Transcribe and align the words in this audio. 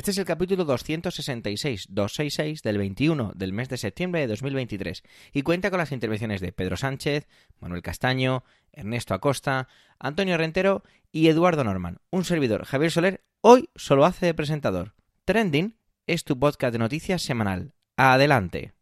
Este 0.00 0.12
es 0.12 0.16
el 0.16 0.24
capítulo 0.24 0.64
266-266 0.64 2.62
del 2.62 2.78
21 2.78 3.32
del 3.34 3.52
mes 3.52 3.68
de 3.68 3.76
septiembre 3.76 4.22
de 4.22 4.28
2023 4.28 5.02
y 5.34 5.42
cuenta 5.42 5.68
con 5.68 5.76
las 5.76 5.92
intervenciones 5.92 6.40
de 6.40 6.52
Pedro 6.52 6.78
Sánchez, 6.78 7.28
Manuel 7.58 7.82
Castaño, 7.82 8.42
Ernesto 8.72 9.12
Acosta, 9.12 9.68
Antonio 9.98 10.38
Rentero 10.38 10.82
y 11.12 11.28
Eduardo 11.28 11.64
Norman. 11.64 11.98
Un 12.08 12.24
servidor, 12.24 12.64
Javier 12.64 12.90
Soler, 12.90 13.24
hoy 13.42 13.68
solo 13.76 14.06
hace 14.06 14.24
de 14.24 14.32
presentador. 14.32 14.94
Trending 15.26 15.76
es 16.06 16.24
tu 16.24 16.38
podcast 16.38 16.72
de 16.72 16.78
noticias 16.78 17.20
semanal. 17.20 17.74
Adelante. 17.98 18.72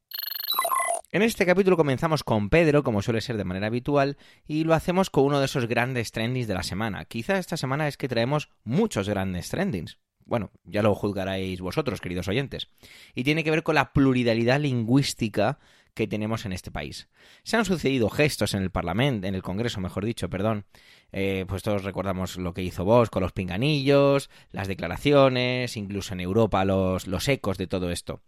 En 1.10 1.23
este 1.23 1.45
capítulo 1.46 1.77
comenzamos 1.77 2.23
con 2.23 2.48
Pedro, 2.48 2.85
como 2.85 3.02
suele 3.02 3.23
ser 3.23 3.37
de 3.38 3.45
manera 3.45 3.66
habitual, 3.66 4.19
y 4.46 4.62
lo 4.62 4.73
hacemos 4.73 5.10
con 5.10 5.24
uno 5.24 5.41
de 5.41 5.46
esos 5.46 5.66
grandes 5.66 6.12
trendings 6.12 6.46
de 6.46 6.55
la 6.55 6.62
semana. 6.62 7.07
Quizá 7.07 7.38
esta 7.38 7.57
semana 7.57 7.88
es 7.88 7.96
que 7.96 8.07
traemos 8.07 8.51
muchos 8.62 9.09
grandes 9.09 9.48
trendings 9.48 9.98
bueno, 10.28 10.50
ya 10.64 10.82
lo 10.82 10.95
juzgaréis 10.95 11.60
vosotros, 11.60 12.00
queridos 12.00 12.28
oyentes, 12.28 12.68
y 13.14 13.24
tiene 13.24 13.42
que 13.42 13.50
ver 13.50 13.62
con 13.62 13.74
la 13.74 13.92
pluralidad 13.92 14.60
lingüística 14.60 15.59
que 15.95 16.06
tenemos 16.06 16.46
en 16.46 16.52
este 16.52 16.70
país. 16.70 17.09
Se 17.42 17.56
han 17.56 17.64
sucedido 17.64 18.09
gestos 18.09 18.54
en 18.54 18.62
el 18.62 18.70
Parlamento, 18.70 19.27
en 19.27 19.34
el 19.34 19.42
Congreso, 19.42 19.80
mejor 19.80 20.04
dicho, 20.04 20.30
perdón. 20.30 20.64
Eh, 21.10 21.45
pues 21.48 21.62
todos 21.62 21.82
recordamos 21.82 22.37
lo 22.37 22.54
que 22.54 22.62
hizo 22.62 22.84
Vos 22.84 23.10
con 23.10 23.23
los 23.23 23.32
pinganillos, 23.32 24.30
las 24.52 24.68
declaraciones, 24.68 25.76
incluso 25.76 26.12
en 26.12 26.20
Europa 26.20 26.65
los, 26.65 27.09
los 27.09 27.26
ecos 27.26 27.59
de 27.59 27.66
todo 27.66 27.90
esto. 27.90 28.20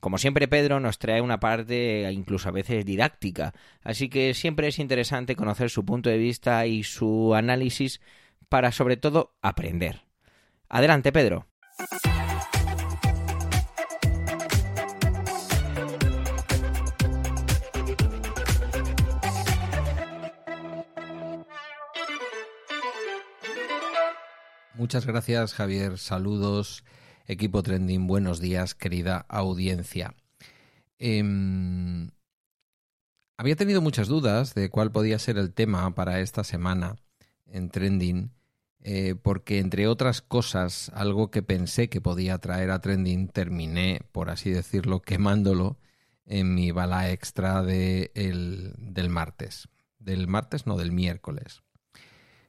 Como 0.00 0.16
siempre, 0.16 0.48
Pedro 0.48 0.80
nos 0.80 0.98
trae 0.98 1.20
una 1.20 1.40
parte 1.40 2.08
incluso 2.12 2.48
a 2.48 2.52
veces 2.52 2.86
didáctica, 2.86 3.52
así 3.82 4.08
que 4.08 4.32
siempre 4.32 4.68
es 4.68 4.78
interesante 4.78 5.36
conocer 5.36 5.68
su 5.68 5.84
punto 5.84 6.08
de 6.08 6.18
vista 6.18 6.66
y 6.66 6.84
su 6.84 7.34
análisis 7.34 8.00
para 8.48 8.72
sobre 8.72 8.96
todo 8.96 9.34
aprender. 9.42 10.07
Adelante, 10.68 11.12
Pedro. 11.12 11.46
Muchas 24.74 25.06
gracias, 25.06 25.54
Javier. 25.54 25.98
Saludos, 25.98 26.84
equipo 27.26 27.62
Trending. 27.62 28.06
Buenos 28.06 28.40
días, 28.40 28.74
querida 28.74 29.26
audiencia. 29.28 30.14
Em, 30.98 32.10
había 33.36 33.56
tenido 33.56 33.80
muchas 33.80 34.08
dudas 34.08 34.54
de 34.54 34.70
cuál 34.70 34.92
podía 34.92 35.18
ser 35.18 35.36
el 35.36 35.52
tema 35.52 35.94
para 35.94 36.20
esta 36.20 36.44
semana 36.44 36.96
en 37.46 37.70
Trending 37.70 38.37
eh, 38.90 39.16
porque 39.20 39.58
entre 39.58 39.86
otras 39.86 40.22
cosas, 40.22 40.90
algo 40.94 41.30
que 41.30 41.42
pensé 41.42 41.90
que 41.90 42.00
podía 42.00 42.38
traer 42.38 42.70
a 42.70 42.80
Trending, 42.80 43.28
terminé, 43.28 44.00
por 44.12 44.30
así 44.30 44.48
decirlo, 44.48 45.02
quemándolo 45.02 45.78
en 46.24 46.54
mi 46.54 46.70
bala 46.70 47.10
extra 47.10 47.62
de 47.62 48.10
del 48.14 49.10
martes. 49.10 49.68
Del 49.98 50.26
martes, 50.26 50.66
no, 50.66 50.78
del 50.78 50.92
miércoles. 50.92 51.60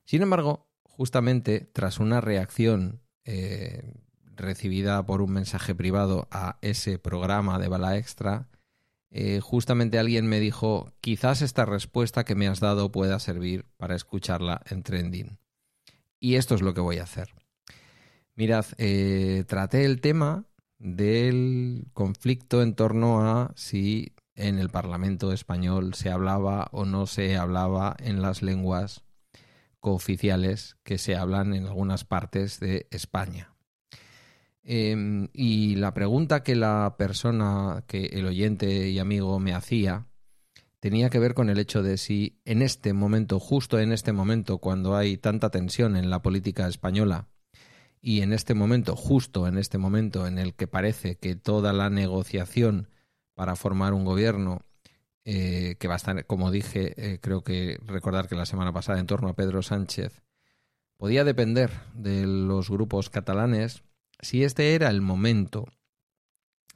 Sin 0.06 0.22
embargo, 0.22 0.72
justamente 0.84 1.70
tras 1.74 2.00
una 2.00 2.22
reacción 2.22 3.02
eh, 3.26 3.92
recibida 4.24 5.06
por 5.06 5.22
un 5.22 5.34
mensaje 5.34 5.76
privado 5.76 6.30
a 6.32 6.58
ese 6.62 7.00
programa 7.00 7.60
de 7.60 7.68
bala 7.68 7.98
extra, 7.98 8.48
eh, 9.12 9.42
justamente 9.42 10.00
alguien 10.00 10.26
me 10.26 10.40
dijo, 10.40 10.94
quizás 11.02 11.42
esta 11.42 11.66
respuesta 11.66 12.24
que 12.24 12.36
me 12.36 12.48
has 12.48 12.62
dado 12.62 12.94
pueda 12.94 13.20
servir 13.20 13.66
para 13.76 13.98
escucharla 13.98 14.62
en 14.70 14.84
trending. 14.84 15.38
Y 16.20 16.36
esto 16.36 16.56
es 16.56 16.62
lo 16.62 16.74
que 16.74 16.82
voy 16.82 16.98
a 16.98 17.04
hacer. 17.04 17.30
Mirad, 18.36 18.66
eh, 18.78 19.44
traté 19.48 19.86
el 19.86 20.02
tema 20.02 20.46
del 20.78 21.88
conflicto 21.94 22.62
en 22.62 22.74
torno 22.74 23.22
a 23.22 23.52
si 23.56 24.14
en 24.36 24.60
el 24.60 24.70
Parlamento 24.70 25.34
español 25.34 25.94
se 25.94 26.10
hablaba 26.10 26.70
o 26.72 26.86
no 26.86 27.06
se 27.06 27.36
hablaba 27.36 27.98
en 28.00 28.22
las 28.22 28.42
lenguas 28.42 29.04
cooficiales 29.80 30.78
que 30.84 30.98
se 30.98 31.16
hablan 31.16 31.54
en 31.54 31.66
algunas 31.66 32.06
partes 32.06 32.60
de 32.60 32.88
España. 32.92 33.54
Em, 34.64 35.30
y 35.34 35.76
la 35.76 35.94
pregunta 35.94 36.44
que 36.44 36.56
la 36.56 36.96
persona, 36.98 37.84
que 37.88 38.06
el 38.08 38.26
oyente 38.26 38.90
y 38.90 39.00
amigo 39.00 39.40
me 39.40 39.54
hacía, 39.54 40.06
tenía 40.80 41.10
que 41.10 41.20
ver 41.20 41.34
con 41.34 41.50
el 41.50 41.60
hecho 41.60 41.84
de 41.84 41.98
si 41.98 42.40
en 42.46 42.62
este 42.62 42.94
momento, 42.94 43.40
justo 43.40 43.80
en 43.80 43.92
este 43.92 44.14
momento, 44.14 44.60
cuando 44.60 44.96
hay 44.96 45.18
tanta 45.18 45.50
tensión 45.50 45.96
en 45.96 46.10
la 46.10 46.22
política 46.22 46.68
española, 46.68 47.28
y 48.02 48.22
en 48.22 48.32
este 48.32 48.54
momento, 48.54 48.96
justo 48.96 49.48
en 49.48 49.58
este 49.58 49.78
momento 49.78 50.26
en 50.26 50.38
el 50.38 50.54
que 50.54 50.68
parece 50.68 51.18
que 51.18 51.36
toda 51.36 51.74
la 51.74 51.90
negociación 51.90 52.88
para 53.36 53.56
formar 53.56 53.94
un 53.94 54.06
gobierno, 54.06 54.62
eh, 55.26 55.76
que 55.80 55.88
va 55.88 55.96
a 55.96 55.98
estar, 55.98 56.26
como 56.26 56.50
dije, 56.50 56.94
eh, 56.98 57.20
creo 57.20 57.44
que 57.44 57.78
recordar 57.86 58.28
que 58.28 58.36
la 58.36 58.46
semana 58.46 58.72
pasada 58.72 59.00
en 59.00 59.08
torno 59.08 59.30
a 59.30 59.36
Pedro 59.36 59.62
Sánchez, 59.62 60.24
podía 60.98 61.24
depender 61.24 61.72
de 61.94 62.26
los 62.26 62.70
grupos 62.70 63.10
catalanes, 63.10 63.84
si 64.22 64.44
este 64.44 64.76
era 64.76 64.90
el 64.90 65.02
momento 65.02 65.68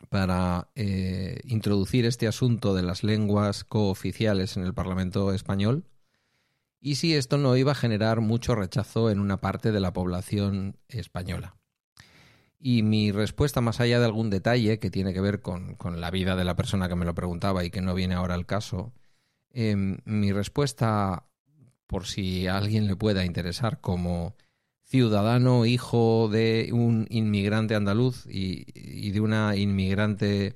para 0.10 0.70
eh, 0.76 1.40
introducir 1.46 2.06
este 2.06 2.28
asunto 2.28 2.74
de 2.76 2.84
las 2.84 3.04
lenguas 3.04 3.64
cooficiales 3.64 4.58
en 4.58 4.64
el 4.64 4.74
Parlamento 4.74 5.34
español 5.34 5.86
y 6.86 6.96
si 6.96 7.16
esto 7.16 7.38
no 7.38 7.56
iba 7.56 7.72
a 7.72 7.76
generar 7.76 8.20
mucho 8.20 8.56
rechazo 8.56 9.10
en 9.10 9.20
una 9.22 9.40
parte 9.40 9.72
de 9.72 9.80
la 9.80 9.94
población 9.94 10.78
española. 10.90 11.56
Y 12.60 12.84
mi 12.84 13.14
respuesta, 13.14 13.62
más 13.62 13.80
allá 13.80 14.00
de 14.00 14.06
algún 14.06 14.30
detalle 14.30 14.80
que 14.80 14.92
tiene 14.92 15.14
que 15.14 15.22
ver 15.22 15.42
con, 15.42 15.78
la 15.96 16.12
vida 16.12 16.36
de 16.36 16.44
la 16.44 16.58
persona 16.58 16.90
que 16.90 16.96
me 16.96 17.06
lo 17.06 17.16
preguntaba 17.16 17.64
y 17.64 17.72
que 17.72 17.82
no 17.82 17.96
viene 17.96 18.16
ahora 18.16 18.36
al 18.36 18.46
caso, 18.46 18.92
em, 19.50 20.00
mi 20.04 20.34
respuesta, 20.34 21.26
por 21.88 22.06
si 22.06 22.48
a 22.48 22.58
alguien 22.58 22.88
le 22.88 22.98
pueda 22.98 23.24
interesar 23.24 23.80
ciudadano, 24.94 25.66
hijo 25.66 26.30
de 26.32 26.70
un 26.72 27.08
inmigrante 27.10 27.74
andaluz 27.74 28.28
y, 28.28 29.10
de 29.10 29.22
una 29.22 29.56
inmigrante 29.56 30.54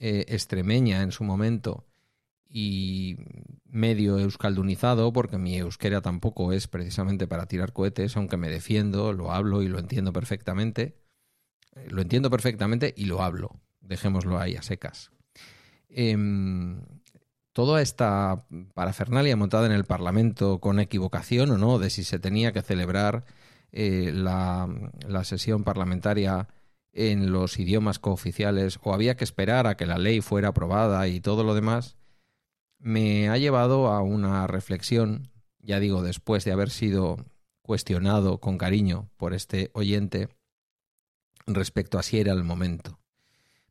eh, 0.00 0.24
extremeña 0.26 1.02
en 1.02 1.12
su 1.12 1.22
momento 1.22 1.86
y 2.50 3.18
medio 3.70 4.18
euskaldunizado, 4.18 5.12
porque 5.12 5.38
mi 5.38 5.56
euskera 5.56 6.00
tampoco 6.00 6.52
es 6.52 6.66
precisamente 6.66 7.28
para 7.28 7.46
tirar 7.46 7.72
cohetes, 7.72 8.16
aunque 8.16 8.36
me 8.36 8.50
defiendo, 8.50 9.12
lo 9.12 9.30
hablo 9.30 9.62
y 9.62 9.68
lo 9.68 9.78
entiendo 9.78 10.12
perfectamente. 10.12 10.96
Eh, 11.76 11.86
lo 11.88 12.02
entiendo 12.02 12.30
perfectamente 12.30 12.92
y 12.96 13.04
lo 13.04 13.22
hablo. 13.22 13.60
Dejémoslo 13.80 14.40
ahí 14.40 14.56
a 14.56 14.62
secas. 14.62 15.12
Em, 15.88 16.80
toda 17.52 17.80
esta 17.80 18.44
parafernalia 18.74 19.36
montada 19.36 19.66
en 19.66 19.72
el 19.72 19.84
Parlamento 19.84 20.58
con 20.58 20.80
equivocación 20.80 21.52
o 21.52 21.58
no 21.58 21.78
de 21.78 21.90
si 21.90 22.02
se 22.02 22.18
tenía 22.18 22.50
que 22.50 22.62
celebrar 22.62 23.24
eh, 23.72 24.12
la, 24.14 24.68
sesión 25.24 25.64
parlamentaria 25.64 26.48
en 26.92 27.32
los 27.32 27.58
idiomas 27.58 27.98
cooficiales 27.98 28.78
o 28.82 28.94
había 28.94 29.16
que 29.16 29.24
esperar 29.24 29.66
a 29.66 29.76
que 29.76 29.86
la 29.86 29.98
ley 29.98 30.20
fuera 30.20 30.48
aprobada 30.48 31.06
y 31.08 31.20
todo 31.20 31.44
lo 31.44 31.54
demás, 31.54 31.96
me 32.78 33.28
ha 33.28 33.36
llevado 33.36 33.88
a 33.88 34.02
una 34.02 34.46
reflexión, 34.46 35.30
ya 35.60 35.80
digo, 35.80 36.02
después 36.02 36.44
de 36.44 36.52
haber 36.52 36.70
sido 36.70 37.26
cuestionado 37.62 38.38
con 38.38 38.56
cariño 38.56 39.10
por 39.16 39.34
este 39.34 39.70
oyente 39.74 40.28
respecto 41.46 41.98
a 41.98 42.02
si 42.02 42.18
era 42.18 42.32
el 42.32 42.44
momento. 42.44 42.98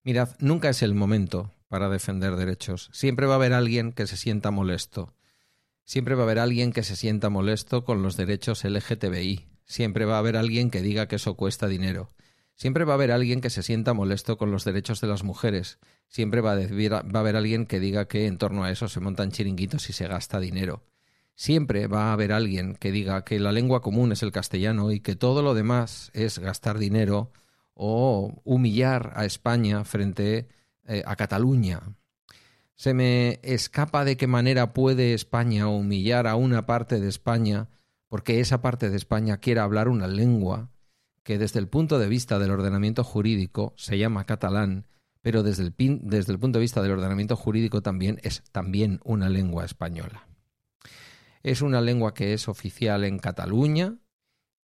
Mirad, 0.03 0.29
nunca 0.39 0.69
es 0.69 0.83
el 0.83 0.93
momento 0.93 1.53
para 1.67 1.89
defender 1.89 2.35
derechos. 2.35 2.89
Siempre 2.93 3.25
va 3.25 3.33
a 3.33 3.35
haber 3.37 3.53
alguien 3.53 3.91
que 3.91 4.07
se 4.07 4.17
sienta 4.17 4.51
molesto. 4.51 5.13
Siempre 5.83 6.15
va 6.15 6.21
a 6.21 6.25
haber 6.25 6.39
alguien 6.39 6.71
que 6.71 6.83
se 6.83 6.95
sienta 6.95 7.29
molesto 7.29 7.83
con 7.83 8.03
los 8.03 8.17
derechos 8.17 8.63
LGTBI, 8.63 9.47
Siempre 9.67 10.05
va 10.05 10.15
a 10.15 10.19
haber 10.19 10.37
alguien 10.37 10.71
que 10.71 10.81
diga 10.81 11.07
que 11.07 11.17
eso 11.17 11.35
cuesta 11.35 11.67
dinero. 11.67 12.09
Siempre 12.55 12.85
va 12.85 12.93
a 12.93 12.95
haber 12.95 13.11
alguien 13.11 13.41
que 13.41 13.49
se 13.49 13.61
sienta 13.61 13.93
molesto 13.93 14.37
con 14.37 14.49
los 14.49 14.63
derechos 14.63 15.01
de 15.01 15.07
las 15.07 15.23
mujeres. 15.23 15.77
Siempre 16.07 16.41
va 16.41 16.53
a, 16.53 17.19
haber 17.19 17.35
alguien 17.35 17.65
que 17.67 17.81
diga 17.81 18.07
que 18.07 18.25
en 18.25 18.37
torno 18.37 18.63
a 18.63 18.71
eso 18.71 18.87
se 18.87 19.01
montan 19.01 19.29
chiringuitos 19.29 19.89
y 19.89 19.93
se 19.93 20.07
gasta 20.07 20.39
dinero. 20.39 20.83
Siempre 21.35 21.85
va 21.87 22.05
a 22.05 22.13
haber 22.13 22.31
alguien 22.31 22.75
que 22.75 22.91
diga 22.91 23.25
que 23.25 23.39
la 23.39 23.51
lengua 23.51 23.81
común 23.81 24.13
es 24.13 24.23
el 24.23 24.31
castellano 24.31 24.91
y 24.91 25.01
que 25.01 25.15
todo 25.15 25.43
lo 25.43 25.53
demás 25.53 26.09
es 26.13 26.39
gastar 26.39 26.79
dinero 26.79 27.31
o 27.73 28.41
humillar 28.45 29.11
a 29.15 29.25
España 29.25 29.83
frente 29.83 30.47
eh, 30.87 31.03
a 31.05 31.15
Cataluña. 31.17 31.81
Se 32.73 32.93
me 32.93 33.39
escapa 33.43 34.05
de 34.05 34.17
qué 34.17 34.27
manera 34.27 34.73
puede 34.73 35.13
España 35.13 35.67
humillar 35.67 36.25
a 36.25 36.35
una 36.35 36.65
parte 36.65 36.99
de 36.99 37.09
España 37.09 37.67
porque 38.09 38.39
esa 38.39 38.61
parte 38.61 38.89
de 38.89 38.97
España 38.97 39.37
quiera 39.37 39.63
hablar 39.63 39.89
una 39.89 40.07
lengua 40.07 40.71
que 41.23 41.37
desde 41.37 41.59
el 41.59 41.67
punto 41.67 41.99
de 41.99 42.07
vista 42.07 42.39
del 42.39 42.51
ordenamiento 42.51 43.03
jurídico 43.03 43.73
se 43.75 43.97
llama 43.97 44.25
catalán, 44.25 44.87
pero 45.21 45.43
desde 45.43 45.63
el, 45.63 45.73
desde 46.03 46.31
el 46.31 46.39
punto 46.39 46.59
de 46.59 46.63
vista 46.63 46.81
del 46.81 46.93
ordenamiento 46.93 47.35
jurídico 47.35 47.81
también 47.81 48.19
es 48.23 48.43
también 48.51 49.01
una 49.03 49.27
lengua 49.27 49.65
española. 49.65 50.27
Es 51.43 51.61
una 51.61 51.81
lengua 51.81 52.13
que 52.13 52.33
es 52.33 52.47
oficial 52.47 53.03
en 53.03 53.19
Cataluña, 53.19 53.97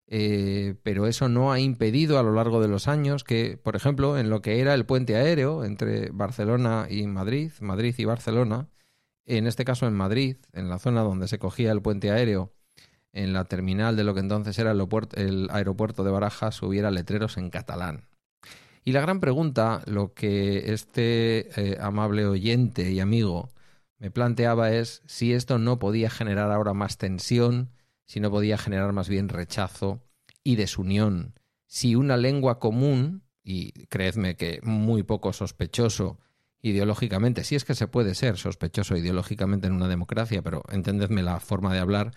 eh, 0.05 0.75
pero 0.83 1.07
eso 1.07 1.27
no 1.27 1.51
ha 1.51 1.59
impedido 1.59 2.19
a 2.19 2.23
lo 2.23 2.33
largo 2.33 2.61
de 2.61 2.67
los 2.67 2.87
años 2.87 3.23
que, 3.23 3.57
por 3.57 3.75
ejemplo, 3.75 4.17
en 4.17 4.29
lo 4.29 4.41
que 4.41 4.59
era 4.59 4.75
el 4.75 4.85
puente 4.85 5.15
aéreo 5.15 5.63
entre 5.63 6.11
Barcelona 6.11 6.87
y 6.89 7.07
Madrid, 7.07 7.51
Madrid 7.61 7.95
y 7.97 8.05
Barcelona, 8.05 8.69
en 9.25 9.47
este 9.47 9.65
caso 9.65 9.87
en 9.87 9.93
Madrid, 9.93 10.37
en 10.51 10.69
la 10.69 10.77
zona 10.77 11.01
donde 11.01 11.27
se 11.27 11.39
cogía 11.39 11.71
el 11.71 11.81
puente 11.81 12.11
aéreo, 12.11 12.53
en 13.13 13.31
la 13.33 13.45
terminal 13.45 13.95
de 13.95 14.03
lo 14.03 14.13
que 14.13 14.19
entonces 14.19 14.57
era 14.59 14.71
el 14.71 15.47
aeropuerto 15.51 16.03
de 16.03 16.11
Barajas, 16.11 16.61
hubiera 16.61 16.91
letreros 16.91 17.37
en 17.37 17.49
catalán. 17.49 18.05
Y 18.83 18.91
la 18.91 19.01
gran 19.01 19.19
pregunta, 19.19 19.81
lo 19.85 20.13
que 20.13 20.73
este 20.73 21.47
eh, 21.61 21.77
amable 21.79 22.25
oyente 22.25 22.91
y 22.91 22.99
amigo 22.99 23.49
me 23.97 24.11
planteaba 24.11 24.71
es 24.71 25.01
si 25.05 25.31
esto 25.31 25.57
no 25.57 25.79
podía 25.79 26.09
generar 26.09 26.51
ahora 26.51 26.73
más 26.73 26.97
tensión, 26.97 27.69
si 28.05 28.19
no 28.19 28.29
podía 28.29 28.57
generar 28.57 28.91
más 28.91 29.07
bien 29.07 29.29
rechazo 29.29 30.01
y 30.43 30.57
desunión, 30.57 31.35
si 31.67 31.95
una 31.95 32.17
lengua 32.17 32.59
común, 32.59 33.23
y 33.43 33.71
creedme 33.87 34.35
que 34.35 34.59
muy 34.63 35.03
poco 35.03 35.33
sospechoso 35.33 36.19
ideológicamente, 36.61 37.43
si 37.43 37.55
es 37.55 37.65
que 37.65 37.75
se 37.75 37.87
puede 37.87 38.15
ser 38.15 38.37
sospechoso 38.37 38.95
ideológicamente 38.95 39.67
en 39.67 39.73
una 39.73 39.87
democracia, 39.87 40.41
pero 40.41 40.63
entendedme 40.69 41.23
la 41.23 41.39
forma 41.39 41.73
de 41.73 41.79
hablar, 41.79 42.11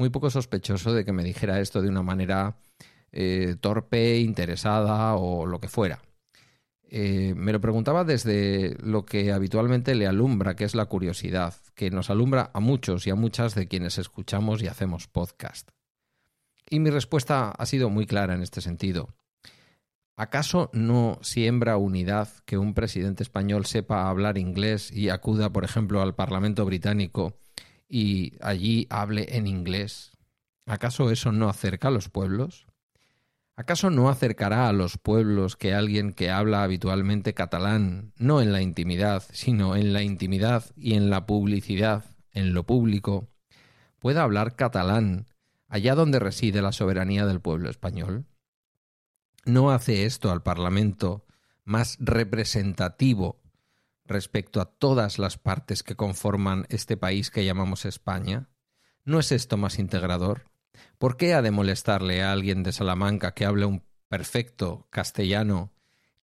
muy 0.00 0.08
poco 0.08 0.30
sospechoso 0.30 0.94
de 0.94 1.04
que 1.04 1.12
me 1.12 1.22
dijera 1.22 1.60
esto 1.60 1.82
de 1.82 1.90
una 1.90 2.02
manera 2.02 2.56
eh, 3.12 3.56
torpe, 3.60 4.18
interesada 4.18 5.14
o 5.14 5.44
lo 5.44 5.60
que 5.60 5.68
fuera. 5.68 6.00
Eh, 6.88 7.34
me 7.36 7.52
lo 7.52 7.60
preguntaba 7.60 8.02
desde 8.02 8.78
lo 8.82 9.04
que 9.04 9.30
habitualmente 9.30 9.94
le 9.94 10.06
alumbra, 10.06 10.56
que 10.56 10.64
es 10.64 10.74
la 10.74 10.86
curiosidad, 10.86 11.54
que 11.74 11.90
nos 11.90 12.08
alumbra 12.08 12.50
a 12.54 12.60
muchos 12.60 13.06
y 13.06 13.10
a 13.10 13.14
muchas 13.14 13.54
de 13.54 13.68
quienes 13.68 13.98
escuchamos 13.98 14.62
y 14.62 14.68
hacemos 14.68 15.06
podcast. 15.06 15.68
Y 16.70 16.80
mi 16.80 16.88
respuesta 16.88 17.50
ha 17.50 17.66
sido 17.66 17.90
muy 17.90 18.06
clara 18.06 18.32
en 18.32 18.40
este 18.42 18.62
sentido. 18.62 19.10
¿Acaso 20.16 20.70
no 20.72 21.18
siembra 21.20 21.76
unidad 21.76 22.28
que 22.46 22.56
un 22.56 22.72
presidente 22.72 23.22
español 23.22 23.66
sepa 23.66 24.08
hablar 24.08 24.38
inglés 24.38 24.90
y 24.90 25.10
acuda, 25.10 25.52
por 25.52 25.64
ejemplo, 25.64 26.00
al 26.00 26.14
Parlamento 26.14 26.64
británico 26.64 27.36
y 27.90 28.38
allí 28.40 28.86
hable 28.88 29.36
en 29.36 29.46
inglés? 29.46 30.12
¿Acaso 30.64 31.10
eso 31.10 31.32
no 31.32 31.50
acerca 31.50 31.88
a 31.88 31.90
los 31.90 32.08
pueblos? 32.08 32.66
¿Acaso 33.56 33.90
no 33.90 34.08
acercará 34.08 34.68
a 34.68 34.72
los 34.72 34.96
pueblos 34.96 35.56
que 35.56 35.74
alguien 35.74 36.14
que 36.14 36.30
habla 36.30 36.62
habitualmente 36.62 37.34
catalán, 37.34 38.14
no 38.16 38.40
en 38.40 38.52
la 38.52 38.62
intimidad, 38.62 39.22
sino 39.32 39.76
en 39.76 39.92
la 39.92 40.02
intimidad 40.02 40.64
y 40.76 40.94
en 40.94 41.10
la 41.10 41.26
publicidad, 41.26 42.04
en 42.32 42.54
lo 42.54 42.64
público, 42.64 43.28
pueda 43.98 44.22
hablar 44.22 44.56
catalán 44.56 45.26
allá 45.68 45.94
donde 45.94 46.20
reside 46.20 46.62
la 46.62 46.72
soberanía 46.72 47.26
del 47.26 47.40
pueblo 47.40 47.68
español? 47.68 48.24
no 49.44 49.70
hace 49.70 50.04
esto 50.04 50.30
al 50.30 50.42
Parlamento 50.42 51.26
más 51.64 51.96
representativo 52.00 53.40
respecto 54.10 54.60
a 54.60 54.66
todas 54.66 55.18
las 55.18 55.38
partes 55.38 55.82
que 55.82 55.96
conforman 55.96 56.66
este 56.68 56.96
país 56.96 57.30
que 57.30 57.44
llamamos 57.44 57.86
España? 57.86 58.50
¿No 59.04 59.18
es 59.18 59.32
esto 59.32 59.56
más 59.56 59.78
integrador? 59.78 60.50
¿Por 60.98 61.16
qué 61.16 61.32
ha 61.32 61.40
de 61.40 61.50
molestarle 61.50 62.22
a 62.22 62.32
alguien 62.32 62.62
de 62.62 62.72
Salamanca 62.72 63.32
que 63.32 63.46
hable 63.46 63.64
un 63.64 63.82
perfecto 64.08 64.86
castellano 64.90 65.72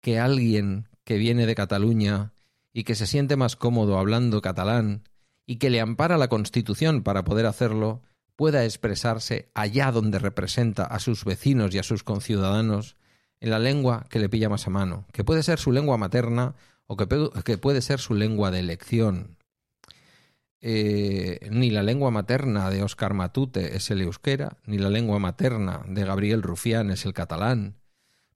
que 0.01 0.19
alguien 0.19 0.89
que 1.05 1.17
viene 1.17 1.47
de 1.47 1.55
Cataluña 1.55 2.33
y 2.73 2.85
que 2.85 2.95
se 2.95 3.07
siente 3.07 3.37
más 3.37 3.57
cómodo 3.57 3.99
hablando 3.99 4.43
catalán 4.43 5.05
y 5.47 5.57
que 5.57 5.71
le 5.71 5.81
ampara 5.81 6.19
la 6.19 6.29
Constitución 6.29 7.03
para 7.03 7.25
poder 7.25 7.47
hacerlo, 7.47 8.03
pueda 8.35 8.65
expresarse 8.65 9.51
allá 9.55 9.93
donde 9.93 10.19
representa 10.19 10.85
a 10.85 10.99
sus 10.99 11.25
vecinos 11.25 11.75
y 11.75 11.79
a 11.79 11.83
sus 11.83 12.03
conciudadanos 12.03 12.97
en 13.41 13.51
la 13.51 13.59
lengua 13.59 14.07
que 14.11 14.19
le 14.19 14.29
pilla 14.29 14.49
más 14.49 14.67
a 14.67 14.71
mano, 14.71 15.07
que 15.13 15.25
puede 15.25 15.43
ser 15.43 15.59
su 15.59 15.73
lengua 15.73 15.97
materna 15.97 16.55
o 16.87 16.97
que, 16.97 17.59
puede 17.59 17.83
ser 17.83 18.01
su 18.01 18.15
lengua 18.15 18.51
de 18.51 18.61
elección. 18.61 19.37
Eh, 20.61 21.49
ni 21.51 21.71
la 21.71 21.83
lengua 21.83 22.11
materna 22.11 22.71
de 22.71 22.83
Oscar 22.83 23.15
Matute 23.15 23.77
es 23.77 23.91
el 23.91 24.01
euskera, 24.01 24.57
ni 24.65 24.79
la 24.79 24.91
lengua 24.91 25.19
materna 25.19 25.83
de 25.87 26.05
Gabriel 26.05 26.43
Rufián 26.43 26.91
es 26.91 27.05
el 27.05 27.13
catalán, 27.13 27.77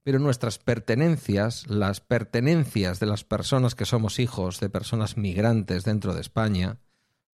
pero 0.03 0.19
nuestras 0.19 0.57
pertenencias, 0.57 1.67
las 1.67 2.01
pertenencias 2.01 2.99
de 2.99 3.05
las 3.05 3.23
personas 3.23 3.75
que 3.75 3.85
somos 3.85 4.19
hijos 4.19 4.59
de 4.59 4.69
personas 4.69 5.17
migrantes 5.17 5.83
dentro 5.83 6.13
de 6.13 6.21
España, 6.21 6.77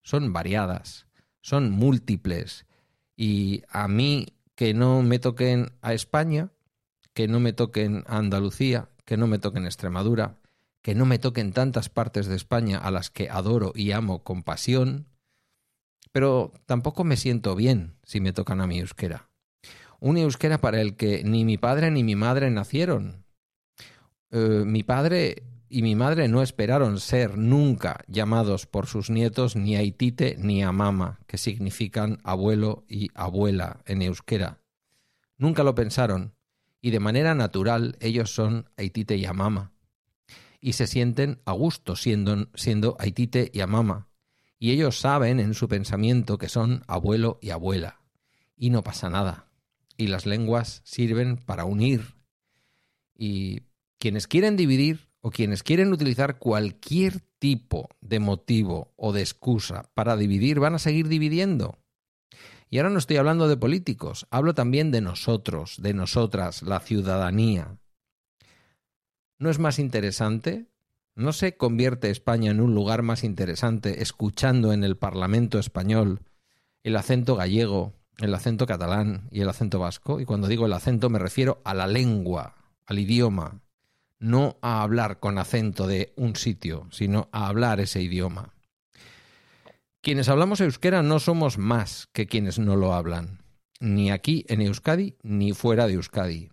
son 0.02 0.34
variadas, 0.34 1.08
son 1.42 1.72
múltiples, 1.72 2.66
y 3.16 3.64
a 3.70 3.88
mí 3.88 4.28
que 4.56 4.74
no 4.74 5.02
me 5.02 5.20
toquen 5.20 5.72
a 5.82 5.94
España, 5.94 6.52
que 7.14 7.28
no 7.28 7.40
me 7.40 7.54
toquen 7.54 8.04
Andalucía, 8.08 8.90
que 9.06 9.18
no 9.18 9.28
me 9.28 9.40
toquen 9.40 9.66
Extremadura, 9.66 10.38
que 10.88 10.96
no 10.96 11.06
me 11.06 11.20
toquen 11.20 11.52
tantas 11.52 11.90
partes 11.90 12.28
de 12.28 12.38
España 12.38 12.78
a 12.78 12.92
las 12.92 13.10
que 13.10 13.30
adoro 13.30 13.74
y 13.76 13.92
amo 13.92 14.24
con 14.24 14.42
pasión, 14.42 15.10
pero 16.14 16.54
tampoco 16.66 17.04
me 17.04 17.18
siento 17.18 17.58
bien 17.58 17.98
si 18.04 18.22
me 18.22 18.32
tocan 18.32 18.62
a 18.62 18.68
mi 18.68 18.80
euskera. 18.80 19.30
Un 20.00 20.18
euskera 20.18 20.60
para 20.60 20.80
el 20.80 20.96
que 20.96 21.26
ni 21.26 21.44
mi 21.44 21.58
padre 21.58 21.92
ni 21.92 22.06
mi 22.06 22.16
madre 22.16 22.50
nacieron. 22.52 23.26
Eh, 24.32 24.64
mi 24.66 24.84
padre 24.84 25.44
y 25.68 25.82
mi 25.82 25.96
madre 25.96 26.30
no 26.30 26.42
esperaron 26.42 27.02
ser 27.02 27.38
nunca 27.38 28.00
llamados 28.08 28.66
por 28.66 28.88
sus 28.88 29.10
nietos 29.10 29.58
ni 29.58 29.76
a 29.76 29.84
Itite 29.84 30.38
ni 30.40 30.64
a 30.64 30.72
Mama, 30.72 31.20
que 31.28 31.38
significan 31.38 32.20
abuelo 32.24 32.86
y 32.88 33.10
abuela 33.14 33.82
en 33.88 34.04
euskera. 34.04 34.62
Nunca 35.38 35.64
lo 35.64 35.76
pensaron, 35.76 36.34
y 36.80 36.92
de 36.92 37.02
manera 37.02 37.36
natural 37.36 37.98
ellos 38.00 38.34
son 38.34 38.70
Aitite 38.78 39.18
y 39.18 39.26
Amama. 39.26 39.74
Y 40.68 40.74
se 40.74 40.86
sienten 40.86 41.40
a 41.46 41.54
gusto 41.54 41.96
siendo, 41.96 42.50
siendo 42.54 42.98
Aitite 43.00 43.50
y 43.54 43.62
Amama. 43.62 44.10
Y 44.60 44.72
ellos 44.72 45.00
saben 45.00 45.40
en 45.40 45.54
su 45.54 45.70
pensamiento 45.70 46.38
que 46.38 46.50
son 46.50 46.84
abuelo 46.88 47.40
y 47.42 47.52
abuela. 47.52 48.02
Y 48.58 48.70
no 48.70 48.84
pasa 48.84 49.10
nada. 49.10 49.48
Y 49.96 50.08
las 50.08 50.26
lenguas 50.26 50.82
sirven 50.84 51.38
para 51.38 51.64
unir. 51.64 52.16
Y 53.18 53.62
quienes 53.98 54.28
quieren 54.28 54.58
dividir 54.58 55.08
o 55.22 55.32
quienes 55.32 55.64
quieren 55.64 55.94
utilizar 55.94 56.38
cualquier 56.38 57.22
tipo 57.40 57.88
de 58.02 58.20
motivo 58.20 58.92
o 58.98 59.14
de 59.14 59.22
excusa 59.22 59.90
para 59.94 60.18
dividir 60.18 60.60
van 60.60 60.76
a 60.76 60.80
seguir 60.80 61.08
dividiendo. 61.08 61.78
Y 62.70 62.80
ahora 62.80 62.90
no 62.90 63.00
estoy 63.00 63.16
hablando 63.16 63.48
de 63.48 63.56
políticos, 63.56 64.28
hablo 64.32 64.54
también 64.54 64.92
de 64.92 65.00
nosotros, 65.00 65.82
de 65.82 65.94
nosotras, 65.94 66.62
la 66.62 66.82
ciudadanía. 66.82 67.78
¿No 69.40 69.50
es 69.50 69.60
más 69.60 69.78
interesante? 69.78 70.66
¿No 71.16 71.32
se 71.32 71.58
convierte 71.58 72.10
España 72.10 72.52
en 72.52 72.62
un 72.62 72.74
lugar 72.74 73.04
más 73.04 73.24
interesante 73.24 74.02
escuchando 74.02 74.74
en 74.74 74.84
el 74.84 74.98
Parlamento 74.98 75.60
español 75.60 76.22
el 76.84 76.96
acento 76.96 77.36
gallego, 77.36 77.94
el 78.18 78.34
acento 78.34 78.66
catalán 78.66 79.28
y 79.32 79.42
el 79.42 79.50
acento 79.50 79.80
vasco? 79.80 80.20
Y 80.20 80.26
cuando 80.26 80.48
digo 80.48 80.66
el 80.66 80.74
acento 80.74 81.10
me 81.10 81.20
refiero 81.20 81.62
a 81.66 81.74
la 81.74 81.86
lengua, 81.86 82.56
al 82.86 83.00
idioma, 83.00 83.62
no 84.20 84.58
a 84.62 84.82
hablar 84.82 85.20
con 85.20 85.38
acento 85.38 85.88
de 85.88 86.14
un 86.16 86.36
sitio, 86.36 86.88
sino 86.92 87.30
a 87.32 87.48
hablar 87.48 87.80
ese 87.80 88.02
idioma. 88.02 88.54
Quienes 90.02 90.30
hablamos 90.30 90.62
euskera 90.62 91.04
no 91.04 91.20
somos 91.20 91.58
más 91.58 92.08
que 92.14 92.28
quienes 92.28 92.58
no 92.60 92.76
lo 92.76 92.94
hablan, 92.94 93.44
ni 93.80 94.10
aquí 94.10 94.46
en 94.48 94.62
Euskadi 94.62 95.18
ni 95.22 95.54
fuera 95.54 95.86
de 95.86 95.94
Euskadi. 95.94 96.50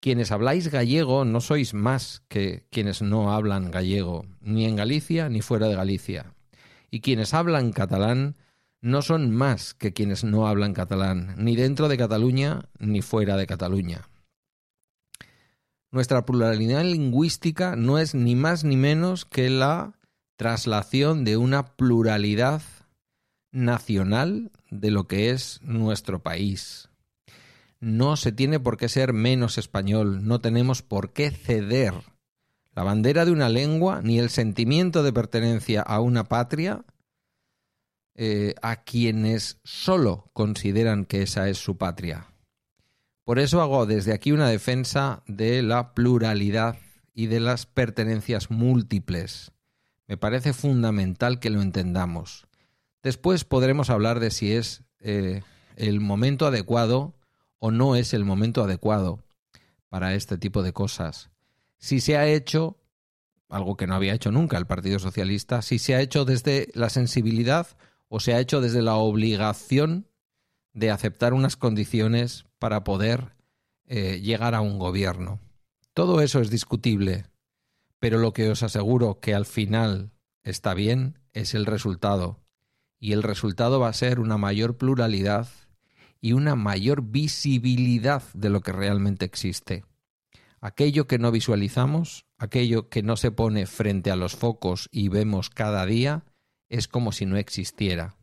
Quienes 0.00 0.30
habláis 0.30 0.68
gallego 0.68 1.24
no 1.24 1.40
sois 1.40 1.74
más 1.74 2.22
que 2.28 2.64
quienes 2.70 3.02
no 3.02 3.32
hablan 3.32 3.70
gallego, 3.70 4.26
ni 4.40 4.64
en 4.64 4.76
Galicia 4.76 5.28
ni 5.28 5.42
fuera 5.42 5.66
de 5.66 5.74
Galicia. 5.74 6.34
Y 6.90 7.00
quienes 7.00 7.34
hablan 7.34 7.72
catalán 7.72 8.36
no 8.80 9.02
son 9.02 9.30
más 9.32 9.74
que 9.74 9.92
quienes 9.92 10.22
no 10.22 10.46
hablan 10.46 10.72
catalán, 10.72 11.34
ni 11.36 11.56
dentro 11.56 11.88
de 11.88 11.96
Cataluña 11.96 12.68
ni 12.78 13.02
fuera 13.02 13.36
de 13.36 13.46
Cataluña. 13.46 14.08
Nuestra 15.90 16.24
pluralidad 16.24 16.84
lingüística 16.84 17.74
no 17.74 17.98
es 17.98 18.14
ni 18.14 18.36
más 18.36 18.62
ni 18.62 18.76
menos 18.76 19.24
que 19.24 19.50
la 19.50 19.94
traslación 20.36 21.24
de 21.24 21.36
una 21.36 21.74
pluralidad 21.76 22.62
nacional 23.50 24.52
de 24.70 24.90
lo 24.90 25.08
que 25.08 25.30
es 25.30 25.60
nuestro 25.62 26.22
país. 26.22 26.87
No 27.80 28.16
se 28.16 28.32
tiene 28.32 28.58
por 28.58 28.76
qué 28.76 28.88
ser 28.88 29.12
menos 29.12 29.58
español, 29.58 30.26
no 30.26 30.40
tenemos 30.40 30.82
por 30.82 31.12
qué 31.12 31.30
ceder 31.30 31.94
la 32.74 32.84
bandera 32.84 33.24
de 33.24 33.32
una 33.32 33.48
lengua 33.48 34.00
ni 34.02 34.18
el 34.18 34.30
sentimiento 34.30 35.02
de 35.02 35.12
pertenencia 35.12 35.82
a 35.82 36.00
una 36.00 36.24
patria 36.24 36.84
eh, 38.14 38.54
a 38.62 38.82
quienes 38.82 39.58
solo 39.62 40.30
consideran 40.32 41.04
que 41.04 41.22
esa 41.22 41.48
es 41.48 41.58
su 41.58 41.76
patria. 41.76 42.32
Por 43.24 43.38
eso 43.38 43.60
hago 43.60 43.84
desde 43.84 44.12
aquí 44.12 44.32
una 44.32 44.48
defensa 44.48 45.22
de 45.26 45.62
la 45.62 45.92
pluralidad 45.92 46.78
y 47.14 47.26
de 47.26 47.40
las 47.40 47.66
pertenencias 47.66 48.50
múltiples. 48.50 49.52
Me 50.06 50.16
parece 50.16 50.52
fundamental 50.52 51.38
que 51.38 51.50
lo 51.50 51.60
entendamos. 51.60 52.46
Después 53.02 53.44
podremos 53.44 53.90
hablar 53.90 54.20
de 54.20 54.30
si 54.30 54.52
es 54.52 54.82
eh, 55.00 55.42
el 55.76 56.00
momento 56.00 56.46
adecuado 56.46 57.14
o 57.58 57.70
no 57.70 57.96
es 57.96 58.14
el 58.14 58.24
momento 58.24 58.62
adecuado 58.62 59.24
para 59.88 60.14
este 60.14 60.38
tipo 60.38 60.62
de 60.62 60.72
cosas. 60.72 61.30
Si 61.78 62.00
se 62.00 62.16
ha 62.16 62.26
hecho, 62.26 62.76
algo 63.48 63.76
que 63.76 63.86
no 63.86 63.94
había 63.94 64.14
hecho 64.14 64.30
nunca 64.30 64.58
el 64.58 64.66
Partido 64.66 64.98
Socialista, 64.98 65.62
si 65.62 65.78
se 65.78 65.94
ha 65.94 66.00
hecho 66.00 66.24
desde 66.24 66.68
la 66.74 66.90
sensibilidad 66.90 67.66
o 68.08 68.20
se 68.20 68.34
ha 68.34 68.40
hecho 68.40 68.60
desde 68.60 68.82
la 68.82 68.96
obligación 68.96 70.08
de 70.72 70.90
aceptar 70.90 71.34
unas 71.34 71.56
condiciones 71.56 72.46
para 72.58 72.84
poder 72.84 73.36
eh, 73.86 74.20
llegar 74.20 74.54
a 74.54 74.60
un 74.60 74.78
gobierno. 74.78 75.40
Todo 75.94 76.20
eso 76.20 76.40
es 76.40 76.50
discutible, 76.50 77.26
pero 77.98 78.18
lo 78.18 78.32
que 78.32 78.50
os 78.50 78.62
aseguro 78.62 79.18
que 79.20 79.34
al 79.34 79.46
final 79.46 80.12
está 80.42 80.74
bien 80.74 81.18
es 81.32 81.54
el 81.54 81.66
resultado. 81.66 82.40
Y 83.00 83.12
el 83.12 83.22
resultado 83.22 83.80
va 83.80 83.88
a 83.88 83.92
ser 83.92 84.20
una 84.20 84.38
mayor 84.38 84.76
pluralidad 84.76 85.48
y 86.20 86.32
una 86.32 86.56
mayor 86.56 87.02
visibilidad 87.02 88.22
de 88.34 88.50
lo 88.50 88.60
que 88.60 88.72
realmente 88.72 89.24
existe. 89.24 89.84
Aquello 90.60 91.06
que 91.06 91.18
no 91.18 91.30
visualizamos, 91.30 92.26
aquello 92.36 92.88
que 92.88 93.02
no 93.02 93.16
se 93.16 93.30
pone 93.30 93.66
frente 93.66 94.10
a 94.10 94.16
los 94.16 94.34
focos 94.34 94.88
y 94.90 95.08
vemos 95.08 95.50
cada 95.50 95.86
día, 95.86 96.24
es 96.68 96.88
como 96.88 97.12
si 97.12 97.26
no 97.26 97.36
existiera. 97.36 98.16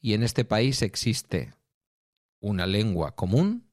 Y 0.00 0.14
en 0.14 0.22
este 0.22 0.44
país 0.44 0.82
existe 0.82 1.52
una 2.40 2.66
lengua 2.66 3.16
común 3.16 3.70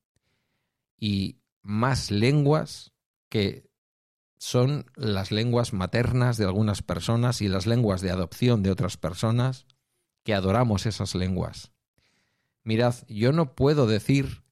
y 1.00 1.40
más 1.62 2.12
lenguas 2.12 2.92
que 3.30 3.70
son 4.38 4.86
las 4.96 5.32
lenguas 5.32 5.74
maternas 5.74 6.38
de 6.38 6.46
algunas 6.46 6.82
personas 6.82 7.42
y 7.42 7.48
las 7.48 7.66
lenguas 7.66 8.02
de 8.02 8.12
adopción 8.12 8.64
de 8.64 8.72
otras 8.72 8.98
personas, 8.98 9.66
que 10.24 10.34
adoramos 10.34 10.86
esas 10.86 11.16
lenguas. 11.16 11.72
Mirad, 12.68 12.96
yo 13.08 13.32
no 13.32 13.56
puedo 13.56 13.88
decir 13.88 14.44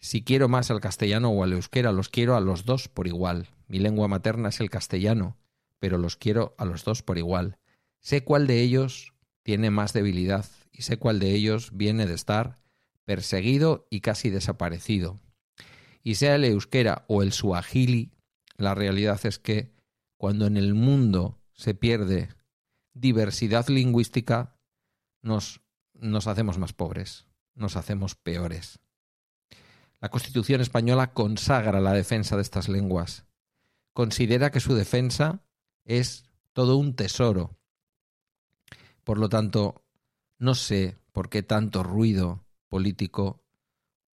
si 0.00 0.24
quiero 0.24 0.48
más 0.48 0.72
al 0.72 0.80
castellano 0.80 1.30
o 1.30 1.44
al 1.44 1.52
euskera, 1.52 1.92
los 1.92 2.08
quiero 2.08 2.34
a 2.34 2.40
los 2.40 2.64
dos 2.64 2.88
por 2.88 3.06
igual. 3.06 3.50
Mi 3.68 3.78
lengua 3.78 4.08
materna 4.08 4.48
es 4.48 4.58
el 4.58 4.68
castellano, 4.68 5.38
pero 5.78 5.96
los 5.96 6.16
quiero 6.16 6.56
a 6.58 6.64
los 6.64 6.82
dos 6.82 7.02
por 7.02 7.18
igual. 7.18 7.58
Sé 8.00 8.24
cuál 8.24 8.48
de 8.48 8.60
ellos 8.62 9.14
tiene 9.44 9.70
más 9.70 9.92
debilidad 9.92 10.46
y 10.72 10.82
sé 10.82 10.96
cuál 10.96 11.20
de 11.20 11.30
ellos 11.30 11.70
viene 11.72 12.06
de 12.06 12.14
estar 12.14 12.58
perseguido 13.04 13.86
y 13.90 14.00
casi 14.00 14.28
desaparecido 14.28 15.20
y 16.02 16.16
sea 16.16 16.34
el 16.34 16.44
euskera 16.44 17.04
o 17.08 17.22
el 17.22 17.32
suajili, 17.32 18.12
la 18.56 18.74
realidad 18.74 19.20
es 19.24 19.38
que 19.38 19.72
cuando 20.16 20.46
en 20.46 20.56
el 20.56 20.74
mundo 20.74 21.40
se 21.52 21.74
pierde 21.74 22.28
diversidad 22.92 23.68
lingüística, 23.68 24.56
nos, 25.22 25.60
nos 25.94 26.26
hacemos 26.26 26.58
más 26.58 26.72
pobres, 26.72 27.26
nos 27.54 27.76
hacemos 27.76 28.14
peores. 28.14 28.78
La 30.00 30.08
Constitución 30.08 30.60
española 30.60 31.12
consagra 31.12 31.80
la 31.80 31.92
defensa 31.92 32.36
de 32.36 32.42
estas 32.42 32.68
lenguas. 32.68 33.24
Considera 33.92 34.50
que 34.50 34.60
su 34.60 34.74
defensa 34.74 35.44
es 35.84 36.24
todo 36.52 36.76
un 36.76 36.96
tesoro. 36.96 37.56
Por 39.04 39.18
lo 39.18 39.28
tanto, 39.28 39.84
no 40.38 40.54
sé 40.54 40.98
por 41.12 41.28
qué 41.28 41.42
tanto 41.42 41.82
ruido 41.82 42.44
político 42.68 43.44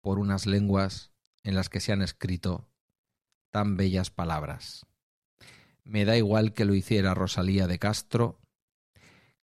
por 0.01 0.18
unas 0.20 0.46
lenguas 0.46 1.12
en 1.44 1.56
las 1.56 1.70
que 1.70 1.80
se 1.80 1.92
han 1.92 2.01
escrito 2.01 2.68
tan 3.51 3.77
bellas 3.77 4.10
palabras. 4.10 4.86
Me 5.84 6.04
da 6.04 6.18
igual 6.18 6.54
que 6.54 6.65
lo 6.65 6.74
hiciera 6.74 7.13
Rosalía 7.13 7.68
de 7.68 7.77
Castro, 7.77 8.39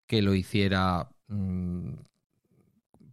que 0.06 0.22
lo 0.22 0.34
hiciera 0.34 1.10
mm, 1.28 1.94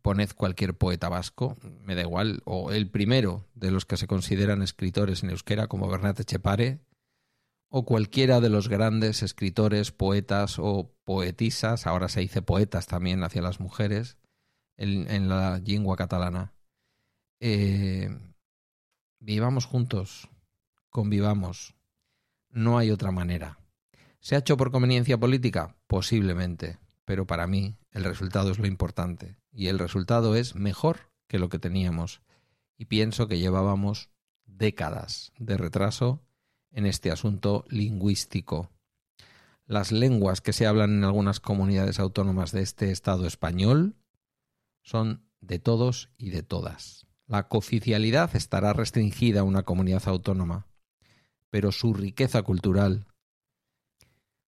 poned 0.10 0.32
cualquier 0.34 0.74
poeta 0.74 1.08
vasco, 1.08 1.56
me 1.84 1.94
da 1.94 2.01
igual, 2.01 2.42
o 2.44 2.72
el 2.72 2.89
primero 2.89 3.46
de 3.54 3.70
los 3.70 3.86
que 3.86 3.96
se 3.96 4.08
consideran 4.08 4.63
escritores 4.63 5.22
en 5.22 5.30
euskera 5.30 5.68
como 5.68 5.88
Bernat 5.88 6.24
Chepare, 6.24 6.80
o 7.70 7.86
cualquiera 7.86 8.42
de 8.42 8.50
los 8.50 8.70
grandes 8.70 9.22
escritores, 9.22 9.92
poetas 9.92 10.58
o 10.58 10.96
poetisas, 11.04 11.86
ahora 11.86 12.10
se 12.10 12.22
dice 12.22 12.42
poetas 12.42 12.88
también 12.88 13.24
hacia 13.24 13.44
las 13.44 13.60
mujeres, 13.60 14.18
en, 14.78 15.30
la 15.30 15.60
lengua 15.60 15.96
catalana. 15.96 16.54
Eh, 17.39 18.10
Vivamos 19.20 19.66
juntos, 19.66 20.28
convivamos. 20.89 21.75
No 22.50 22.80
hay 22.80 22.89
otra 22.89 23.12
manera. 23.12 23.60
¿Se 24.22 24.34
ha 24.34 24.39
hecho 24.39 24.58
por 24.58 24.72
conveniencia 24.72 25.20
política? 25.20 25.75
Posiblemente, 25.86 26.80
pero 27.10 27.25
para 27.25 27.48
mí 27.48 27.75
el 27.89 28.04
resultado 28.04 28.51
es 28.51 28.60
lo 28.60 28.68
importante. 28.68 29.36
Y 29.51 29.66
el 29.66 29.80
resultado 29.80 30.36
es 30.36 30.54
mejor 30.54 31.12
que 31.28 31.39
lo 31.39 31.50
que 31.50 31.58
teníamos. 31.58 32.22
Y 32.78 32.86
pienso 32.86 33.28
que 33.28 33.39
llevábamos 33.39 34.12
décadas 34.46 35.34
de 35.39 35.58
retraso 35.58 36.22
en 36.70 36.86
este 36.86 37.10
asunto 37.10 37.66
lingüístico. 37.68 38.70
Las 39.66 39.92
lenguas 39.92 40.39
que 40.39 40.54
se 40.54 40.68
hablan 40.68 41.00
en 41.00 41.04
algunas 41.04 41.39
comunidades 41.39 42.00
autónomas 42.00 42.51
de 42.51 42.62
este 42.62 42.92
Estado 42.92 43.25
español 43.25 43.96
son 44.84 45.28
de 45.42 45.58
todos 45.58 46.12
y 46.16 46.30
de 46.30 46.44
todas. 46.44 47.08
La 47.25 47.48
cooficialidad 47.48 48.36
estará 48.36 48.72
restringida 48.72 49.39
a 49.39 49.46
una 49.46 49.63
comunidad 49.63 50.04
autónoma, 50.06 50.68
pero 51.50 51.72
su 51.72 51.96
riqueza 51.96 52.44
cultural, 52.44 53.08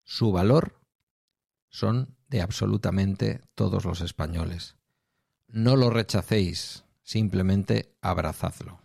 su 0.04 0.30
valor, 0.30 0.78
son 1.70 2.19
de 2.30 2.40
absolutamente 2.40 3.42
todos 3.54 3.84
los 3.84 4.00
españoles. 4.00 4.76
No 5.48 5.76
lo 5.76 5.90
rechacéis, 5.90 6.84
simplemente 7.02 7.92
abrazadlo. 8.00 8.80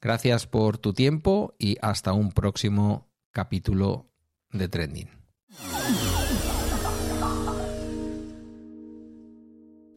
Gracias 0.00 0.46
por 0.46 0.78
tu 0.78 0.94
tiempo 0.94 1.54
y 1.58 1.76
hasta 1.82 2.12
un 2.12 2.32
próximo 2.32 3.10
capítulo 3.32 4.06
de 4.50 4.68
Trending. 4.68 5.10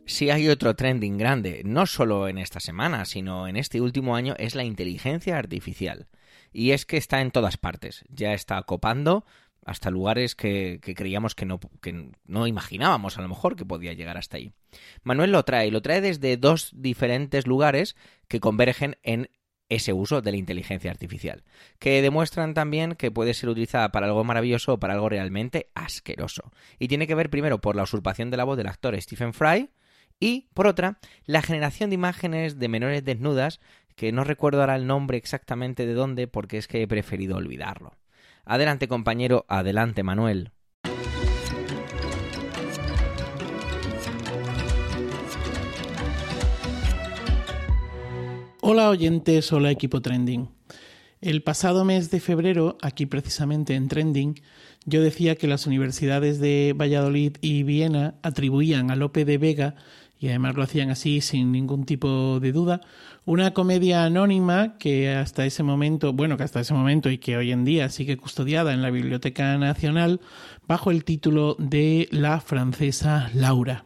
Si 0.05 0.29
hay 0.29 0.49
otro 0.49 0.75
trending 0.75 1.17
grande, 1.17 1.61
no 1.65 1.85
solo 1.85 2.27
en 2.27 2.37
esta 2.37 2.59
semana, 2.59 3.05
sino 3.05 3.47
en 3.47 3.55
este 3.55 3.79
último 3.79 4.15
año, 4.15 4.35
es 4.37 4.53
la 4.53 4.63
inteligencia 4.63 5.37
artificial. 5.37 6.07
Y 6.51 6.71
es 6.71 6.85
que 6.85 6.97
está 6.97 7.21
en 7.21 7.31
todas 7.31 7.57
partes. 7.57 8.03
Ya 8.09 8.33
está 8.33 8.61
copando 8.63 9.25
hasta 9.65 9.89
lugares 9.89 10.35
que, 10.35 10.79
creíamos 10.81 11.35
que 11.35 11.45
no, 11.45 11.59
que 11.81 12.11
no 12.25 12.47
imaginábamos 12.47 13.17
a 13.17 13.21
lo 13.21 13.29
mejor 13.29 13.55
que 13.55 13.65
podía 13.65 13.93
llegar 13.93 14.17
hasta 14.17 14.37
ahí. 14.37 14.51
Manuel 15.03 15.31
lo 15.31 15.43
trae, 15.43 15.71
lo 15.71 15.81
trae 15.81 16.01
desde 16.01 16.37
dos 16.37 16.71
diferentes 16.75 17.47
lugares 17.47 17.95
que 18.27 18.39
convergen 18.39 18.97
en 19.03 19.29
ese 19.69 19.93
uso 19.93 20.21
de 20.21 20.31
la 20.31 20.37
inteligencia 20.37 20.91
artificial, 20.91 21.43
que 21.79 22.01
demuestran 22.01 22.53
también 22.53 22.95
que 22.95 23.11
puede 23.11 23.33
ser 23.33 23.49
utilizada 23.49 23.91
para 23.91 24.07
algo 24.07 24.23
maravilloso 24.23 24.73
o 24.73 24.79
para 24.79 24.93
algo 24.93 25.09
realmente 25.09 25.71
asqueroso. 25.73 26.51
Y 26.79 26.87
tiene 26.87 27.07
que 27.07 27.15
ver 27.15 27.29
primero 27.29 27.59
por 27.59 27.75
la 27.75 27.83
usurpación 27.83 28.29
de 28.29 28.37
la 28.37 28.43
voz 28.43 28.57
del 28.57 28.67
actor 28.67 28.99
Stephen 29.01 29.33
Fry, 29.33 29.69
y, 30.19 30.47
por 30.53 30.67
otra, 30.67 30.99
la 31.25 31.41
generación 31.41 31.89
de 31.89 31.95
imágenes 31.95 32.59
de 32.59 32.69
menores 32.69 33.03
desnudas, 33.03 33.59
que 33.95 34.11
no 34.11 34.23
recuerdo 34.23 34.61
ahora 34.61 34.75
el 34.75 34.87
nombre 34.87 35.17
exactamente 35.17 35.85
de 35.85 35.93
dónde 35.93 36.27
porque 36.27 36.57
es 36.57 36.67
que 36.67 36.81
he 36.81 36.87
preferido 36.87 37.35
olvidarlo. 37.37 37.93
Adelante 38.45 38.89
compañero, 38.89 39.45
adelante 39.47 40.03
Manuel. 40.03 40.51
Hola 48.59 48.89
oyentes, 48.89 49.53
hola 49.53 49.71
equipo 49.71 50.01
Trending. 50.01 50.49
El 51.21 51.41
pasado 51.41 51.85
mes 51.85 52.11
de 52.11 52.19
febrero, 52.19 52.77
aquí 52.81 53.05
precisamente 53.05 53.75
en 53.75 53.87
Trending, 53.87 54.41
yo 54.85 55.01
decía 55.01 55.35
que 55.35 55.47
las 55.47 55.65
universidades 55.65 56.41
de 56.41 56.75
Valladolid 56.77 57.37
y 57.39 57.63
Viena 57.63 58.15
atribuían 58.23 58.91
a 58.91 58.97
Lope 58.97 59.23
de 59.23 59.37
Vega 59.37 59.75
y 60.23 60.29
además 60.29 60.55
lo 60.55 60.63
hacían 60.63 60.89
así 60.89 61.19
sin 61.19 61.51
ningún 61.51 61.83
tipo 61.83 62.39
de 62.39 62.53
duda. 62.53 62.79
Una 63.25 63.53
comedia 63.53 64.05
anónima 64.05 64.77
que 64.77 65.09
hasta 65.09 65.45
ese 65.45 65.63
momento, 65.63 66.13
bueno, 66.13 66.37
que 66.37 66.43
hasta 66.43 66.61
ese 66.61 66.73
momento 66.73 67.09
y 67.11 67.17
que 67.17 67.35
hoy 67.35 67.51
en 67.51 67.65
día 67.65 67.89
sigue 67.89 68.15
custodiada 68.15 68.73
en 68.73 68.81
la 68.81 68.89
Biblioteca 68.89 69.57
Nacional 69.57 70.21
bajo 70.65 70.91
el 70.91 71.03
título 71.03 71.57
de 71.59 72.07
La 72.09 72.39
francesa 72.39 73.31
Laura. 73.33 73.83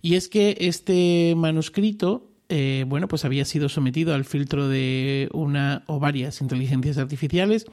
Y 0.00 0.14
es 0.14 0.30
que 0.30 0.56
este 0.58 1.34
manuscrito 1.36 2.27
eh, 2.48 2.84
bueno, 2.88 3.08
pues 3.08 3.24
había 3.24 3.44
sido 3.44 3.68
sometido 3.68 4.14
al 4.14 4.24
filtro 4.24 4.68
de 4.68 5.28
una 5.32 5.82
o 5.86 6.00
varias 6.00 6.40
inteligencias 6.40 6.96
artificiales 6.96 7.66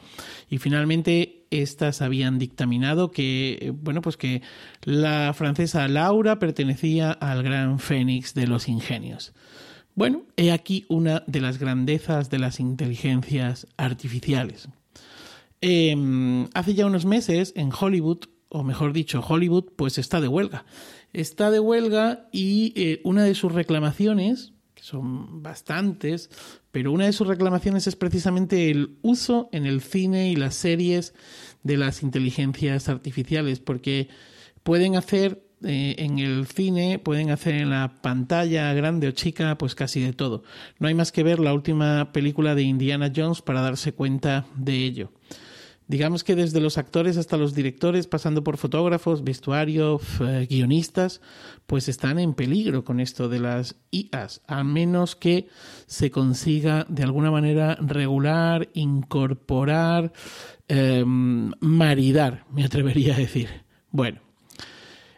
y 0.49 0.57
finalmente 0.57 1.45
estas 1.49 2.01
habían 2.01 2.39
dictaminado 2.39 3.11
que, 3.11 3.57
eh, 3.61 3.71
bueno, 3.71 4.01
pues 4.01 4.17
que 4.17 4.41
la 4.83 5.33
francesa 5.33 5.87
Laura 5.87 6.39
pertenecía 6.39 7.11
al 7.11 7.41
gran 7.41 7.79
fénix 7.79 8.33
de 8.33 8.47
los 8.47 8.67
ingenios. 8.67 9.33
Bueno, 9.95 10.23
he 10.35 10.51
aquí 10.51 10.85
una 10.89 11.23
de 11.25 11.39
las 11.39 11.57
grandezas 11.57 12.29
de 12.29 12.39
las 12.39 12.59
inteligencias 12.59 13.67
artificiales. 13.77 14.67
Em, 15.61 16.49
hace 16.53 16.73
ya 16.73 16.85
unos 16.85 17.05
meses 17.05 17.53
en 17.55 17.69
Hollywood, 17.71 18.25
o 18.49 18.63
mejor 18.63 18.91
dicho, 18.91 19.23
Hollywood, 19.25 19.71
pues 19.77 19.97
está 19.97 20.19
de 20.19 20.27
huelga. 20.27 20.65
Está 21.13 21.49
de 21.49 21.61
huelga 21.61 22.27
y 22.33 22.73
eh, 22.75 22.99
una 23.05 23.23
de 23.23 23.35
sus 23.35 23.53
reclamaciones, 23.53 24.51
son 24.85 25.41
bastantes, 25.41 26.29
pero 26.71 26.91
una 26.91 27.05
de 27.05 27.13
sus 27.13 27.25
reclamaciones 27.25 27.87
es 27.87 27.95
precisamente 27.95 28.69
el 28.69 28.97
uso 29.01 29.49
en 29.51 29.65
el 29.65 29.81
cine 29.81 30.29
y 30.29 30.35
las 30.35 30.53
series 30.53 31.15
de 31.63 31.77
las 31.77 32.03
inteligencias 32.03 32.87
artificiales, 32.87 33.59
porque 33.59 34.09
pueden 34.61 34.95
hacer 34.95 35.43
eh, 35.63 35.95
en 35.97 36.19
el 36.19 36.45
cine, 36.45 36.99
pueden 36.99 37.31
hacer 37.31 37.55
en 37.55 37.71
la 37.71 37.99
pantalla 38.03 38.71
grande 38.73 39.07
o 39.07 39.11
chica, 39.11 39.57
pues 39.57 39.73
casi 39.73 40.01
de 40.01 40.13
todo. 40.13 40.43
No 40.77 40.87
hay 40.87 40.93
más 40.93 41.11
que 41.11 41.23
ver 41.23 41.39
la 41.39 41.53
última 41.53 42.11
película 42.11 42.53
de 42.53 42.61
Indiana 42.61 43.11
Jones 43.13 43.41
para 43.41 43.61
darse 43.61 43.93
cuenta 43.93 44.45
de 44.55 44.85
ello. 44.85 45.11
Digamos 45.87 46.23
que 46.23 46.35
desde 46.35 46.59
los 46.59 46.79
actores 46.79 47.15
hasta 47.17 47.37
los 47.37 47.53
directores, 47.53 48.07
pasando 48.07 48.43
por 48.43 48.57
fotógrafos, 48.57 49.23
vestuario, 49.23 50.01
eh, 50.21 50.47
guionistas, 50.49 51.21
pues 51.67 51.87
están 51.87 52.17
en 52.17 52.33
peligro 52.33 52.83
con 52.83 52.99
esto 52.99 53.29
de 53.29 53.39
las 53.39 53.75
IAs, 53.91 54.41
a 54.47 54.63
menos 54.63 55.15
que 55.15 55.47
se 55.85 56.09
consiga 56.09 56.87
de 56.89 57.03
alguna 57.03 57.29
manera 57.29 57.75
regular, 57.75 58.69
incorporar, 58.73 60.11
em, 60.67 61.51
maridar, 61.59 62.45
me 62.51 62.63
atrevería 62.63 63.13
a 63.13 63.19
decir. 63.19 63.49
Bueno, 63.91 64.21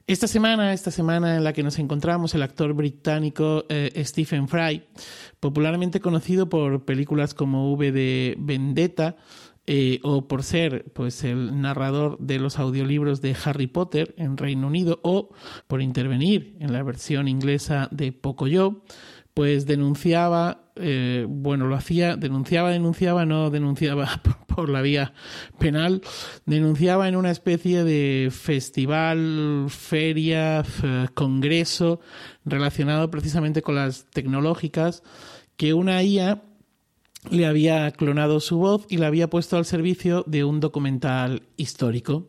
esta 0.08 0.28
semana, 0.28 0.72
esta 0.72 0.90
semana 0.90 1.36
en 1.36 1.44
la 1.44 1.52
que 1.52 1.64
nos 1.64 1.80
encontramos, 1.80 2.34
el 2.34 2.42
actor 2.42 2.74
británico 2.74 3.66
eh, 3.68 3.92
Stephen 4.06 4.48
Fry, 4.48 4.86
popularmente 5.42 6.00
conocido 6.00 6.48
por 6.48 6.86
películas 6.86 7.34
como 7.34 7.74
V 7.74 7.92
de 7.92 8.36
Vendetta, 8.40 9.18
eh, 9.70 10.00
o 10.02 10.30
por 10.30 10.44
ser 10.44 10.86
pues 10.94 11.26
el 11.26 11.60
narrador 11.60 12.18
de 12.20 12.40
los 12.40 12.58
audiolibros 12.58 13.20
de 13.20 13.36
Harry 13.44 13.68
Potter 13.68 14.16
en 14.18 14.38
Reino 14.38 14.68
Unido 14.68 15.02
o 15.04 15.30
por 15.68 15.82
intervenir 15.82 16.56
en 16.62 16.72
la 16.72 16.84
versión 16.84 17.28
inglesa 17.28 17.90
de 17.92 18.14
Pocoyo, 18.14 18.84
pues 19.34 19.66
denunciaba, 19.66 20.72
eh, 20.78 21.26
bueno, 21.28 21.68
lo 21.68 21.76
hacía, 21.76 22.16
denunciaba, 22.16 22.72
denunciaba, 22.72 23.26
no 23.26 23.50
denunciaba 23.50 24.22
por, 24.48 24.70
la 24.70 24.82
vía 24.82 25.14
penal, 25.60 26.02
denunciaba 26.46 27.10
en 27.10 27.18
una 27.18 27.32
especie 27.32 27.84
de 27.84 28.30
festival, 28.32 29.66
feria, 29.68 30.64
congreso 31.14 32.00
relacionado 32.46 33.12
precisamente 33.12 33.62
con 33.62 33.76
las 33.76 34.06
tecnológicas 34.06 35.04
que 35.58 35.74
una 35.74 36.02
IA 36.02 36.42
le 37.32 37.46
había 37.46 37.92
clonado 37.92 38.40
su 38.40 38.58
voz 38.58 38.86
y 38.90 38.98
la 38.98 39.08
había 39.08 39.30
puesto 39.30 39.58
al 39.58 39.66
servicio 39.66 40.24
de 40.28 40.44
un 40.44 40.60
documental 40.60 41.44
histórico. 41.58 42.28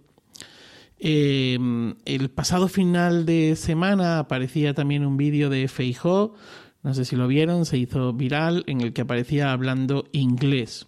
Eh, 0.98 1.58
el 2.04 2.30
pasado 2.30 2.68
final 2.68 3.24
de 3.24 3.54
semana 3.56 4.18
aparecía 4.18 4.74
también 4.74 5.06
un 5.06 5.16
vídeo 5.16 5.48
de 5.48 5.68
Feijó, 5.68 6.34
no 6.82 6.94
sé 6.94 7.04
si 7.04 7.16
lo 7.16 7.28
vieron, 7.28 7.66
se 7.66 7.78
hizo 7.78 8.12
viral, 8.12 8.64
en 8.66 8.80
el 8.80 8.92
que 8.92 9.02
aparecía 9.02 9.52
hablando 9.52 10.04
inglés. 10.12 10.86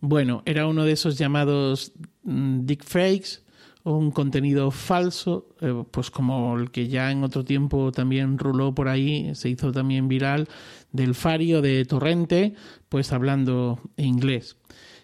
Bueno, 0.00 0.42
era 0.46 0.66
uno 0.66 0.84
de 0.84 0.92
esos 0.92 1.18
llamados 1.18 1.92
mm, 2.22 2.64
dickfakes, 2.64 3.42
un 3.84 4.10
contenido 4.10 4.70
falso, 4.70 5.48
eh, 5.60 5.84
pues 5.90 6.10
como 6.10 6.56
el 6.58 6.70
que 6.70 6.88
ya 6.88 7.10
en 7.10 7.24
otro 7.24 7.44
tiempo 7.44 7.92
también 7.92 8.38
ruló 8.38 8.74
por 8.74 8.88
ahí, 8.88 9.34
se 9.34 9.48
hizo 9.48 9.72
también 9.72 10.08
viral, 10.08 10.48
del 10.92 11.14
Fario 11.14 11.62
de 11.62 11.84
Torrente, 11.84 12.54
pues 12.88 13.12
hablando 13.12 13.80
inglés. 13.96 14.56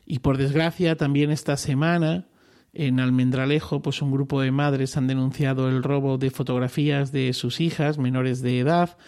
Y 0.05 0.21
por 0.21 0.37
desgracia, 0.37 0.97
también 0.97 1.31
esta 1.31 1.57
semana, 1.57 2.27
en 2.73 3.01
Almendralejo, 3.01 3.81
pues 3.81 4.03
un 4.03 4.13
grupo 4.13 4.41
de 4.41 4.51
madres 4.51 4.97
han 4.97 5.07
denunciado 5.07 5.69
el 5.69 5.83
robo 5.83 6.19
de 6.19 6.31
fotografías 6.31 7.11
de 7.11 7.33
sus 7.33 7.61
hijas 7.61 7.99
menores 7.99 8.43
de 8.43 8.59
edad, 8.59 8.99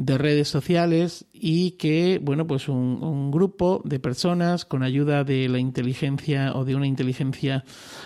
de 0.00 0.16
redes 0.16 0.48
sociales 0.48 1.26
y 1.32 1.72
que, 1.72 2.18
bueno, 2.22 2.46
pues 2.46 2.68
un, 2.68 3.30
grupo 3.30 3.82
de 3.84 4.00
personas 4.00 4.64
con 4.64 4.82
ayuda 4.82 5.24
de 5.24 5.48
la 5.48 5.58
inteligencia 5.58 6.54
o 6.54 6.64
de 6.64 6.74
una 6.74 6.86
inteligencia 6.86 7.64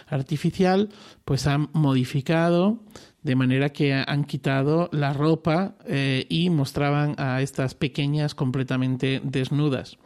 artificial, 0.08 0.88
pues 1.24 1.46
han 1.46 1.70
modificado 1.72 2.80
de 3.22 3.36
manera 3.36 3.70
que 3.70 3.94
han 3.94 4.24
quitado 4.24 4.90
la 4.92 5.12
ropa 5.12 5.76
eh, 5.86 6.26
y 6.28 6.50
mostraban 6.50 7.14
a 7.16 7.40
estas 7.40 7.74
pequeñas 7.74 8.34
completamente 8.34 9.20
desnudas. 9.22 9.96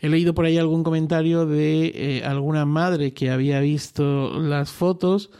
He 0.00 0.08
leído 0.08 0.34
por 0.34 0.46
ahí 0.46 0.56
algún 0.56 0.84
comentario 0.84 1.46
de 1.46 1.92
eh, 1.94 2.24
alguna 2.24 2.64
madre 2.64 3.12
que 3.12 3.30
había 3.30 3.58
visto 3.60 4.38
las 4.40 4.70
fotos 4.70 5.30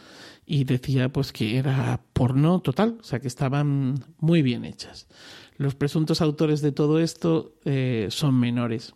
y 0.44 0.64
decía 0.64 1.08
pues 1.08 1.32
que 1.32 1.56
era 1.56 2.00
porno 2.12 2.60
total, 2.60 2.98
o 3.00 3.04
sea 3.04 3.20
que 3.20 3.28
estaban 3.28 4.04
muy 4.18 4.42
bien 4.42 4.64
hechas. 4.64 5.06
Los 5.56 5.74
presuntos 5.74 6.20
autores 6.20 6.60
de 6.62 6.72
todo 6.72 6.98
esto 6.98 7.54
eh, 7.64 8.08
son 8.10 8.38
menores. 8.38 8.94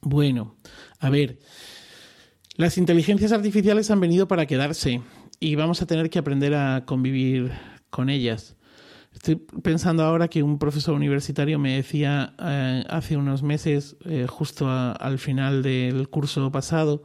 Bueno, 0.00 0.56
a 1.00 1.10
ver, 1.10 1.38
las 2.56 2.78
inteligencias 2.78 3.32
artificiales 3.32 3.90
han 3.90 4.00
venido 4.00 4.28
para 4.28 4.46
quedarse 4.46 5.02
y 5.40 5.54
vamos 5.54 5.82
a 5.82 5.86
tener 5.86 6.10
que 6.10 6.18
aprender 6.18 6.54
a 6.54 6.84
convivir 6.86 7.52
con 7.90 8.10
ellas. 8.10 8.56
Estoy 9.16 9.36
pensando 9.36 10.04
ahora 10.04 10.28
que 10.28 10.42
un 10.42 10.58
profesor 10.58 10.94
universitario 10.94 11.58
me 11.58 11.76
decía 11.76 12.34
eh, 12.38 12.84
hace 12.88 13.16
unos 13.16 13.42
meses, 13.42 13.96
eh, 14.04 14.26
justo 14.28 14.68
al 14.68 15.18
final 15.18 15.62
del 15.62 16.08
curso 16.10 16.52
pasado, 16.52 17.02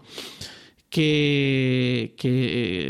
que, 0.92 2.16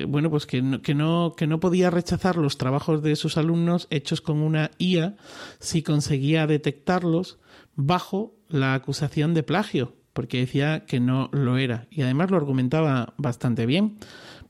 bueno, 0.09 0.29
pues 0.31 0.45
que 0.47 0.61
no, 0.61 0.81
que, 0.81 0.95
no, 0.95 1.35
que 1.37 1.45
no 1.45 1.59
podía 1.59 1.91
rechazar 1.91 2.35
los 2.35 2.57
trabajos 2.57 3.03
de 3.03 3.15
sus 3.15 3.37
alumnos 3.37 3.87
hechos 3.91 4.21
con 4.21 4.41
una 4.41 4.71
IA 4.79 5.15
si 5.59 5.83
conseguía 5.83 6.47
detectarlos 6.47 7.39
bajo 7.75 8.33
la 8.49 8.73
acusación 8.73 9.35
de 9.35 9.43
plagio, 9.43 9.95
porque 10.13 10.39
decía 10.39 10.85
que 10.85 10.99
no 10.99 11.29
lo 11.31 11.57
era. 11.57 11.87
Y 11.91 12.01
además 12.01 12.31
lo 12.31 12.37
argumentaba 12.37 13.13
bastante 13.17 13.67
bien. 13.67 13.99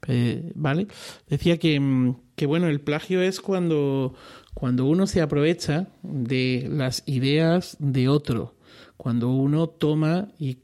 Eh, 0.08 0.54
¿Vale? 0.56 0.88
Decía 1.28 1.58
que, 1.58 2.16
que, 2.36 2.46
bueno, 2.46 2.68
el 2.68 2.80
plagio 2.80 3.22
es 3.22 3.42
cuando, 3.42 4.16
cuando 4.54 4.86
uno 4.86 5.08
se 5.08 5.22
aprovecha 5.22 5.90
de 6.04 6.68
las 6.72 7.04
ideas 7.06 7.76
de 7.80 8.08
otro 8.08 8.56
cuando 8.98 9.30
uno 9.30 9.68
toma 9.68 10.30
y, 10.38 10.56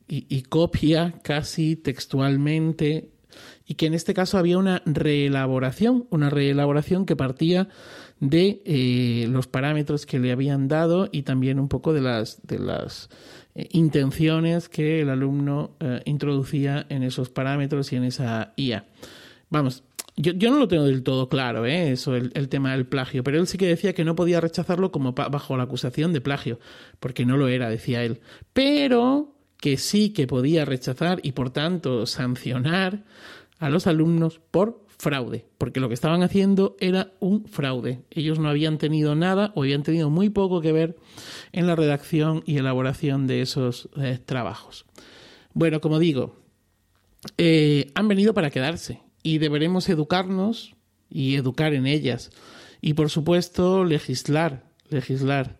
copia 0.43 1.15
casi 1.23 1.75
textualmente 1.75 3.09
y 3.65 3.75
que 3.75 3.87
en 3.87 3.93
este 3.93 4.13
caso 4.13 4.37
había 4.37 4.57
una 4.57 4.81
reelaboración, 4.85 6.07
una 6.09 6.29
reelaboración 6.29 7.05
que 7.05 7.15
partía 7.15 7.67
de 8.19 8.61
eh, 8.65 9.27
los 9.29 9.47
parámetros 9.47 10.05
que 10.05 10.19
le 10.19 10.31
habían 10.31 10.67
dado 10.67 11.09
y 11.11 11.23
también 11.23 11.59
un 11.59 11.67
poco 11.67 11.93
de 11.93 12.01
las, 12.01 12.45
de 12.45 12.59
las 12.59 13.09
eh, 13.55 13.67
intenciones 13.71 14.69
que 14.69 15.01
el 15.01 15.09
alumno 15.09 15.71
eh, 15.79 16.01
introducía 16.05 16.85
en 16.89 17.03
esos 17.03 17.29
parámetros 17.29 17.91
y 17.91 17.95
en 17.95 18.03
esa 18.03 18.53
IA. 18.55 18.85
Vamos, 19.49 19.83
yo, 20.17 20.33
yo, 20.33 20.49
no 20.49 20.57
lo 20.57 20.67
tengo 20.67 20.83
del 20.85 21.03
todo 21.03 21.29
claro, 21.29 21.65
¿eh? 21.67 21.91
eso, 21.91 22.15
el, 22.15 22.49
tema 22.49 22.71
del 22.71 22.87
plagio, 22.87 23.23
pero 23.23 23.39
él 23.39 23.45
sí 23.45 23.59
que 23.59 23.67
decía 23.67 23.93
que 23.93 24.03
no 24.03 24.15
podía 24.15 24.41
rechazarlo 24.41 24.91
como 24.91 25.13
bajo 25.13 25.55
la 25.55 25.63
acusación 25.63 26.11
de 26.11 26.21
plagio, 26.21 26.59
porque 26.99 27.25
no 27.25 27.37
lo 27.37 27.47
era, 27.47 27.69
decía 27.69 28.03
él. 28.03 28.19
Pero 28.51 29.35
que 29.57 29.77
sí 29.77 30.09
que 30.09 30.25
podía 30.25 30.65
rechazar 30.65 31.19
y 31.21 31.33
por 31.33 31.51
tanto 31.51 32.07
sancionar 32.07 33.03
a 33.59 33.69
los 33.69 33.85
alumnos 33.85 34.39
por 34.51 34.83
fraude, 34.97 35.45
porque 35.59 35.79
lo 35.79 35.87
que 35.87 35.93
estaban 35.93 36.23
haciendo 36.23 36.75
era 36.79 37.11
un 37.19 37.45
fraude. 37.45 38.01
Ellos 38.09 38.39
no 38.39 38.49
habían 38.49 38.79
tenido 38.79 39.15
nada 39.15 39.51
o 39.53 39.61
habían 39.61 39.83
tenido 39.83 40.09
muy 40.09 40.29
poco 40.29 40.61
que 40.61 40.71
ver 40.71 40.95
en 41.51 41.67
la 41.67 41.75
redacción 41.75 42.41
y 42.47 42.57
elaboración 42.57 43.27
de 43.27 43.41
esos 43.41 43.89
eh, 43.97 44.17
trabajos. 44.23 44.85
Bueno, 45.53 45.79
como 45.79 45.99
digo, 45.99 46.35
eh, 47.37 47.91
han 47.93 48.07
venido 48.07 48.33
para 48.33 48.49
quedarse 48.49 49.06
y 49.27 49.39
deberemos 49.39 49.89
educarnos 49.89 50.73
y 51.09 51.35
educar 51.35 51.73
en 51.73 51.85
ellas. 51.85 52.31
Y 52.79 52.93
por 52.93 53.09
supuesto, 53.09 53.83
legislar, 53.83 54.63
legislar. 54.89 55.59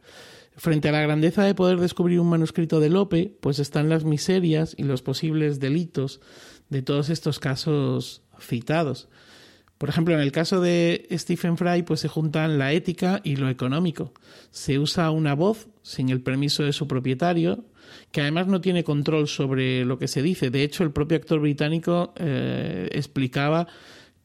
Frente 0.56 0.88
a 0.88 0.93
la 0.93 1.01
grandeza 1.01 1.43
de 1.43 1.53
poder 1.53 1.77
descubrir 1.77 2.21
un 2.21 2.30
manuscrito 2.30 2.80
de 2.80 2.89
Lope, 2.89 3.38
pues 3.41 3.60
están 3.60 3.89
las 3.89 4.06
miserias 4.06 4.73
y 4.77 4.84
los 4.84 5.01
posibles 5.01 5.60
delitos 5.60 6.21
de 6.69 6.82
todos 6.82 7.10
estos 7.10 7.39
casos 7.39 8.21
citados. 8.39 9.10
Por 9.77 9.89
ejemplo, 9.89 10.13
en 10.13 10.21
el 10.21 10.32
caso 10.32 10.62
de 10.62 11.06
Stephen 11.12 11.58
Fry, 11.58 11.84
pues 11.84 11.99
se 11.99 12.08
juntan 12.08 12.58
la 12.58 12.71
ética 12.71 13.19
y 13.25 13.36
lo 13.36 13.49
económico. 13.49 14.13
Se 14.49 14.80
usa 14.80 15.12
una 15.12 15.36
voz 15.36 15.67
sin 15.84 16.10
el 16.10 16.21
permiso 16.21 16.63
de 16.63 16.71
su 16.71 16.88
propietario, 16.88 17.65
que 18.12 18.21
además 18.21 18.47
no 18.47 18.62
tiene 18.62 18.84
control 18.84 19.28
sobre 19.28 19.86
lo 19.86 19.97
que 19.97 20.08
se 20.08 20.21
dice. 20.21 20.50
De 20.50 20.63
hecho, 20.63 20.84
el 20.84 20.91
propio 20.91 21.17
actor 21.17 21.39
británico 21.39 22.13
eh, 22.17 22.89
explicaba 22.91 23.67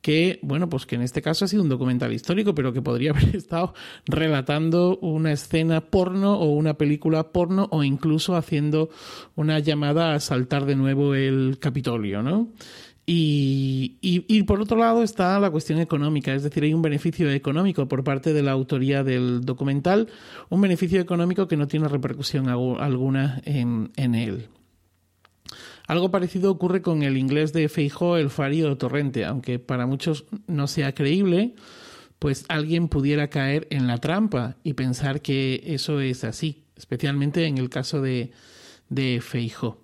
que, 0.03 0.40
bueno, 0.42 0.68
pues 0.68 0.85
que 0.85 0.96
en 0.96 1.03
este 1.03 1.22
caso 1.22 1.44
ha 1.44 1.48
sido 1.48 1.62
un 1.62 1.68
documental 1.68 2.12
histórico, 2.12 2.55
pero 2.55 2.72
que 2.72 2.83
podría 2.83 3.11
haber 3.16 3.37
estado 3.37 3.72
relatando 4.05 4.98
una 4.98 5.33
escena 5.33 5.81
porno 5.81 6.38
o 6.38 6.46
una 6.46 6.75
película 6.75 7.31
porno 7.31 7.68
o 7.70 7.85
incluso 7.85 8.37
haciendo 8.37 8.90
una 9.37 9.61
llamada 9.61 10.14
a 10.14 10.20
saltar 10.20 10.66
de 10.66 10.77
nuevo 10.77 11.14
el 11.14 11.59
Capitolio, 11.61 12.22
¿no? 12.22 12.48
Y, 13.05 14.45
por 14.47 14.61
otro 14.61 14.77
lado 14.77 15.03
está 15.03 15.38
la 15.41 15.51
cuestión 15.51 15.81
económica, 15.81 16.35
es 16.35 16.45
decir, 16.45 16.62
hay 16.62 16.73
un 16.73 16.83
beneficio 16.83 17.31
económico 17.31 17.88
por 17.88 18.05
parte 18.05 18.33
de 18.33 18.43
la 18.43 18.53
autoría 18.53 19.03
del 19.03 19.45
documental, 19.45 20.09
un 20.51 20.61
beneficio 20.61 21.01
económico 21.01 21.49
que 21.49 21.57
no 21.57 21.67
tiene 21.67 21.88
repercusión 21.88 22.49
alguna 22.49 23.43
en, 23.45 23.91
él. 23.97 24.49
Algo 25.88 26.12
parecido 26.12 26.53
ocurre 26.53 26.81
con 26.81 27.03
el 27.03 27.17
inglés 27.17 27.53
de 27.53 27.69
Feijó, 27.69 28.17
el 28.17 28.31
Fario 28.31 28.77
Torrente, 28.77 29.25
aunque 29.25 29.59
para 29.59 29.87
muchos 29.87 30.27
no 30.47 30.69
sea 30.69 30.95
creíble, 30.95 31.55
pues 32.21 32.45
alguien 32.49 32.87
pudiera 32.87 33.29
caer 33.29 33.67
en 33.71 33.88
la 33.88 33.99
trampa 33.99 34.57
y 34.62 34.75
pensar 34.75 35.23
que 35.23 35.61
eso 35.67 36.01
es 36.01 36.23
así, 36.23 36.62
especialmente 36.77 37.47
en 37.47 37.59
el 37.59 37.69
caso 37.69 38.01
de, 38.01 38.31
de 38.91 39.21
Feijó. 39.21 39.82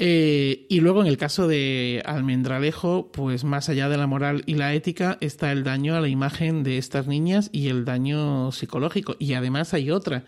Eh, 0.00 0.66
y 0.68 0.80
luego 0.80 1.00
en 1.00 1.08
el 1.08 1.16
caso 1.16 1.48
de 1.48 2.02
Almendralejo, 2.04 3.10
pues 3.10 3.42
más 3.42 3.68
allá 3.68 3.88
de 3.88 3.96
la 3.96 4.06
moral 4.06 4.44
y 4.46 4.54
la 4.54 4.72
ética 4.74 5.18
está 5.20 5.50
el 5.50 5.64
daño 5.64 5.96
a 5.96 6.00
la 6.00 6.08
imagen 6.08 6.62
de 6.62 6.78
estas 6.78 7.08
niñas 7.08 7.50
y 7.52 7.68
el 7.68 7.84
daño 7.84 8.52
psicológico. 8.52 9.16
Y 9.18 9.34
además 9.34 9.74
hay 9.74 9.90
otra, 9.90 10.24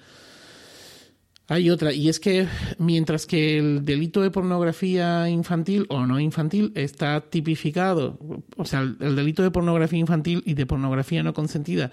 hay 1.50 1.68
otra, 1.68 1.92
y 1.92 2.08
es 2.08 2.20
que 2.20 2.46
mientras 2.78 3.26
que 3.26 3.58
el 3.58 3.84
delito 3.84 4.22
de 4.22 4.30
pornografía 4.30 5.28
infantil 5.28 5.84
o 5.88 6.06
no 6.06 6.20
infantil 6.20 6.70
está 6.76 7.20
tipificado, 7.22 8.20
o 8.56 8.64
sea, 8.64 8.80
el, 8.82 9.16
delito 9.16 9.42
de 9.42 9.50
pornografía 9.50 9.98
infantil 9.98 10.44
y 10.46 10.54
de 10.54 10.66
pornografía 10.66 11.24
no 11.24 11.32
consentida 11.34 11.90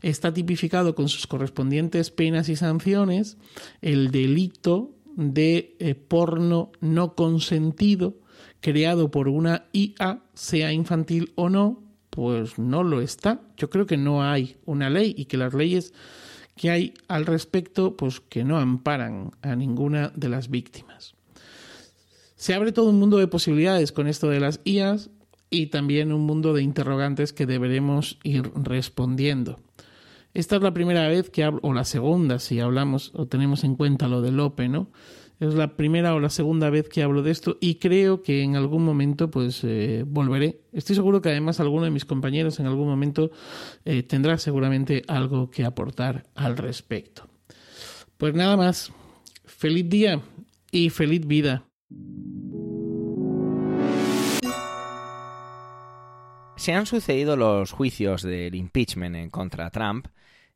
está 0.00 0.32
tipificado 0.32 0.94
con 0.94 1.08
sus 1.08 1.26
correspondientes 1.26 2.12
penas 2.12 2.48
y 2.48 2.54
sanciones, 2.54 3.36
el 3.82 4.12
delito 4.12 4.94
de 5.20 5.76
eh, 5.78 5.94
porno 5.94 6.72
no 6.80 7.14
consentido 7.14 8.14
creado 8.60 9.10
por 9.10 9.28
una 9.28 9.66
IA, 9.72 10.22
sea 10.34 10.72
infantil 10.72 11.32
o 11.34 11.48
no, 11.48 11.82
pues 12.10 12.58
no 12.58 12.82
lo 12.82 13.00
está. 13.00 13.40
Yo 13.56 13.70
creo 13.70 13.86
que 13.86 13.96
no 13.96 14.22
hay 14.22 14.56
una 14.64 14.90
ley 14.90 15.14
y 15.16 15.26
que 15.26 15.36
las 15.36 15.54
leyes 15.54 15.92
que 16.56 16.70
hay 16.70 16.94
al 17.08 17.26
respecto, 17.26 17.96
pues 17.96 18.20
que 18.20 18.44
no 18.44 18.58
amparan 18.58 19.30
a 19.42 19.56
ninguna 19.56 20.12
de 20.14 20.28
las 20.28 20.50
víctimas. 20.50 21.14
Se 22.36 22.54
abre 22.54 22.72
todo 22.72 22.90
un 22.90 22.98
mundo 22.98 23.18
de 23.18 23.28
posibilidades 23.28 23.92
con 23.92 24.06
esto 24.06 24.28
de 24.28 24.40
las 24.40 24.60
IAS 24.64 25.10
y 25.50 25.66
también 25.66 26.12
un 26.12 26.22
mundo 26.22 26.54
de 26.54 26.62
interrogantes 26.62 27.32
que 27.32 27.46
deberemos 27.46 28.18
ir 28.22 28.50
respondiendo. 28.54 29.60
Esta 30.32 30.56
es 30.56 30.62
la 30.62 30.72
primera 30.72 31.08
vez 31.08 31.30
que 31.30 31.44
hablo, 31.44 31.60
o 31.62 31.72
la 31.72 31.84
segunda, 31.84 32.38
si 32.38 32.60
hablamos 32.60 33.12
o 33.14 33.26
tenemos 33.26 33.64
en 33.64 33.76
cuenta 33.76 34.08
lo 34.08 34.22
de 34.22 34.30
Lope, 34.30 34.68
¿no? 34.68 34.90
Es 35.40 35.54
la 35.54 35.74
primera 35.74 36.14
o 36.14 36.20
la 36.20 36.28
segunda 36.28 36.68
vez 36.68 36.88
que 36.88 37.02
hablo 37.02 37.22
de 37.22 37.30
esto 37.30 37.56
y 37.60 37.76
creo 37.76 38.22
que 38.22 38.42
en 38.42 38.56
algún 38.56 38.84
momento 38.84 39.30
pues 39.30 39.64
eh, 39.64 40.04
volveré. 40.06 40.60
Estoy 40.72 40.94
seguro 40.94 41.22
que 41.22 41.30
además 41.30 41.60
alguno 41.60 41.84
de 41.84 41.90
mis 41.90 42.04
compañeros 42.04 42.60
en 42.60 42.66
algún 42.66 42.86
momento 42.86 43.30
eh, 43.86 44.02
tendrá 44.02 44.36
seguramente 44.36 45.02
algo 45.08 45.50
que 45.50 45.64
aportar 45.64 46.24
al 46.34 46.58
respecto. 46.58 47.26
Pues 48.18 48.34
nada 48.34 48.56
más. 48.58 48.92
Feliz 49.46 49.88
día 49.88 50.20
y 50.70 50.90
feliz 50.90 51.26
vida. 51.26 51.64
Se 56.60 56.74
han 56.74 56.84
sucedido 56.84 57.36
los 57.36 57.72
juicios 57.72 58.20
del 58.20 58.54
impeachment 58.54 59.16
en 59.16 59.30
contra 59.30 59.70
Trump 59.70 60.08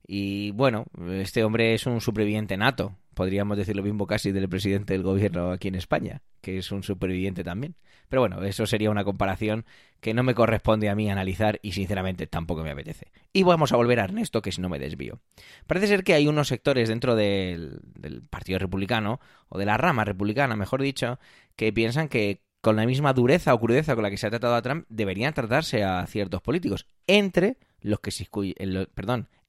y 0.07 0.51
bueno, 0.51 0.85
este 1.13 1.43
hombre 1.45 1.73
es 1.73 1.87
un 1.87 2.03
superviviente 2.03 2.59
nato 2.59 2.95
podríamos 3.15 3.57
decir 3.57 3.75
lo 3.77 3.83
mismo 3.83 4.07
casi 4.07 4.33
del 4.33 4.49
presidente 4.49 4.93
del 4.93 5.03
gobierno 5.03 5.51
aquí 5.51 5.69
en 5.69 5.77
España, 5.77 6.23
que 6.43 6.59
es 6.59 6.71
un 6.73 6.83
superviviente 6.83 7.43
también. 7.43 7.77
Pero 8.09 8.21
bueno, 8.21 8.43
eso 8.43 8.67
sería 8.67 8.91
una 8.91 9.05
comparación 9.05 9.65
que 10.01 10.13
no 10.13 10.23
me 10.23 10.35
corresponde 10.35 10.91
a 10.91 10.95
mí 10.95 11.11
analizar 11.11 11.59
y 11.63 11.73
sinceramente 11.73 12.27
tampoco 12.27 12.63
me 12.63 12.71
apetece. 12.71 13.11
Y 13.33 13.45
vamos 13.45 13.73
a 13.73 13.77
volver 13.77 14.01
a 14.01 14.05
Ernesto, 14.05 14.43
que 14.43 14.53
si 14.53 14.61
no 14.61 14.69
me 14.69 14.79
desvío. 14.79 15.21
Parece 15.67 15.87
ser 15.87 16.05
que 16.05 16.15
hay 16.15 16.29
unos 16.29 16.49
sectores 16.49 16.89
dentro 16.89 17.17
del, 17.17 17.81
del 17.95 18.23
Partido 18.23 18.59
Republicano, 18.59 19.21
o 19.49 19.59
de 19.59 19.65
la 19.65 19.79
rama 19.79 20.05
republicana, 20.05 20.57
mejor 20.57 20.83
dicho, 20.83 21.19
que 21.57 21.73
piensan 21.73 22.09
que 22.09 22.43
con 22.65 22.77
la 22.77 22.87
misma 22.87 23.13
dureza 23.13 23.53
o 23.53 23.61
crudeza 23.61 23.95
con 23.95 24.05
la 24.05 24.11
que 24.11 24.17
se 24.17 24.27
ha 24.27 24.31
tratado 24.31 24.55
a 24.55 24.63
Trump, 24.63 24.87
deberían 24.89 25.35
tratarse 25.35 25.85
a 25.85 26.07
ciertos 26.07 26.41
políticos, 26.41 26.87
entre 27.07 27.59
los 27.83 28.01
que 28.01 28.11
se, 28.11 28.27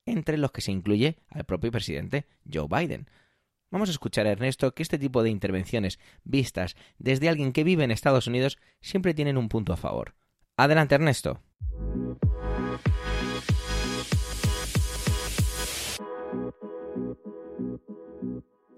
entre 0.06 0.38
los 0.38 0.52
que 0.52 0.60
se 0.60 0.74
incluye 0.74 1.16
al 1.30 1.46
propio 1.46 1.72
presidente 1.72 2.28
Joe 2.52 2.68
Biden. 2.70 3.10
Vamos 3.72 3.88
a 3.88 3.94
escuchar 3.94 4.28
a 4.28 4.32
Ernesto 4.32 4.76
que 4.76 4.84
este 4.84 5.00
tipo 5.00 5.24
de 5.24 5.30
intervenciones 5.30 5.98
vistas 6.26 6.76
desde 7.00 7.30
alguien 7.30 7.54
que 7.54 7.64
vive 7.64 7.86
en 7.86 7.92
Estados 7.92 8.28
Unidos 8.28 8.58
siempre 8.82 9.14
tienen 9.14 9.38
un 9.38 9.48
punto 9.48 9.72
a 9.72 9.78
favor. 9.78 10.14
Adelante 10.58 10.96
Ernesto. 10.96 11.40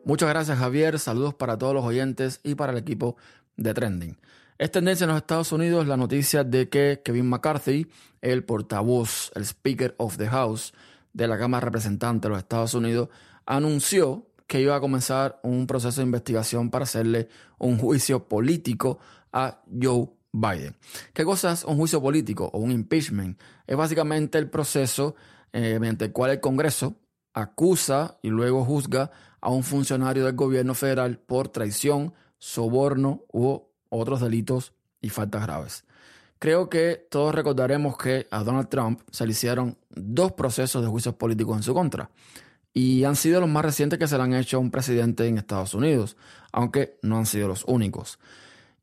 Muchas 0.05 0.29
gracias 0.29 0.59
Javier, 0.59 0.99
saludos 0.99 1.33
para 1.33 1.57
todos 1.57 1.73
los 1.73 1.83
oyentes 1.83 2.39
y 2.43 2.53
para 2.53 2.71
el 2.71 2.77
equipo 2.77 3.17
de 3.57 3.73
Trending. 3.73 4.17
Es 4.57 4.71
tendencia 4.71 5.03
en 5.03 5.09
los 5.09 5.17
Estados 5.17 5.51
Unidos 5.51 5.85
la 5.87 5.97
noticia 5.97 6.43
de 6.43 6.69
que 6.69 7.01
Kevin 7.03 7.29
McCarthy, 7.29 7.87
el 8.21 8.43
portavoz, 8.43 9.31
el 9.35 9.45
Speaker 9.45 9.93
of 9.97 10.17
the 10.17 10.27
House 10.27 10.73
de 11.13 11.27
la 11.27 11.37
Cámara 11.37 11.65
Representante 11.65 12.27
de 12.27 12.29
los 12.29 12.39
Estados 12.39 12.73
Unidos, 12.73 13.09
anunció 13.45 14.27
que 14.47 14.61
iba 14.61 14.75
a 14.75 14.79
comenzar 14.79 15.39
un 15.43 15.67
proceso 15.67 16.01
de 16.01 16.05
investigación 16.05 16.69
para 16.71 16.83
hacerle 16.83 17.27
un 17.59 17.77
juicio 17.77 18.27
político 18.27 18.99
a 19.31 19.61
Joe 19.79 20.09
Biden. 20.31 20.75
¿Qué 21.13 21.25
cosa 21.25 21.51
es 21.51 21.63
un 21.63 21.77
juicio 21.77 22.01
político 22.01 22.49
o 22.53 22.59
un 22.59 22.71
impeachment? 22.71 23.39
Es 23.67 23.75
básicamente 23.75 24.37
el 24.37 24.49
proceso 24.49 25.15
eh, 25.51 25.77
mediante 25.79 26.05
el 26.05 26.11
cual 26.11 26.31
el 26.31 26.39
Congreso 26.39 26.95
acusa 27.33 28.17
y 28.21 28.29
luego 28.29 28.65
juzga 28.65 29.11
a 29.41 29.49
un 29.49 29.63
funcionario 29.63 30.25
del 30.25 30.35
gobierno 30.35 30.73
federal 30.73 31.19
por 31.19 31.49
traición, 31.49 32.13
soborno 32.37 33.23
u 33.31 33.61
otros 33.89 34.21
delitos 34.21 34.73
y 35.01 35.09
faltas 35.09 35.43
graves. 35.43 35.85
Creo 36.39 36.69
que 36.69 37.07
todos 37.09 37.33
recordaremos 37.33 37.97
que 37.97 38.27
a 38.29 38.43
Donald 38.43 38.69
Trump 38.69 39.01
se 39.11 39.25
le 39.25 39.31
hicieron 39.31 39.77
dos 39.89 40.33
procesos 40.33 40.83
de 40.83 40.87
juicios 40.87 41.15
políticos 41.15 41.57
en 41.57 41.63
su 41.63 41.73
contra 41.73 42.11
y 42.73 43.05
han 43.05 43.15
sido 43.15 43.39
los 43.41 43.49
más 43.49 43.65
recientes 43.65 43.97
que 43.97 44.07
se 44.07 44.17
le 44.17 44.23
han 44.23 44.35
hecho 44.35 44.57
a 44.57 44.59
un 44.59 44.69
presidente 44.69 45.25
en 45.25 45.39
Estados 45.39 45.73
Unidos, 45.73 46.15
aunque 46.51 46.99
no 47.01 47.17
han 47.17 47.25
sido 47.25 47.47
los 47.47 47.63
únicos. 47.65 48.19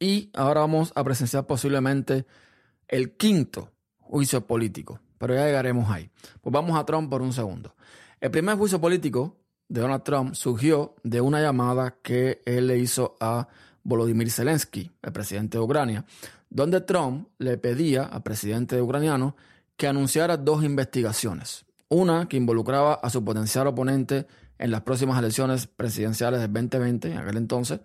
Y 0.01 0.31
ahora 0.35 0.63
vamos 0.63 0.93
a 0.97 1.05
presenciar 1.05 1.47
posiblemente 1.47 2.27
el 2.89 3.17
quinto 3.17 3.71
juicio 4.01 4.47
político, 4.47 4.99
pero 5.17 5.35
ya 5.35 5.47
llegaremos 5.47 5.91
ahí. 5.91 6.11
Pues 6.41 6.53
vamos 6.53 6.77
a 6.77 6.85
Trump 6.85 7.09
por 7.09 7.23
un 7.23 7.33
segundo. 7.33 7.77
El 8.21 8.33
primer 8.33 8.57
juicio 8.57 8.81
político 8.81 9.37
de 9.69 9.81
Donald 9.81 10.03
Trump 10.03 10.35
surgió 10.35 10.95
de 11.03 11.21
una 11.21 11.41
llamada 11.41 11.97
que 12.03 12.43
él 12.45 12.67
le 12.67 12.79
hizo 12.79 13.17
a 13.21 13.49
Volodymyr 13.83 14.31
Zelensky, 14.31 14.91
el 15.03 15.13
presidente 15.13 15.59
de 15.59 15.65
Ucrania, 15.65 16.05
donde 16.51 16.81
Trump 16.81 17.29
le 17.39 17.59
pedía 17.59 18.05
al 18.05 18.23
presidente 18.23 18.81
ucraniano 18.81 19.37
que 19.77 19.87
anunciara 19.87 20.37
dos 20.37 20.65
investigaciones. 20.65 21.65
Una 21.89 22.29
que 22.29 22.37
involucraba 22.37 22.95
a 22.95 23.11
su 23.11 23.25
potencial 23.25 23.67
oponente 23.67 24.27
en 24.59 24.71
las 24.71 24.83
próximas 24.83 25.19
elecciones 25.19 25.67
presidenciales 25.67 26.41
del 26.41 26.53
2020, 26.53 27.11
en 27.11 27.19
aquel 27.19 27.37
entonces, 27.37 27.81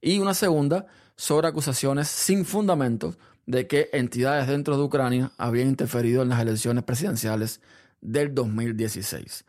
y 0.00 0.18
una 0.18 0.34
segunda 0.34 0.86
sobre 1.16 1.48
acusaciones 1.48 2.08
sin 2.08 2.44
fundamentos 2.44 3.16
de 3.46 3.66
que 3.66 3.88
entidades 3.92 4.46
dentro 4.46 4.76
de 4.76 4.82
Ucrania 4.82 5.32
habían 5.38 5.68
interferido 5.68 6.22
en 6.22 6.28
las 6.28 6.40
elecciones 6.40 6.84
presidenciales 6.84 7.60
del 8.00 8.34
2016. 8.34 9.44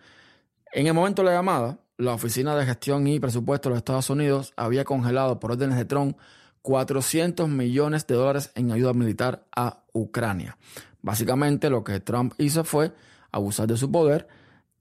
En 0.71 0.85
el 0.85 0.93
momento 0.93 1.23
de 1.23 1.29
la 1.29 1.35
llamada, 1.35 1.79
la 1.97 2.13
Oficina 2.13 2.55
de 2.55 2.63
Gestión 2.63 3.07
y 3.07 3.19
Presupuesto 3.19 3.69
de 3.69 3.73
los 3.73 3.77
Estados 3.79 4.09
Unidos 4.11 4.53
había 4.55 4.83
congelado 4.83 5.39
por 5.39 5.51
órdenes 5.51 5.77
de 5.77 5.85
Trump 5.85 6.15
400 6.61 7.49
millones 7.49 8.05
de 8.05 8.13
dólares 8.13 8.51
en 8.53 8.71
ayuda 8.71 8.93
militar 8.93 9.47
a 9.55 9.81
Ucrania. 9.93 10.57
Básicamente 11.01 11.71
lo 11.71 11.83
que 11.83 11.99
Trump 11.99 12.33
hizo 12.37 12.63
fue 12.63 12.91
abusar 13.31 13.65
de 13.67 13.77
su 13.77 13.91
poder 13.91 14.27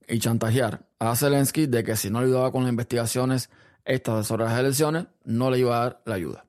y 0.06 0.18
chantajear 0.18 0.84
a 0.98 1.16
Zelensky 1.16 1.66
de 1.66 1.82
que 1.84 1.96
si 1.96 2.10
no 2.10 2.18
ayudaba 2.18 2.52
con 2.52 2.64
las 2.64 2.70
investigaciones 2.70 3.48
estas 3.86 4.26
sobre 4.26 4.44
las 4.44 4.58
elecciones, 4.58 5.06
no 5.24 5.50
le 5.50 5.60
iba 5.60 5.74
a 5.74 5.80
dar 5.80 6.02
la 6.04 6.16
ayuda. 6.16 6.44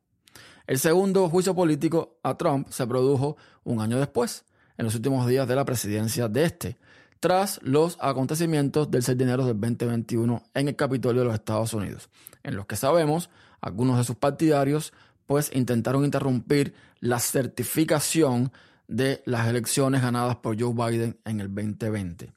El 0.68 0.80
segundo 0.80 1.30
juicio 1.30 1.56
político 1.56 2.20
a 2.24 2.36
Trump 2.36 2.68
se 2.72 2.86
produjo 2.86 3.38
un 3.64 3.80
año 3.80 3.98
después, 4.00 4.44
en 4.78 4.86
los 4.86 4.96
últimos 4.96 5.28
días 5.28 5.48
de 5.48 5.56
la 5.56 5.64
presidencia 5.64 6.28
de 6.28 6.44
este, 6.44 6.78
tras 7.20 7.60
los 7.64 7.98
acontecimientos 8.00 8.90
del 8.92 9.04
6 9.04 9.18
de 9.18 9.24
enero 9.24 9.46
del 9.46 9.60
2021 9.60 10.44
en 10.54 10.68
el 10.68 10.76
Capitolio 10.76 11.22
de 11.22 11.28
los 11.28 11.36
Estados 11.36 11.74
Unidos, 11.74 12.10
en 12.44 12.56
los 12.56 12.66
que 12.66 12.76
sabemos 12.76 13.30
algunos 13.62 13.98
de 13.98 14.04
sus 14.04 14.16
partidarios 14.16 14.94
pues 15.26 15.52
intentaron 15.54 16.06
interrumpir 16.06 16.74
la 17.02 17.20
certificación 17.20 18.52
de 18.88 19.22
las 19.26 19.48
elecciones 19.48 20.02
ganadas 20.02 20.38
por 20.38 20.60
Joe 20.60 20.74
Biden 20.74 21.20
en 21.26 21.40
el 21.40 21.54
2020. 21.54 22.32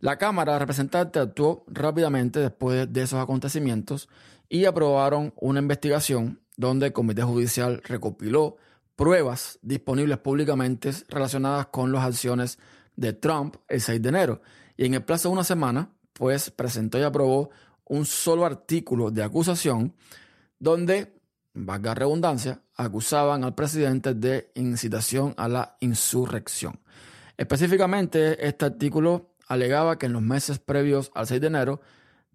La 0.00 0.16
Cámara 0.16 0.54
de 0.54 0.58
Representantes 0.60 1.22
actuó 1.22 1.64
rápidamente 1.66 2.40
después 2.40 2.90
de 2.92 3.02
esos 3.02 3.22
acontecimientos 3.22 4.08
y 4.48 4.64
aprobaron 4.64 5.34
una 5.36 5.60
investigación 5.60 6.40
donde 6.56 6.86
el 6.86 6.92
Comité 6.92 7.22
Judicial 7.22 7.82
recopiló 7.84 8.56
pruebas 8.96 9.58
disponibles 9.62 10.18
públicamente 10.18 10.92
relacionadas 11.08 11.66
con 11.66 11.92
las 11.92 12.04
acciones 12.04 12.58
de 12.96 13.12
Trump 13.12 13.56
el 13.68 13.80
6 13.80 14.02
de 14.02 14.08
enero. 14.08 14.42
Y 14.76 14.86
en 14.86 14.94
el 14.94 15.04
plazo 15.04 15.28
de 15.28 15.34
una 15.34 15.44
semana, 15.44 15.90
pues 16.12 16.50
presentó 16.50 16.98
y 16.98 17.02
aprobó 17.02 17.50
un 17.84 18.06
solo 18.06 18.44
artículo 18.44 19.10
de 19.10 19.22
acusación 19.22 19.94
donde, 20.58 21.12
valga 21.52 21.94
redundancia, 21.94 22.62
acusaban 22.76 23.44
al 23.44 23.54
presidente 23.54 24.14
de 24.14 24.50
incitación 24.54 25.34
a 25.36 25.48
la 25.48 25.76
insurrección. 25.80 26.80
Específicamente, 27.36 28.46
este 28.46 28.64
artículo 28.64 29.34
alegaba 29.48 29.98
que 29.98 30.06
en 30.06 30.14
los 30.14 30.22
meses 30.22 30.58
previos 30.58 31.10
al 31.14 31.26
6 31.26 31.40
de 31.40 31.46
enero, 31.46 31.80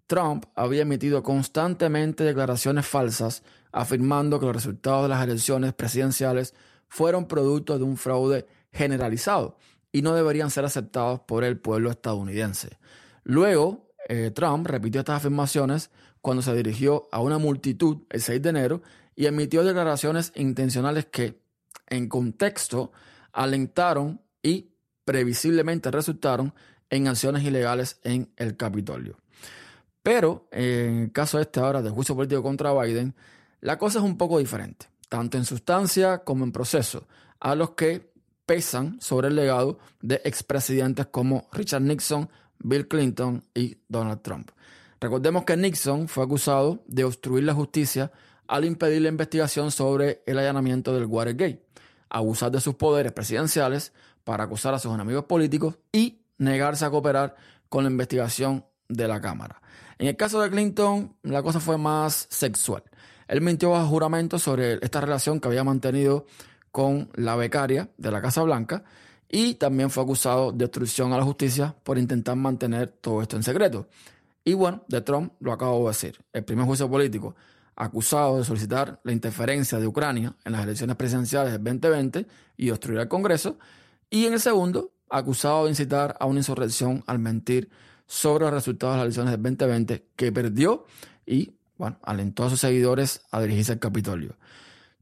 Trump 0.06 0.44
había 0.54 0.82
emitido 0.82 1.22
constantemente 1.22 2.24
declaraciones 2.24 2.86
falsas 2.86 3.42
afirmando 3.72 4.40
que 4.40 4.46
los 4.46 4.54
resultados 4.54 5.04
de 5.04 5.08
las 5.08 5.22
elecciones 5.22 5.72
presidenciales 5.72 6.54
fueron 6.88 7.26
producto 7.26 7.78
de 7.78 7.84
un 7.84 7.96
fraude 7.96 8.46
generalizado 8.72 9.56
y 9.92 10.02
no 10.02 10.14
deberían 10.14 10.50
ser 10.50 10.64
aceptados 10.64 11.20
por 11.20 11.44
el 11.44 11.58
pueblo 11.58 11.90
estadounidense. 11.90 12.78
Luego, 13.24 13.90
eh, 14.08 14.30
Trump 14.30 14.66
repitió 14.66 15.00
estas 15.00 15.16
afirmaciones 15.16 15.90
cuando 16.20 16.42
se 16.42 16.54
dirigió 16.54 17.08
a 17.12 17.20
una 17.20 17.38
multitud 17.38 17.98
el 18.10 18.20
6 18.20 18.42
de 18.42 18.48
enero 18.48 18.82
y 19.16 19.26
emitió 19.26 19.64
declaraciones 19.64 20.32
intencionales 20.34 21.06
que, 21.06 21.40
en 21.88 22.08
contexto, 22.08 22.92
alentaron 23.32 24.20
y 24.42 24.70
previsiblemente 25.04 25.90
resultaron 25.90 26.54
en 26.88 27.08
acciones 27.08 27.44
ilegales 27.44 28.00
en 28.02 28.32
el 28.36 28.56
Capitolio. 28.56 29.18
Pero 30.02 30.48
en 30.50 31.02
el 31.02 31.12
caso 31.12 31.38
este 31.38 31.60
ahora 31.60 31.82
del 31.82 31.92
juicio 31.92 32.14
político 32.14 32.42
contra 32.42 32.72
Biden, 32.72 33.14
la 33.60 33.78
cosa 33.78 33.98
es 33.98 34.04
un 34.04 34.16
poco 34.16 34.38
diferente, 34.38 34.86
tanto 35.08 35.36
en 35.36 35.44
sustancia 35.44 36.24
como 36.24 36.44
en 36.44 36.52
proceso, 36.52 37.06
a 37.38 37.54
los 37.54 37.70
que 37.70 38.09
pesan 38.50 39.00
sobre 39.00 39.28
el 39.28 39.36
legado 39.36 39.78
de 40.02 40.20
expresidentes 40.24 41.06
como 41.06 41.46
Richard 41.52 41.82
Nixon, 41.82 42.28
Bill 42.58 42.88
Clinton 42.88 43.44
y 43.54 43.76
Donald 43.86 44.22
Trump. 44.22 44.50
Recordemos 45.00 45.44
que 45.44 45.56
Nixon 45.56 46.08
fue 46.08 46.24
acusado 46.24 46.82
de 46.88 47.04
obstruir 47.04 47.44
la 47.44 47.54
justicia 47.54 48.10
al 48.48 48.64
impedir 48.64 49.02
la 49.02 49.08
investigación 49.08 49.70
sobre 49.70 50.24
el 50.26 50.36
allanamiento 50.36 50.92
del 50.92 51.06
Watergate, 51.06 51.64
abusar 52.08 52.50
de 52.50 52.60
sus 52.60 52.74
poderes 52.74 53.12
presidenciales 53.12 53.92
para 54.24 54.42
acusar 54.42 54.74
a 54.74 54.80
sus 54.80 54.92
enemigos 54.92 55.26
políticos 55.26 55.78
y 55.92 56.22
negarse 56.38 56.84
a 56.84 56.90
cooperar 56.90 57.36
con 57.68 57.84
la 57.84 57.90
investigación 57.90 58.64
de 58.88 59.06
la 59.06 59.20
Cámara. 59.20 59.62
En 59.96 60.08
el 60.08 60.16
caso 60.16 60.40
de 60.40 60.50
Clinton, 60.50 61.14
la 61.22 61.44
cosa 61.44 61.60
fue 61.60 61.78
más 61.78 62.26
sexual. 62.30 62.82
Él 63.28 63.42
mintió 63.42 63.70
bajo 63.70 63.86
juramento 63.86 64.40
sobre 64.40 64.80
esta 64.84 65.00
relación 65.00 65.38
que 65.38 65.46
había 65.46 65.62
mantenido 65.62 66.26
con 66.70 67.10
la 67.14 67.36
becaria 67.36 67.90
de 67.96 68.10
la 68.10 68.20
Casa 68.20 68.42
Blanca 68.42 68.84
y 69.28 69.54
también 69.54 69.90
fue 69.90 70.02
acusado 70.02 70.52
de 70.52 70.64
obstrucción 70.64 71.12
a 71.12 71.18
la 71.18 71.24
justicia 71.24 71.74
por 71.84 71.98
intentar 71.98 72.36
mantener 72.36 72.88
todo 72.88 73.22
esto 73.22 73.36
en 73.36 73.42
secreto. 73.42 73.88
Y 74.44 74.54
bueno, 74.54 74.84
de 74.88 75.00
Trump 75.02 75.32
lo 75.40 75.52
acabo 75.52 75.80
de 75.80 75.88
decir. 75.88 76.18
El 76.32 76.44
primer 76.44 76.66
juicio 76.66 76.90
político 76.90 77.36
acusado 77.76 78.38
de 78.38 78.44
solicitar 78.44 79.00
la 79.04 79.12
interferencia 79.12 79.78
de 79.78 79.86
Ucrania 79.86 80.34
en 80.44 80.52
las 80.52 80.64
elecciones 80.64 80.96
presidenciales 80.96 81.52
del 81.52 81.64
2020 81.64 82.26
y 82.56 82.70
obstruir 82.70 83.00
el 83.00 83.08
Congreso. 83.08 83.58
Y 84.10 84.26
en 84.26 84.34
el 84.34 84.40
segundo, 84.40 84.90
acusado 85.08 85.64
de 85.64 85.70
incitar 85.70 86.16
a 86.20 86.26
una 86.26 86.40
insurrección 86.40 87.02
al 87.06 87.18
mentir 87.18 87.70
sobre 88.06 88.44
los 88.44 88.54
resultados 88.54 88.94
de 88.94 88.98
las 88.98 89.04
elecciones 89.04 89.32
del 89.32 89.42
2020 89.42 90.06
que 90.16 90.32
perdió 90.32 90.84
y, 91.24 91.54
bueno, 91.78 91.98
alentó 92.02 92.44
a 92.44 92.50
sus 92.50 92.60
seguidores 92.60 93.22
a 93.30 93.40
dirigirse 93.40 93.72
al 93.72 93.78
Capitolio. 93.78 94.36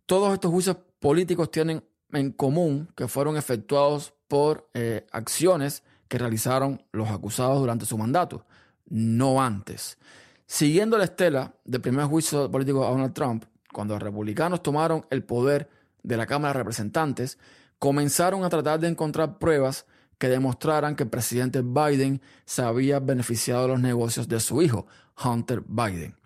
Todos 0.06 0.32
estos 0.34 0.50
juicios 0.50 0.76
políticos 1.00 1.50
tienen 1.50 1.84
en 2.12 2.32
común 2.32 2.88
que 2.96 3.08
fueron 3.08 3.36
efectuados 3.36 4.14
por 4.28 4.68
eh, 4.74 5.06
acciones 5.12 5.82
que 6.08 6.18
realizaron 6.18 6.82
los 6.92 7.10
acusados 7.10 7.58
durante 7.60 7.86
su 7.86 7.98
mandato 7.98 8.44
no 8.90 9.42
antes. 9.42 9.98
Siguiendo 10.46 10.96
la 10.96 11.04
estela 11.04 11.54
del 11.64 11.80
primer 11.80 12.06
juicio 12.06 12.50
político 12.50 12.86
a 12.86 12.90
Donald 12.90 13.12
Trump, 13.12 13.44
cuando 13.72 13.94
los 13.94 14.02
republicanos 14.02 14.62
tomaron 14.62 15.06
el 15.10 15.24
poder 15.24 15.68
de 16.02 16.16
la 16.16 16.26
Cámara 16.26 16.54
de 16.54 16.58
Representantes, 16.60 17.38
comenzaron 17.78 18.44
a 18.44 18.48
tratar 18.48 18.80
de 18.80 18.88
encontrar 18.88 19.38
pruebas 19.38 19.86
que 20.16 20.28
demostraran 20.28 20.96
que 20.96 21.04
el 21.04 21.10
presidente 21.10 21.62
Biden 21.62 22.20
se 22.44 22.62
había 22.62 22.98
beneficiado 22.98 23.62
de 23.62 23.68
los 23.68 23.80
negocios 23.80 24.26
de 24.26 24.40
su 24.40 24.62
hijo, 24.62 24.86
Hunter 25.22 25.62
Biden. 25.66 26.16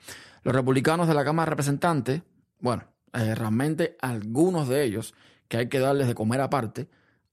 Los 0.44 0.54
republicanos 0.54 1.08
de 1.08 1.14
la 1.14 1.24
Cámara 1.24 1.46
de 1.46 1.50
Representantes, 1.50 2.22
bueno, 2.60 2.84
eh, 3.12 3.34
realmente 3.34 3.96
algunos 4.00 4.68
de 4.68 4.84
ellos, 4.84 5.14
que 5.48 5.58
hay 5.58 5.68
que 5.68 5.78
darles 5.78 6.06
de 6.06 6.14
comer 6.14 6.40
aparte, 6.40 6.88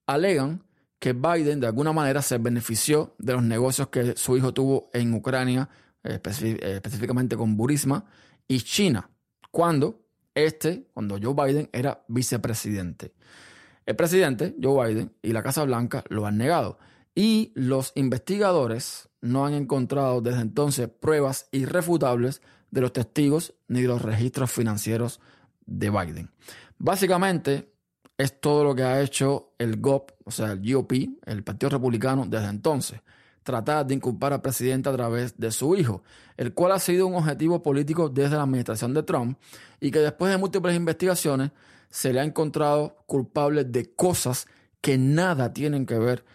alegan 0.08 0.64
que 1.00 1.14
Biden 1.14 1.60
de 1.60 1.68
alguna 1.68 1.94
manera 1.94 2.22
se 2.22 2.38
benefició 2.38 3.16
de 3.18 3.34
los 3.34 3.44
negocios 3.44 3.88
que 3.88 4.16
su 4.18 4.36
hijo 4.36 4.54
tuvo 4.54 4.90
en 4.94 5.14
Ucrania, 5.14 5.70
eh, 6.04 6.20
específicamente 6.24 7.38
con 7.38 7.56
Burisma, 7.56 8.06
y 8.48 8.62
China, 8.62 9.10
cuando 9.52 10.10
este, 10.36 10.88
cuando 10.94 11.18
Joe 11.22 11.34
Biden 11.34 11.70
era 11.72 12.04
vicepresidente. 12.08 13.14
El 13.86 13.96
presidente, 13.96 14.56
Joe 14.62 14.88
Biden, 14.88 15.14
y 15.22 15.34
la 15.34 15.44
Casa 15.44 15.64
Blanca 15.64 16.04
lo 16.10 16.26
han 16.26 16.38
negado. 16.38 16.78
Y 17.16 17.52
los 17.56 17.92
investigadores 17.96 19.10
no 19.22 19.46
han 19.46 19.54
encontrado 19.54 20.22
desde 20.22 20.42
entonces 20.42 20.88
pruebas 20.88 21.50
irrefutables 21.52 22.42
de 22.72 22.82
los 22.82 22.94
testigos 22.94 23.56
ni 23.68 23.82
de 23.82 23.88
los 23.88 24.02
registros 24.02 24.52
financieros 24.52 25.20
de 25.70 25.90
Biden. 25.90 26.30
Básicamente, 26.78 27.72
es 28.18 28.42
todo 28.42 28.66
lo 28.66 28.76
que 28.76 28.84
ha 28.84 29.02
hecho 29.02 29.54
el 29.58 29.78
GOP, 29.78 30.12
o 30.26 30.32
sea, 30.32 30.52
el 30.52 30.62
GOP, 30.62 30.92
el 31.26 31.44
Partido 31.44 31.70
Republicano, 31.70 32.26
desde 32.28 32.50
entonces. 32.50 33.02
Tratar 33.44 33.88
de 33.88 33.96
inculpar 33.96 34.34
al 34.34 34.42
presidente 34.42 34.90
a 34.90 34.94
través 34.94 35.38
de 35.38 35.52
su 35.52 35.76
hijo, 35.78 36.04
el 36.36 36.54
cual 36.54 36.74
ha 36.74 36.80
sido 36.80 37.08
un 37.08 37.16
objetivo 37.16 37.64
político 37.64 38.10
desde 38.10 38.36
la 38.36 38.44
administración 38.44 38.94
de 38.94 39.04
Trump 39.04 39.40
y 39.80 39.90
que 39.90 40.00
después 40.00 40.32
de 40.32 40.38
múltiples 40.38 40.76
investigaciones 40.76 41.52
se 41.90 42.12
le 42.12 42.20
ha 42.20 42.24
encontrado 42.24 42.98
culpable 43.08 43.64
de 43.64 43.94
cosas 43.96 44.48
que 44.82 44.98
nada 44.98 45.54
tienen 45.54 45.86
que 45.86 45.98
ver 45.98 46.26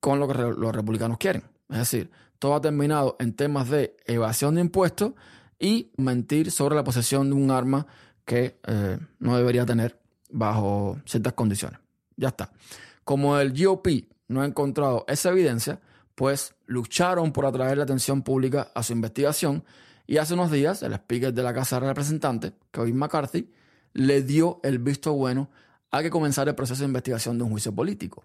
con 0.00 0.18
lo 0.18 0.26
que 0.28 0.34
los 0.34 0.74
republicanos 0.74 1.18
quieren. 1.18 1.44
Es 1.68 1.78
decir, 1.78 2.10
todo 2.38 2.54
ha 2.54 2.60
terminado 2.62 3.16
en 3.20 3.34
temas 3.34 3.68
de 3.68 3.94
evasión 4.06 4.54
de 4.54 4.62
impuestos 4.62 5.12
y 5.58 5.92
mentir 5.96 6.50
sobre 6.50 6.76
la 6.76 6.84
posesión 6.84 7.28
de 7.28 7.36
un 7.36 7.50
arma 7.50 7.86
que 8.26 8.58
eh, 8.66 8.98
no 9.20 9.36
debería 9.38 9.64
tener 9.64 9.98
bajo 10.30 10.98
ciertas 11.06 11.32
condiciones. 11.32 11.80
Ya 12.16 12.28
está. 12.28 12.52
Como 13.04 13.38
el 13.38 13.54
GOP 13.56 13.86
no 14.28 14.42
ha 14.42 14.46
encontrado 14.46 15.04
esa 15.08 15.30
evidencia, 15.30 15.80
pues 16.14 16.54
lucharon 16.66 17.32
por 17.32 17.46
atraer 17.46 17.78
la 17.78 17.84
atención 17.84 18.22
pública 18.22 18.72
a 18.74 18.82
su 18.82 18.92
investigación 18.92 19.64
y 20.06 20.18
hace 20.18 20.34
unos 20.34 20.50
días 20.50 20.82
el 20.82 20.92
speaker 20.94 21.32
de 21.32 21.42
la 21.42 21.54
Casa 21.54 21.80
de 21.80 21.86
Representantes, 21.86 22.52
Kevin 22.70 22.96
McCarthy, 22.96 23.50
le 23.92 24.22
dio 24.22 24.60
el 24.62 24.78
visto 24.78 25.12
bueno 25.12 25.50
a 25.90 26.02
que 26.02 26.10
comenzara 26.10 26.50
el 26.50 26.56
proceso 26.56 26.80
de 26.80 26.88
investigación 26.88 27.38
de 27.38 27.44
un 27.44 27.50
juicio 27.50 27.74
político. 27.74 28.24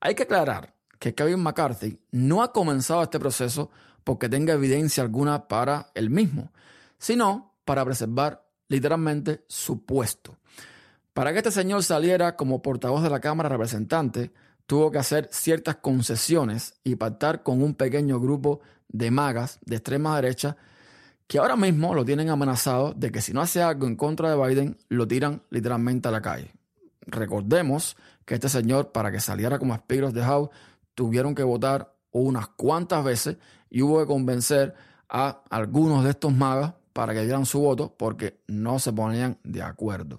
Hay 0.00 0.14
que 0.14 0.24
aclarar 0.24 0.74
que 0.98 1.14
Kevin 1.14 1.40
McCarthy 1.40 1.98
no 2.10 2.42
ha 2.42 2.52
comenzado 2.52 3.02
este 3.02 3.20
proceso 3.20 3.70
porque 4.02 4.28
tenga 4.28 4.54
evidencia 4.54 5.02
alguna 5.02 5.46
para 5.46 5.90
él 5.94 6.10
mismo, 6.10 6.52
sino 6.98 7.54
para 7.64 7.84
preservar 7.84 8.45
literalmente 8.68 9.44
su 9.46 9.84
puesto. 9.84 10.36
Para 11.12 11.32
que 11.32 11.38
este 11.38 11.50
señor 11.50 11.82
saliera 11.82 12.36
como 12.36 12.62
portavoz 12.62 13.02
de 13.02 13.10
la 13.10 13.20
Cámara 13.20 13.48
de 13.48 13.54
Representantes, 13.54 14.30
tuvo 14.66 14.90
que 14.90 14.98
hacer 14.98 15.28
ciertas 15.32 15.76
concesiones 15.76 16.74
y 16.84 16.96
pactar 16.96 17.42
con 17.42 17.62
un 17.62 17.74
pequeño 17.74 18.20
grupo 18.20 18.60
de 18.88 19.10
magas 19.10 19.58
de 19.64 19.76
extrema 19.76 20.16
derecha 20.16 20.56
que 21.26 21.38
ahora 21.38 21.56
mismo 21.56 21.94
lo 21.94 22.04
tienen 22.04 22.28
amenazado 22.30 22.92
de 22.94 23.10
que 23.10 23.20
si 23.20 23.32
no 23.32 23.40
hace 23.40 23.62
algo 23.62 23.86
en 23.86 23.96
contra 23.96 24.30
de 24.30 24.36
Biden, 24.36 24.76
lo 24.88 25.08
tiran 25.08 25.42
literalmente 25.50 26.08
a 26.08 26.12
la 26.12 26.22
calle. 26.22 26.52
Recordemos 27.00 27.96
que 28.24 28.34
este 28.34 28.48
señor, 28.48 28.92
para 28.92 29.10
que 29.10 29.20
saliera 29.20 29.58
como 29.58 29.74
Speaker 29.74 30.12
de 30.12 30.22
House, 30.22 30.50
tuvieron 30.94 31.34
que 31.34 31.42
votar 31.42 31.94
unas 32.12 32.48
cuantas 32.48 33.04
veces 33.04 33.36
y 33.70 33.82
hubo 33.82 34.00
que 34.00 34.06
convencer 34.06 34.74
a 35.08 35.42
algunos 35.50 36.04
de 36.04 36.10
estos 36.10 36.32
magas 36.32 36.74
para 36.96 37.12
que 37.12 37.20
dieran 37.20 37.44
su 37.44 37.60
voto 37.60 37.94
porque 37.94 38.40
no 38.46 38.78
se 38.78 38.90
ponían 38.90 39.36
de 39.44 39.60
acuerdo. 39.60 40.18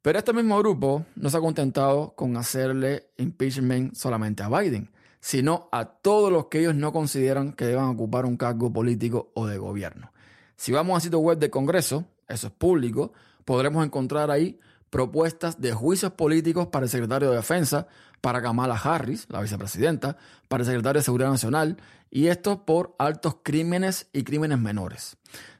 Pero 0.00 0.18
este 0.18 0.32
mismo 0.32 0.58
grupo 0.58 1.04
no 1.16 1.28
se 1.28 1.36
ha 1.36 1.40
contentado 1.40 2.14
con 2.16 2.38
hacerle 2.38 3.10
impeachment 3.18 3.94
solamente 3.94 4.42
a 4.42 4.48
Biden, 4.48 4.90
sino 5.20 5.68
a 5.70 5.84
todos 5.84 6.32
los 6.32 6.46
que 6.46 6.60
ellos 6.60 6.74
no 6.74 6.94
consideran 6.94 7.52
que 7.52 7.66
deban 7.66 7.90
ocupar 7.90 8.24
un 8.24 8.38
cargo 8.38 8.72
político 8.72 9.32
o 9.34 9.46
de 9.46 9.58
gobierno. 9.58 10.10
Si 10.56 10.72
vamos 10.72 10.94
al 10.94 11.02
sitio 11.02 11.18
web 11.18 11.36
del 11.36 11.50
Congreso, 11.50 12.06
eso 12.26 12.46
es 12.46 12.52
público, 12.54 13.12
podremos 13.44 13.84
encontrar 13.84 14.30
ahí 14.30 14.58
propuestas 14.88 15.60
de 15.60 15.72
juicios 15.72 16.12
políticos 16.12 16.68
para 16.68 16.86
el 16.86 16.90
secretario 16.90 17.28
de 17.28 17.36
Defensa, 17.36 17.86
para 18.20 18.42
Kamala 18.42 18.74
Harris, 18.74 19.26
la 19.28 19.40
vicepresidenta, 19.40 20.16
para 20.48 20.62
el 20.62 20.66
secretario 20.66 21.00
de 21.00 21.04
Seguridad 21.04 21.30
Nacional, 21.30 21.76
y 22.10 22.26
esto 22.26 22.64
por 22.64 22.94
altos 22.98 23.36
crímenes 23.42 24.08
y 24.12 24.24
crímenes 24.24 24.58
menores. 24.58 25.16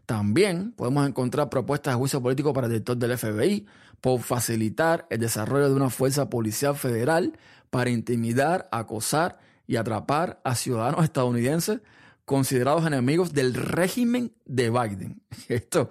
También 0.07 0.73
podemos 0.73 1.07
encontrar 1.07 1.49
propuestas 1.49 1.94
de 1.94 1.99
juicio 1.99 2.20
político 2.20 2.53
para 2.53 2.66
el 2.66 2.73
director 2.73 2.96
del 2.96 3.16
FBI 3.16 3.66
por 4.01 4.20
facilitar 4.20 5.07
el 5.11 5.20
desarrollo 5.20 5.68
de 5.68 5.75
una 5.75 5.90
fuerza 5.90 6.29
policial 6.29 6.75
federal 6.75 7.38
para 7.70 7.90
intimidar, 7.90 8.68
acosar 8.73 9.38
y 9.66 9.77
atrapar 9.77 10.40
a 10.42 10.57
ciudadanos 10.57 11.05
estadounidenses 11.05 11.81
considerados 12.25 12.87
enemigos 12.87 13.33
del 13.33 13.55
régimen 13.55 14.33
de 14.44 14.70
Biden. 14.70 15.23
Esto, 15.49 15.90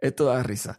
esto 0.00 0.26
da 0.26 0.42
risa. 0.42 0.78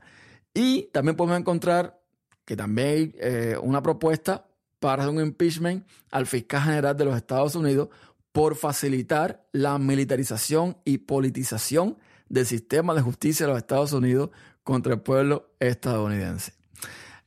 Y 0.53 0.83
también 0.93 1.15
podemos 1.15 1.39
encontrar 1.39 1.99
que 2.45 2.55
también 2.55 2.87
hay 2.87 3.15
eh, 3.19 3.57
una 3.61 3.81
propuesta 3.81 4.46
para 4.79 5.09
un 5.09 5.19
impeachment 5.19 5.85
al 6.11 6.27
fiscal 6.27 6.61
general 6.63 6.95
de 6.95 7.05
los 7.05 7.15
Estados 7.15 7.55
Unidos 7.55 7.89
por 8.31 8.55
facilitar 8.55 9.47
la 9.51 9.79
militarización 9.79 10.77
y 10.85 10.99
politización 10.99 11.97
del 12.29 12.45
sistema 12.45 12.93
de 12.93 13.01
justicia 13.01 13.45
de 13.45 13.53
los 13.53 13.59
Estados 13.59 13.93
Unidos 13.93 14.29
contra 14.63 14.93
el 14.93 15.01
pueblo 15.01 15.51
estadounidense. 15.59 16.53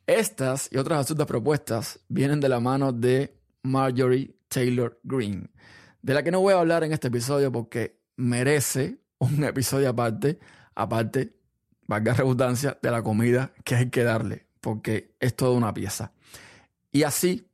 Estas 0.07 0.69
y 0.71 0.77
otras 0.77 1.01
absurdas 1.01 1.27
propuestas 1.27 2.01
vienen 2.09 2.41
de 2.41 2.49
la 2.49 2.61
mano 2.61 2.93
de 2.93 3.35
Marjorie 3.63 4.35
Taylor 4.49 5.01
Greene, 5.05 5.49
de 6.03 6.15
la 6.15 6.23
que 6.23 6.31
no 6.31 6.41
voy 6.41 6.55
a 6.55 6.61
hablar 6.61 6.85
en 6.85 6.93
este 6.93 7.09
episodio 7.09 7.51
porque 7.53 8.01
merece 8.17 8.99
un 9.19 9.43
episodio 9.45 9.89
aparte, 9.89 10.39
aparte, 10.75 11.35
valga 11.87 12.15
redundancia, 12.15 12.79
de 12.81 12.91
la 12.91 13.03
comida 13.03 13.53
que 13.65 13.75
hay 13.75 13.91
que 13.91 14.05
darle, 14.05 14.47
porque 14.61 15.15
es 15.21 15.35
toda 15.35 15.57
una 15.57 15.75
pieza. 15.75 16.13
Y 16.93 17.05
así, 17.05 17.49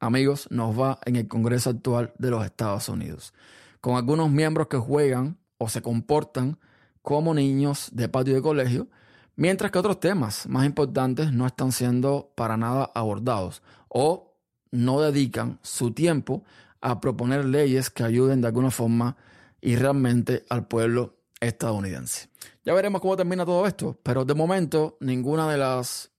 amigos, 0.00 0.48
nos 0.50 0.78
va 0.78 0.98
en 1.04 1.16
el 1.16 1.28
Congreso 1.28 1.70
actual 1.70 2.12
de 2.18 2.30
los 2.30 2.44
Estados 2.44 2.88
Unidos, 2.88 3.32
con 3.80 3.96
algunos 3.96 4.30
miembros 4.30 4.66
que 4.66 4.78
juegan 4.78 5.38
o 5.58 5.68
se 5.68 5.82
comportan 5.82 6.58
como 7.02 7.34
niños 7.34 7.90
de 7.92 8.08
patio 8.08 8.34
de 8.34 8.42
colegio, 8.42 8.88
mientras 9.36 9.70
que 9.70 9.78
otros 9.78 10.00
temas 10.00 10.48
más 10.48 10.66
importantes 10.66 11.32
no 11.32 11.46
están 11.46 11.72
siendo 11.72 12.32
para 12.34 12.56
nada 12.56 12.90
abordados 12.94 13.62
o 13.88 14.36
no 14.72 15.00
dedican 15.00 15.58
su 15.62 15.92
tiempo 15.92 16.44
a 16.80 17.00
proponer 17.00 17.44
leyes 17.44 17.90
que 17.90 18.02
ayuden 18.02 18.40
de 18.40 18.48
alguna 18.48 18.70
forma 18.70 19.16
y 19.60 19.76
realmente 19.76 20.44
al 20.48 20.66
pueblo 20.66 21.16
estadounidense. 21.40 22.28
Ya 22.64 22.74
veremos 22.74 23.00
cómo 23.00 23.16
termina 23.16 23.44
todo 23.44 23.66
esto, 23.66 23.98
pero 24.02 24.24
de 24.24 24.34
momento 24.34 24.96
ninguna 25.00 25.50
de 25.50 25.58
las 25.58 26.09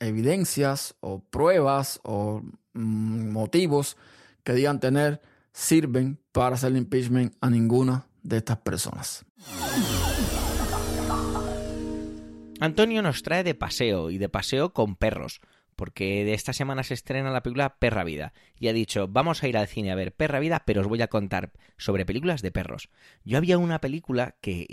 evidencias 0.00 0.96
o 1.00 1.20
pruebas 1.20 2.00
o 2.02 2.42
mm, 2.72 3.30
motivos 3.30 3.96
que 4.42 4.54
digan 4.54 4.80
tener 4.80 5.20
sirven 5.52 6.18
para 6.32 6.56
hacer 6.56 6.72
el 6.72 6.78
impeachment 6.78 7.34
a 7.40 7.50
ninguna 7.50 8.06
de 8.22 8.38
estas 8.38 8.58
personas. 8.58 9.24
Antonio 12.60 13.00
nos 13.02 13.22
trae 13.22 13.42
de 13.42 13.54
paseo 13.54 14.10
y 14.10 14.18
de 14.18 14.28
paseo 14.28 14.72
con 14.74 14.94
perros, 14.94 15.40
porque 15.80 16.26
de 16.26 16.34
esta 16.34 16.52
semana 16.52 16.82
se 16.82 16.92
estrena 16.92 17.30
la 17.30 17.42
película 17.42 17.78
Perra 17.78 18.04
Vida 18.04 18.34
y 18.58 18.68
ha 18.68 18.74
dicho 18.74 19.08
vamos 19.08 19.42
a 19.42 19.48
ir 19.48 19.56
al 19.56 19.66
cine 19.66 19.90
a 19.90 19.94
ver 19.94 20.12
Perra 20.12 20.38
Vida, 20.38 20.62
pero 20.66 20.82
os 20.82 20.86
voy 20.86 21.00
a 21.00 21.08
contar 21.08 21.52
sobre 21.78 22.04
películas 22.04 22.42
de 22.42 22.50
perros. 22.50 22.90
Yo 23.24 23.38
había 23.38 23.56
una 23.56 23.80
película 23.80 24.36
que 24.42 24.66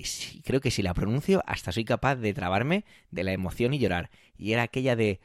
creo 0.43 0.59
que 0.59 0.69
si 0.69 0.81
la 0.81 0.93
pronuncio 0.93 1.43
hasta 1.47 1.71
soy 1.71 1.85
capaz 1.85 2.17
de 2.17 2.33
trabarme 2.33 2.83
de 3.09 3.23
la 3.23 3.31
emoción 3.31 3.73
y 3.73 3.79
llorar, 3.79 4.09
y 4.35 4.51
era 4.51 4.63
aquella 4.63 4.97
de 4.97 5.21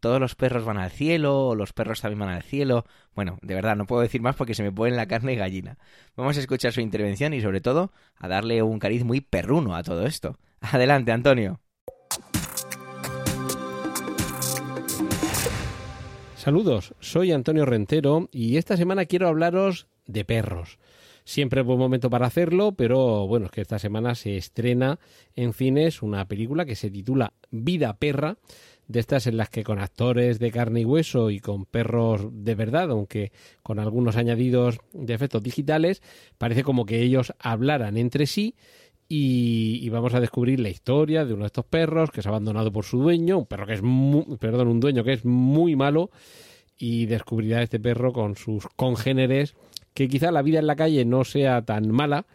todos 0.00 0.18
los 0.18 0.34
perros 0.34 0.64
van 0.64 0.76
al 0.76 0.90
cielo, 0.90 1.50
o 1.50 1.54
los 1.54 1.72
perros 1.72 2.00
también 2.00 2.18
van 2.18 2.30
al 2.30 2.42
cielo. 2.42 2.84
Bueno, 3.14 3.38
de 3.42 3.54
verdad, 3.54 3.76
no 3.76 3.86
puedo 3.86 4.02
decir 4.02 4.22
más 4.22 4.34
porque 4.34 4.56
se 4.56 4.64
me 4.64 4.72
pone 4.72 4.90
la 4.96 5.06
carne 5.06 5.36
gallina. 5.36 5.78
Vamos 6.16 6.36
a 6.36 6.40
escuchar 6.40 6.72
su 6.72 6.80
intervención 6.80 7.32
y 7.32 7.40
sobre 7.40 7.60
todo 7.60 7.92
a 8.16 8.26
darle 8.26 8.60
un 8.64 8.80
cariz 8.80 9.04
muy 9.04 9.20
perruno 9.20 9.76
a 9.76 9.84
todo 9.84 10.04
esto. 10.04 10.36
Adelante, 10.60 11.12
Antonio. 11.12 11.60
Saludos, 16.46 16.94
soy 17.00 17.32
Antonio 17.32 17.66
Rentero 17.66 18.28
y 18.30 18.56
esta 18.56 18.76
semana 18.76 19.06
quiero 19.06 19.26
hablaros 19.26 19.88
de 20.06 20.24
perros. 20.24 20.78
Siempre 21.24 21.62
es 21.62 21.66
buen 21.66 21.80
momento 21.80 22.08
para 22.08 22.28
hacerlo, 22.28 22.70
pero 22.70 23.26
bueno, 23.26 23.46
es 23.46 23.50
que 23.50 23.62
esta 23.62 23.80
semana 23.80 24.14
se 24.14 24.36
estrena 24.36 25.00
en 25.34 25.52
cines 25.52 26.02
una 26.02 26.28
película 26.28 26.64
que 26.64 26.76
se 26.76 26.88
titula 26.88 27.32
Vida 27.50 27.96
Perra, 27.96 28.36
de 28.86 29.00
estas 29.00 29.26
en 29.26 29.36
las 29.36 29.50
que 29.50 29.64
con 29.64 29.80
actores 29.80 30.38
de 30.38 30.52
carne 30.52 30.82
y 30.82 30.84
hueso 30.84 31.30
y 31.30 31.40
con 31.40 31.64
perros 31.64 32.28
de 32.30 32.54
verdad, 32.54 32.92
aunque 32.92 33.32
con 33.64 33.80
algunos 33.80 34.14
añadidos 34.14 34.78
de 34.92 35.14
efectos 35.14 35.42
digitales, 35.42 36.00
parece 36.38 36.62
como 36.62 36.86
que 36.86 37.02
ellos 37.02 37.34
hablaran 37.40 37.96
entre 37.96 38.26
sí 38.26 38.54
y, 39.08 39.88
vamos 39.88 40.14
a 40.14 40.20
descubrir 40.20 40.60
la 40.60 40.68
historia 40.68 41.24
de 41.24 41.32
uno 41.32 41.44
de 41.44 41.46
estos 41.46 41.64
perros 41.64 42.10
que 42.10 42.20
es 42.20 42.26
abandonado 42.26 42.72
por 42.72 42.84
su 42.84 42.98
dueño, 42.98 43.38
un 43.38 43.46
perro 43.46 43.66
que 43.66 43.74
es 43.74 43.82
muy, 43.82 44.24
perdón, 44.38 44.68
un 44.68 44.80
dueño 44.80 45.04
que 45.04 45.12
es 45.12 45.24
muy 45.24 45.76
malo 45.76 46.10
y 46.78 47.06
descubrirá 47.06 47.62
este 47.62 47.80
perro 47.80 48.12
con 48.12 48.36
sus 48.36 48.66
congéneres 48.76 49.54
que 49.94 50.08
quizá 50.08 50.30
la 50.30 50.42
vida 50.42 50.58
en 50.58 50.66
la 50.66 50.76
calle 50.76 51.04
no 51.04 51.24
sea 51.24 51.62
tan 51.62 51.90
mala, 51.90 52.26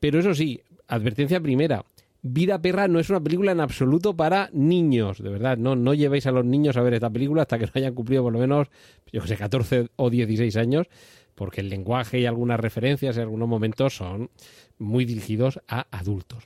pero 0.00 0.18
eso 0.20 0.34
sí, 0.34 0.60
advertencia 0.88 1.40
primera, 1.40 1.84
Vida 2.28 2.60
Perra 2.60 2.88
no 2.88 2.98
es 2.98 3.08
una 3.08 3.20
película 3.20 3.52
en 3.52 3.60
absoluto 3.60 4.16
para 4.16 4.50
niños, 4.52 5.22
de 5.22 5.30
verdad, 5.30 5.56
no, 5.56 5.76
no 5.76 5.94
llevéis 5.94 6.26
a 6.26 6.32
los 6.32 6.44
niños 6.44 6.76
a 6.76 6.82
ver 6.82 6.94
esta 6.94 7.10
película 7.10 7.42
hasta 7.42 7.58
que 7.58 7.66
no 7.66 7.72
hayan 7.74 7.94
cumplido 7.94 8.24
por 8.24 8.32
lo 8.32 8.40
menos, 8.40 8.68
yo 9.12 9.22
que 9.22 9.28
sé, 9.28 9.36
14 9.36 9.90
o 9.94 10.10
16 10.10 10.56
años, 10.56 10.88
porque 11.36 11.60
el 11.60 11.68
lenguaje 11.68 12.18
y 12.18 12.26
algunas 12.26 12.58
referencias 12.58 13.16
en 13.16 13.22
algunos 13.22 13.48
momentos 13.48 13.94
son 13.94 14.30
muy 14.78 15.04
dirigidos 15.04 15.60
a 15.68 15.86
adultos. 15.96 16.44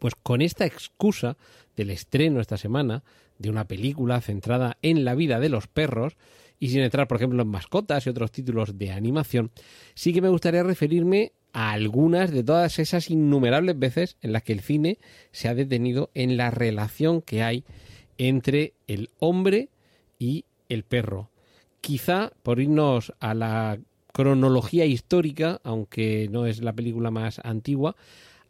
Pues 0.00 0.14
con 0.16 0.42
esta 0.42 0.66
excusa 0.66 1.36
del 1.76 1.90
estreno 1.90 2.40
esta 2.40 2.56
semana 2.56 3.04
de 3.38 3.50
una 3.50 3.68
película 3.68 4.20
centrada 4.20 4.78
en 4.82 5.04
la 5.04 5.14
vida 5.14 5.38
de 5.38 5.50
los 5.50 5.68
perros, 5.68 6.16
y 6.58 6.70
sin 6.70 6.80
entrar, 6.80 7.06
por 7.06 7.18
ejemplo, 7.18 7.42
en 7.42 7.48
mascotas 7.48 8.06
y 8.06 8.10
otros 8.10 8.32
títulos 8.32 8.78
de 8.78 8.90
animación, 8.90 9.50
sí 9.94 10.12
que 10.12 10.22
me 10.22 10.30
gustaría 10.30 10.62
referirme 10.62 11.32
a 11.52 11.72
algunas 11.72 12.30
de 12.30 12.42
todas 12.42 12.78
esas 12.78 13.10
innumerables 13.10 13.78
veces 13.78 14.16
en 14.22 14.32
las 14.32 14.42
que 14.42 14.54
el 14.54 14.60
cine 14.60 14.98
se 15.32 15.48
ha 15.48 15.54
detenido 15.54 16.10
en 16.14 16.36
la 16.36 16.50
relación 16.50 17.20
que 17.22 17.42
hay 17.42 17.64
entre 18.18 18.72
el 18.86 19.10
hombre 19.18 19.68
y 20.18 20.44
el 20.68 20.82
perro. 20.82 21.30
Quizá 21.82 22.32
por 22.42 22.60
irnos 22.60 23.12
a 23.20 23.34
la 23.34 23.78
cronología 24.16 24.86
histórica, 24.86 25.60
aunque 25.62 26.26
no 26.30 26.46
es 26.46 26.62
la 26.62 26.72
película 26.72 27.10
más 27.10 27.38
antigua, 27.44 27.96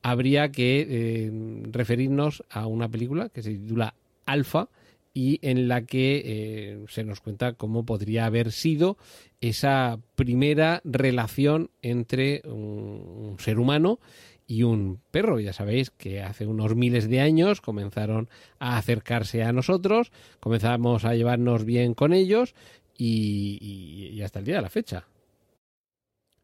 habría 0.00 0.52
que 0.52 0.86
eh, 0.88 1.62
referirnos 1.72 2.44
a 2.50 2.68
una 2.68 2.88
película 2.88 3.30
que 3.30 3.42
se 3.42 3.50
titula 3.50 3.94
Alfa 4.26 4.68
y 5.12 5.40
en 5.42 5.66
la 5.66 5.82
que 5.82 6.22
eh, 6.24 6.84
se 6.88 7.02
nos 7.02 7.20
cuenta 7.20 7.54
cómo 7.54 7.84
podría 7.84 8.26
haber 8.26 8.52
sido 8.52 8.96
esa 9.40 9.98
primera 10.14 10.80
relación 10.84 11.70
entre 11.82 12.42
un, 12.44 13.32
un 13.32 13.36
ser 13.40 13.58
humano 13.58 13.98
y 14.46 14.62
un 14.62 15.00
perro. 15.10 15.40
Ya 15.40 15.52
sabéis 15.52 15.90
que 15.90 16.22
hace 16.22 16.46
unos 16.46 16.76
miles 16.76 17.08
de 17.08 17.20
años 17.20 17.60
comenzaron 17.60 18.28
a 18.60 18.78
acercarse 18.78 19.42
a 19.42 19.50
nosotros, 19.50 20.12
comenzamos 20.38 21.04
a 21.04 21.16
llevarnos 21.16 21.64
bien 21.64 21.94
con 21.94 22.12
ellos 22.12 22.54
y, 22.96 24.20
hasta 24.22 24.38
el 24.38 24.44
día 24.44 24.56
de 24.56 24.62
la 24.62 24.70
fecha. 24.70 25.06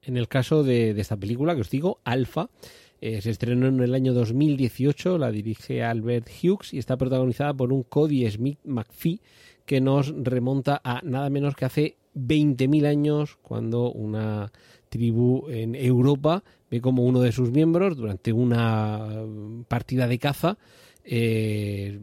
En 0.03 0.17
el 0.17 0.29
caso 0.29 0.65
de, 0.65 0.91
esta 0.91 1.17
película 1.17 1.55
que 1.55 1.61
os 1.61 1.71
digo, 1.71 2.01
Alpha, 2.05 2.51
eh, 3.01 3.21
se 3.21 3.31
estrenó 3.31 3.69
en 3.69 3.81
el 3.81 3.95
año 3.95 4.13
2018, 4.13 5.17
la 5.17 5.31
dirige 5.31 5.83
Albert 5.83 6.29
Hughes 6.29 6.75
y 6.75 6.79
está 6.79 6.97
protagonizada 6.97 7.55
por 7.55 7.73
un 7.73 7.85
Cody 7.85 8.29
Smith 8.31 8.59
McPhee 8.65 9.21
que 9.65 9.81
nos 9.81 10.13
remonta 10.17 10.81
a 10.83 11.01
nada 11.05 11.31
menos 11.31 11.55
que 11.55 11.65
hace 11.65 11.97
20.000 12.17 12.87
años 12.87 13.39
cuando 13.43 13.93
una 13.93 14.53
tribu 14.89 15.49
en 15.49 15.75
Europa 15.75 16.43
ve 16.71 16.81
como 16.81 17.05
uno 17.05 17.21
de 17.21 17.33
sus 17.33 17.51
miembros 17.51 17.97
durante 17.97 18.33
una 18.33 19.25
partida 19.69 20.07
de 20.07 20.19
caza 20.19 20.59
eh, 21.05 21.99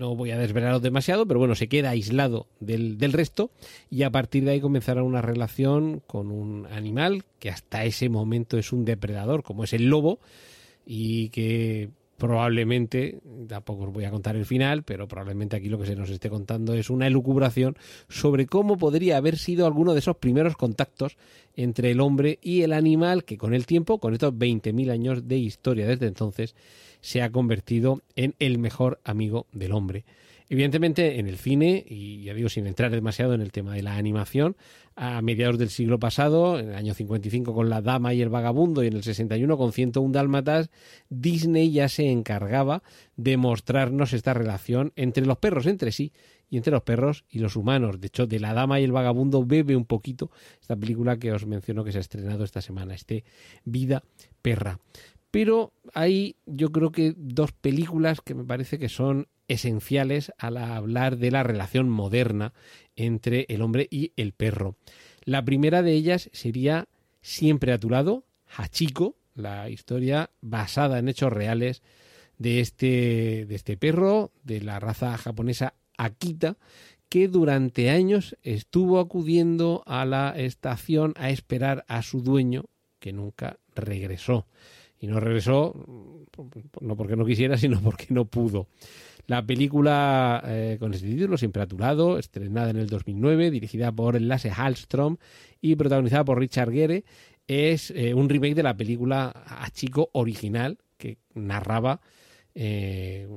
no 0.00 0.16
voy 0.16 0.30
a 0.30 0.38
desvelaros 0.38 0.80
demasiado, 0.80 1.26
pero 1.26 1.38
bueno, 1.38 1.54
se 1.54 1.68
queda 1.68 1.90
aislado 1.90 2.46
del, 2.58 2.98
resto 3.12 3.50
y 3.90 4.02
a 4.02 4.10
partir 4.10 4.44
de 4.44 4.52
ahí 4.52 4.60
comenzará 4.60 5.02
una 5.02 5.20
relación 5.20 6.00
con 6.06 6.30
un 6.30 6.66
animal 6.66 7.24
que 7.38 7.50
hasta 7.50 7.84
ese 7.84 8.08
momento 8.08 8.56
es 8.56 8.72
un 8.72 8.86
depredador, 8.86 9.42
como 9.42 9.62
es 9.62 9.74
el 9.74 9.90
lobo, 9.90 10.18
y 10.86 11.28
que 11.28 11.90
probablemente, 12.16 13.18
tampoco 13.46 13.84
os 13.84 13.92
voy 13.92 14.04
a 14.04 14.10
contar 14.10 14.36
el 14.36 14.46
final, 14.46 14.84
pero 14.84 15.06
probablemente 15.06 15.56
aquí 15.56 15.68
lo 15.68 15.78
que 15.78 15.86
se 15.86 15.96
nos 15.96 16.08
esté 16.08 16.30
contando 16.30 16.72
es 16.72 16.88
una 16.88 17.06
elucubración 17.06 17.76
sobre 18.08 18.46
cómo 18.46 18.78
podría 18.78 19.18
haber 19.18 19.36
sido 19.36 19.66
alguno 19.66 19.92
de 19.92 19.98
esos 19.98 20.16
primeros 20.16 20.56
contactos 20.56 21.18
entre 21.56 21.90
el 21.90 22.00
hombre 22.00 22.38
y 22.42 22.62
el 22.62 22.72
animal 22.72 23.24
que 23.24 23.36
con 23.36 23.52
el 23.52 23.66
tiempo, 23.66 23.98
con 23.98 24.14
estos 24.14 24.32
20.000 24.32 24.90
años 24.90 25.28
de 25.28 25.36
historia 25.36 25.86
desde 25.86 26.06
entonces, 26.06 26.54
se 27.00 27.22
ha 27.22 27.30
convertido 27.30 28.02
en 28.16 28.34
el 28.38 28.58
mejor 28.58 29.00
amigo 29.04 29.46
del 29.52 29.72
hombre. 29.72 30.04
Evidentemente, 30.52 31.20
en 31.20 31.28
el 31.28 31.38
cine, 31.38 31.84
y 31.88 32.24
ya 32.24 32.34
digo 32.34 32.48
sin 32.48 32.66
entrar 32.66 32.90
demasiado 32.90 33.34
en 33.34 33.40
el 33.40 33.52
tema 33.52 33.72
de 33.72 33.84
la 33.84 33.96
animación, 33.96 34.56
a 34.96 35.22
mediados 35.22 35.58
del 35.58 35.70
siglo 35.70 36.00
pasado, 36.00 36.58
en 36.58 36.70
el 36.70 36.74
año 36.74 36.92
55 36.92 37.54
con 37.54 37.70
La 37.70 37.80
Dama 37.80 38.14
y 38.14 38.20
el 38.20 38.30
Vagabundo 38.30 38.82
y 38.82 38.88
en 38.88 38.94
el 38.94 39.04
61 39.04 39.56
con 39.56 39.72
101 39.72 40.12
Dálmatas, 40.12 40.70
Disney 41.08 41.70
ya 41.70 41.88
se 41.88 42.10
encargaba 42.10 42.82
de 43.16 43.36
mostrarnos 43.36 44.12
esta 44.12 44.34
relación 44.34 44.92
entre 44.96 45.24
los 45.24 45.38
perros 45.38 45.66
entre 45.66 45.92
sí 45.92 46.12
y 46.50 46.56
entre 46.56 46.72
los 46.72 46.82
perros 46.82 47.24
y 47.30 47.38
los 47.38 47.54
humanos. 47.54 48.00
De 48.00 48.08
hecho, 48.08 48.26
de 48.26 48.40
La 48.40 48.52
Dama 48.52 48.80
y 48.80 48.84
el 48.84 48.90
Vagabundo 48.92 49.46
bebe 49.46 49.76
un 49.76 49.84
poquito 49.84 50.32
esta 50.60 50.74
película 50.74 51.16
que 51.16 51.32
os 51.32 51.46
menciono 51.46 51.84
que 51.84 51.92
se 51.92 51.98
ha 51.98 52.00
estrenado 52.00 52.42
esta 52.42 52.60
semana, 52.60 52.94
este 52.94 53.22
Vida 53.64 54.02
Perra. 54.42 54.80
Pero 55.30 55.72
hay 55.94 56.36
yo 56.46 56.72
creo 56.72 56.92
que 56.92 57.14
dos 57.16 57.52
películas 57.52 58.20
que 58.20 58.34
me 58.34 58.44
parece 58.44 58.78
que 58.78 58.88
son 58.88 59.28
esenciales 59.48 60.32
al 60.38 60.56
hablar 60.56 61.16
de 61.18 61.30
la 61.30 61.42
relación 61.42 61.88
moderna 61.88 62.52
entre 62.96 63.46
el 63.48 63.62
hombre 63.62 63.88
y 63.90 64.12
el 64.16 64.32
perro. 64.32 64.76
La 65.24 65.44
primera 65.44 65.82
de 65.82 65.92
ellas 65.92 66.30
sería 66.32 66.88
Siempre 67.22 67.72
a 67.72 67.78
tu 67.78 67.90
lado, 67.90 68.24
Hachiko, 68.46 69.16
la 69.34 69.68
historia 69.68 70.30
basada 70.40 70.98
en 70.98 71.08
hechos 71.08 71.32
reales 71.32 71.82
de 72.38 72.60
este, 72.60 73.44
de 73.46 73.54
este 73.54 73.76
perro 73.76 74.32
de 74.42 74.62
la 74.62 74.80
raza 74.80 75.16
japonesa 75.18 75.74
Akita, 75.98 76.56
que 77.10 77.28
durante 77.28 77.90
años 77.90 78.36
estuvo 78.42 79.00
acudiendo 79.00 79.82
a 79.86 80.06
la 80.06 80.30
estación 80.30 81.12
a 81.16 81.30
esperar 81.30 81.84
a 81.88 82.02
su 82.02 82.22
dueño, 82.22 82.64
que 82.98 83.12
nunca 83.12 83.58
regresó. 83.74 84.46
Y 85.00 85.06
no 85.06 85.18
regresó 85.18 85.74
no 86.80 86.96
porque 86.96 87.16
no 87.16 87.24
quisiera, 87.24 87.56
sino 87.56 87.80
porque 87.80 88.06
no 88.10 88.24
pudo. 88.24 88.68
La 89.26 89.44
película 89.44 90.42
eh, 90.46 90.76
con 90.80 90.92
este 90.94 91.06
título, 91.06 91.36
Siempre 91.36 91.62
a 91.62 91.66
tu 91.66 91.78
lado, 91.78 92.18
estrenada 92.18 92.70
en 92.70 92.76
el 92.76 92.88
2009, 92.88 93.50
dirigida 93.50 93.92
por 93.92 94.20
Lasse 94.20 94.50
Hallström 94.50 95.18
y 95.60 95.76
protagonizada 95.76 96.24
por 96.24 96.38
Richard 96.38 96.72
Gere, 96.72 97.04
es 97.46 97.90
eh, 97.90 98.14
un 98.14 98.28
remake 98.28 98.54
de 98.54 98.62
la 98.62 98.76
película 98.76 99.32
a 99.46 99.70
chico 99.70 100.10
original 100.12 100.78
que 100.96 101.18
narraba 101.34 102.00
eh, 102.54 103.28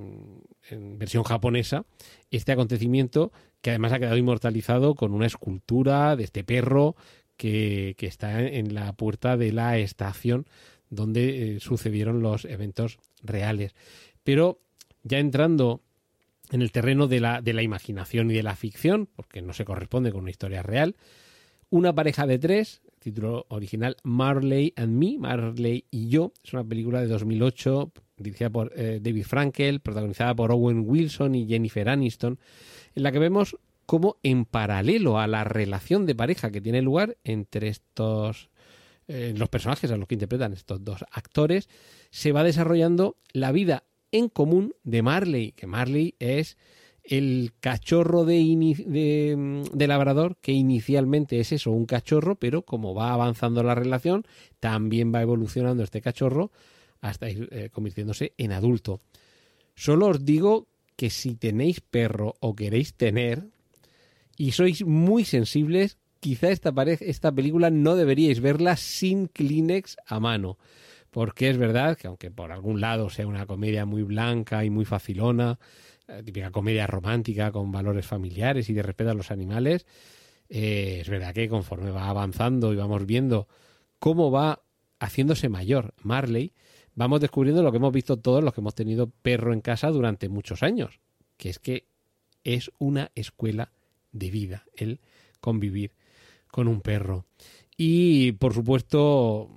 en 0.69 0.97
versión 0.97 1.23
japonesa 1.23 1.85
este 2.31 2.51
acontecimiento 2.51 3.31
que 3.61 3.69
además 3.69 3.93
ha 3.93 3.99
quedado 3.99 4.17
inmortalizado 4.17 4.95
con 4.95 5.13
una 5.13 5.27
escultura 5.27 6.15
de 6.15 6.23
este 6.23 6.43
perro 6.43 6.95
que, 7.37 7.95
que 7.97 8.07
está 8.07 8.41
en 8.41 8.73
la 8.73 8.93
puerta 8.93 9.37
de 9.37 9.51
la 9.51 9.77
estación 9.77 10.45
donde 10.93 11.57
sucedieron 11.59 12.21
los 12.21 12.45
eventos 12.45 12.99
reales. 13.21 13.75
Pero 14.23 14.61
ya 15.03 15.19
entrando 15.19 15.81
en 16.51 16.61
el 16.61 16.71
terreno 16.71 17.07
de 17.07 17.19
la, 17.19 17.41
de 17.41 17.53
la 17.53 17.63
imaginación 17.63 18.31
y 18.31 18.35
de 18.35 18.43
la 18.43 18.55
ficción, 18.55 19.09
porque 19.15 19.41
no 19.41 19.53
se 19.53 19.65
corresponde 19.65 20.11
con 20.11 20.21
una 20.21 20.31
historia 20.31 20.63
real, 20.63 20.95
una 21.69 21.93
pareja 21.93 22.27
de 22.27 22.37
tres, 22.37 22.81
título 22.99 23.45
original 23.49 23.97
Marley 24.03 24.73
and 24.75 24.97
Me, 24.97 25.17
Marley 25.17 25.85
y 25.89 26.09
yo, 26.09 26.33
es 26.43 26.53
una 26.53 26.63
película 26.63 27.01
de 27.01 27.07
2008 27.07 27.91
dirigida 28.17 28.49
por 28.49 28.71
eh, 28.75 28.99
David 29.01 29.23
Frankel, 29.23 29.79
protagonizada 29.81 30.35
por 30.35 30.51
Owen 30.51 30.83
Wilson 30.85 31.35
y 31.35 31.47
Jennifer 31.47 31.89
Aniston, 31.89 32.39
en 32.95 33.03
la 33.03 33.11
que 33.11 33.19
vemos 33.19 33.57
cómo 33.85 34.17
en 34.23 34.45
paralelo 34.45 35.19
a 35.19 35.27
la 35.27 35.43
relación 35.43 36.05
de 36.05 36.15
pareja 36.15 36.51
que 36.51 36.61
tiene 36.61 36.81
lugar 36.81 37.17
entre 37.23 37.67
estos 37.67 38.49
eh, 39.07 39.33
los 39.35 39.49
personajes 39.49 39.91
a 39.91 39.97
los 39.97 40.07
que 40.07 40.15
interpretan 40.15 40.53
estos 40.53 40.83
dos 40.83 41.03
actores, 41.11 41.69
se 42.09 42.31
va 42.31 42.43
desarrollando 42.43 43.17
la 43.31 43.51
vida 43.51 43.83
en 44.11 44.29
común 44.29 44.73
de 44.83 45.01
Marley, 45.01 45.51
que 45.51 45.67
Marley 45.67 46.15
es 46.19 46.57
el 47.03 47.51
cachorro 47.59 48.23
de, 48.23 48.37
de, 49.73 49.87
labrador, 49.87 50.37
que 50.37 50.53
inicialmente 50.53 51.39
es 51.39 51.51
eso, 51.51 51.71
un 51.71 51.85
cachorro, 51.85 52.35
pero 52.35 52.61
como 52.61 52.93
va 52.93 53.13
avanzando 53.13 53.61
la 53.61 53.75
relación, 53.75 54.25
también 54.59 55.13
va 55.13 55.21
evolucionando 55.21 55.83
este 55.83 56.01
cachorro 56.01 56.51
hasta 57.01 57.29
ir 57.29 57.49
eh, 57.51 57.69
convirtiéndose 57.71 58.33
en 58.37 58.53
adulto. 58.53 59.01
Solo 59.75 60.07
os 60.07 60.23
digo 60.23 60.67
que 60.95 61.09
si 61.09 61.35
tenéis 61.35 61.81
perro 61.81 62.35
o 62.39 62.55
queréis 62.55 62.93
tener 62.93 63.47
y 64.37 64.51
sois 64.51 64.85
muy 64.85 65.25
sensibles, 65.25 65.97
quizá 66.23 66.51
esta, 66.51 67.31
película 67.33 67.69
no 67.69 67.97
deberíais 67.97 68.39
verla 68.39 68.77
sin 68.77 69.27
Kleenex 69.27 69.97
a 70.05 70.21
mano 70.21 70.57
porque 71.11 71.49
es 71.49 71.57
verdad 71.57 71.97
que 71.97 72.07
aunque 72.07 72.31
por 72.31 72.53
algún 72.53 72.79
lado 72.79 73.09
sea 73.09 73.27
una 73.27 73.45
comedia 73.45 73.85
muy 73.85 74.03
blanca 74.03 74.63
y 74.63 74.69
muy 74.69 74.85
facilona, 74.85 75.59
eh, 76.07 76.23
típica 76.23 76.49
comedia 76.49 76.87
romántica 76.87 77.51
con 77.51 77.73
valores 77.73 78.05
familiares 78.05 78.69
y 78.69 78.73
de 78.73 78.81
respeto 78.81 79.11
a 79.11 79.15
los 79.15 79.31
animales, 79.31 79.85
eh, 80.47 80.99
es 81.01 81.09
verdad 81.09 81.33
que 81.33 81.49
conforme 81.49 81.91
va 81.91 82.07
avanzando 82.07 82.71
y 82.71 82.77
vamos 82.77 83.05
viendo 83.05 83.49
cómo 83.99 84.31
va 84.31 84.61
haciéndose 84.99 85.49
mayor 85.49 85.93
Marley, 86.03 86.53
vamos 86.95 87.19
descubriendo 87.19 87.63
lo 87.63 87.71
que 87.71 87.77
hemos 87.79 87.91
visto 87.91 88.17
todos 88.17 88.41
los 88.41 88.53
que 88.53 88.61
hemos 88.61 88.75
tenido 88.75 89.09
perro 89.09 89.51
en 89.51 89.59
casa 89.59 89.89
durante 89.89 90.29
muchos 90.29 90.63
años, 90.63 91.01
que 91.35 91.49
es 91.49 91.59
que 91.59 91.89
es 92.45 92.71
una 92.79 93.11
escuela 93.13 93.73
de 94.13 94.31
vida 94.31 94.63
el 94.77 95.01
convivir 95.41 95.91
con 96.53 96.67
un 96.67 96.81
perro. 96.81 97.25
Y 97.75 98.33
por 98.33 98.53
supuesto, 98.53 99.49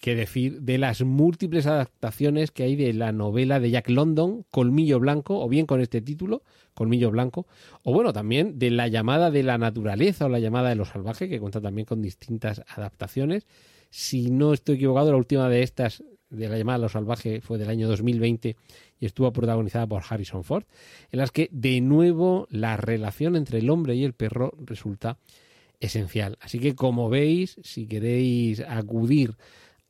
qué 0.00 0.14
decir 0.14 0.60
de 0.60 0.78
las 0.78 1.02
múltiples 1.02 1.66
adaptaciones 1.66 2.52
que 2.52 2.62
hay 2.62 2.76
de 2.76 2.92
la 2.92 3.10
novela 3.10 3.58
de 3.58 3.72
Jack 3.72 3.90
London, 3.90 4.46
Colmillo 4.52 5.00
Blanco, 5.00 5.40
o 5.40 5.48
bien 5.48 5.66
con 5.66 5.80
este 5.80 6.00
título, 6.00 6.44
Colmillo 6.72 7.10
Blanco, 7.10 7.48
o 7.82 7.92
bueno, 7.92 8.12
también 8.12 8.56
de 8.60 8.70
La 8.70 8.86
llamada 8.86 9.32
de 9.32 9.42
la 9.42 9.58
naturaleza 9.58 10.26
o 10.26 10.28
La 10.28 10.38
llamada 10.38 10.68
de 10.68 10.76
lo 10.76 10.84
salvaje, 10.84 11.28
que 11.28 11.40
cuenta 11.40 11.60
también 11.60 11.86
con 11.86 12.00
distintas 12.00 12.62
adaptaciones. 12.68 13.48
Si 13.90 14.30
no 14.30 14.52
estoy 14.52 14.76
equivocado, 14.76 15.10
la 15.10 15.18
última 15.18 15.48
de 15.48 15.64
estas, 15.64 16.04
de 16.30 16.48
La 16.48 16.56
llamada 16.56 16.78
de 16.78 16.82
lo 16.82 16.88
salvaje, 16.88 17.40
fue 17.40 17.58
del 17.58 17.68
año 17.68 17.88
2020 17.88 18.56
y 19.00 19.06
estuvo 19.06 19.32
protagonizada 19.32 19.88
por 19.88 20.04
Harrison 20.08 20.44
Ford, 20.44 20.66
en 21.10 21.18
las 21.18 21.32
que 21.32 21.48
de 21.50 21.80
nuevo 21.80 22.46
la 22.48 22.76
relación 22.76 23.34
entre 23.34 23.58
el 23.58 23.70
hombre 23.70 23.96
y 23.96 24.04
el 24.04 24.12
perro 24.12 24.52
resulta 24.64 25.18
esencial. 25.84 26.36
Así 26.40 26.58
que 26.58 26.74
como 26.74 27.08
veis, 27.08 27.60
si 27.62 27.86
queréis 27.86 28.60
acudir 28.60 29.36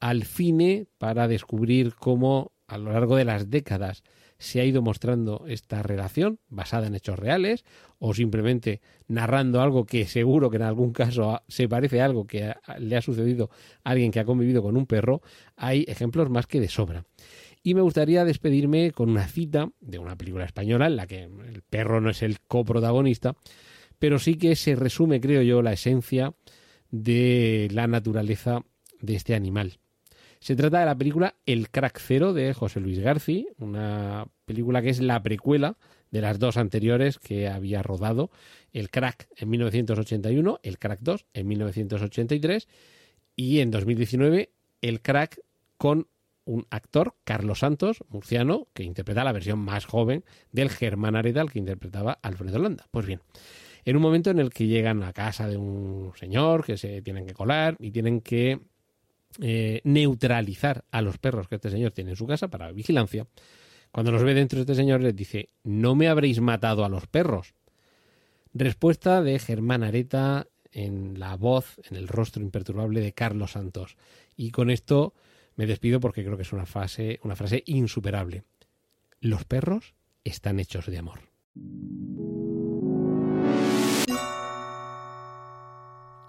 al 0.00 0.24
cine 0.24 0.86
para 0.98 1.28
descubrir 1.28 1.94
cómo 1.94 2.52
a 2.66 2.78
lo 2.78 2.92
largo 2.92 3.16
de 3.16 3.24
las 3.24 3.50
décadas 3.50 4.02
se 4.38 4.60
ha 4.60 4.64
ido 4.64 4.82
mostrando 4.82 5.44
esta 5.46 5.82
relación 5.82 6.38
basada 6.48 6.86
en 6.86 6.94
hechos 6.94 7.18
reales 7.18 7.64
o 7.98 8.14
simplemente 8.14 8.80
narrando 9.06 9.60
algo 9.60 9.86
que 9.86 10.06
seguro 10.06 10.50
que 10.50 10.56
en 10.56 10.62
algún 10.62 10.92
caso 10.92 11.40
se 11.48 11.68
parece 11.68 12.00
a 12.00 12.04
algo 12.04 12.26
que 12.26 12.52
le 12.78 12.96
ha 12.96 13.02
sucedido 13.02 13.50
a 13.84 13.90
alguien 13.90 14.10
que 14.10 14.20
ha 14.20 14.24
convivido 14.24 14.62
con 14.62 14.76
un 14.76 14.86
perro, 14.86 15.22
hay 15.56 15.84
ejemplos 15.88 16.28
más 16.30 16.46
que 16.46 16.60
de 16.60 16.68
sobra. 16.68 17.04
Y 17.62 17.74
me 17.74 17.80
gustaría 17.80 18.26
despedirme 18.26 18.90
con 18.90 19.08
una 19.08 19.26
cita 19.26 19.70
de 19.80 19.98
una 19.98 20.16
película 20.16 20.44
española 20.44 20.86
en 20.86 20.96
la 20.96 21.06
que 21.06 21.22
el 21.22 21.62
perro 21.62 22.02
no 22.02 22.10
es 22.10 22.22
el 22.22 22.40
coprotagonista, 22.40 23.36
pero 24.04 24.18
sí 24.18 24.34
que 24.34 24.54
se 24.54 24.76
resume, 24.76 25.18
creo 25.18 25.40
yo, 25.40 25.62
la 25.62 25.72
esencia 25.72 26.34
de 26.90 27.68
la 27.72 27.86
naturaleza 27.86 28.60
de 29.00 29.14
este 29.14 29.34
animal. 29.34 29.78
Se 30.40 30.54
trata 30.56 30.80
de 30.80 30.84
la 30.84 30.94
película 30.94 31.36
El 31.46 31.70
Crack 31.70 31.98
Cero 31.98 32.34
de 32.34 32.52
José 32.52 32.80
Luis 32.80 32.98
García, 32.98 33.46
una 33.56 34.26
película 34.44 34.82
que 34.82 34.90
es 34.90 35.00
la 35.00 35.22
precuela 35.22 35.78
de 36.10 36.20
las 36.20 36.38
dos 36.38 36.58
anteriores 36.58 37.18
que 37.18 37.48
había 37.48 37.82
rodado, 37.82 38.30
El 38.74 38.90
Crack 38.90 39.26
en 39.38 39.48
1981, 39.48 40.60
El 40.62 40.78
Crack 40.78 40.98
2 41.00 41.24
en 41.32 41.48
1983 41.48 42.68
y 43.36 43.60
en 43.60 43.70
2019 43.70 44.50
El 44.82 45.00
Crack 45.00 45.40
con 45.78 46.08
un 46.44 46.66
actor, 46.68 47.14
Carlos 47.24 47.60
Santos, 47.60 48.04
murciano, 48.10 48.68
que 48.74 48.82
interpreta 48.82 49.24
la 49.24 49.32
versión 49.32 49.60
más 49.60 49.86
joven 49.86 50.26
del 50.52 50.68
Germán 50.68 51.16
Aredal 51.16 51.50
que 51.50 51.58
interpretaba 51.58 52.18
Alfredo 52.20 52.58
Landa. 52.58 52.86
Pues 52.90 53.06
bien, 53.06 53.22
en 53.84 53.96
un 53.96 54.02
momento 54.02 54.30
en 54.30 54.38
el 54.38 54.50
que 54.50 54.66
llegan 54.66 55.02
a 55.02 55.12
casa 55.12 55.48
de 55.48 55.56
un 55.56 56.12
señor 56.16 56.64
que 56.64 56.76
se 56.76 57.02
tienen 57.02 57.26
que 57.26 57.34
colar 57.34 57.76
y 57.78 57.90
tienen 57.90 58.20
que 58.20 58.60
eh, 59.40 59.80
neutralizar 59.84 60.84
a 60.90 61.02
los 61.02 61.18
perros 61.18 61.48
que 61.48 61.56
este 61.56 61.70
señor 61.70 61.92
tiene 61.92 62.10
en 62.10 62.16
su 62.16 62.26
casa 62.26 62.48
para 62.48 62.70
vigilancia, 62.72 63.26
cuando 63.90 64.12
los 64.12 64.22
ve 64.22 64.34
dentro 64.34 64.60
este 64.60 64.74
señor 64.74 65.00
les 65.00 65.14
dice, 65.14 65.50
no 65.62 65.94
me 65.94 66.08
habréis 66.08 66.40
matado 66.40 66.84
a 66.84 66.88
los 66.88 67.06
perros. 67.06 67.54
Respuesta 68.52 69.22
de 69.22 69.38
Germán 69.38 69.82
Areta 69.82 70.46
en 70.72 71.18
la 71.20 71.36
voz, 71.36 71.80
en 71.90 71.96
el 71.96 72.08
rostro 72.08 72.42
imperturbable 72.42 73.00
de 73.00 73.12
Carlos 73.12 73.52
Santos. 73.52 73.96
Y 74.36 74.50
con 74.50 74.70
esto 74.70 75.14
me 75.56 75.66
despido 75.66 76.00
porque 76.00 76.24
creo 76.24 76.36
que 76.36 76.42
es 76.42 76.52
una, 76.52 76.64
una 77.22 77.36
frase 77.36 77.62
insuperable. 77.66 78.42
los 79.20 79.44
perros 79.44 79.94
están 80.24 80.58
hechos 80.58 80.86
de 80.86 80.98
amor. 80.98 81.20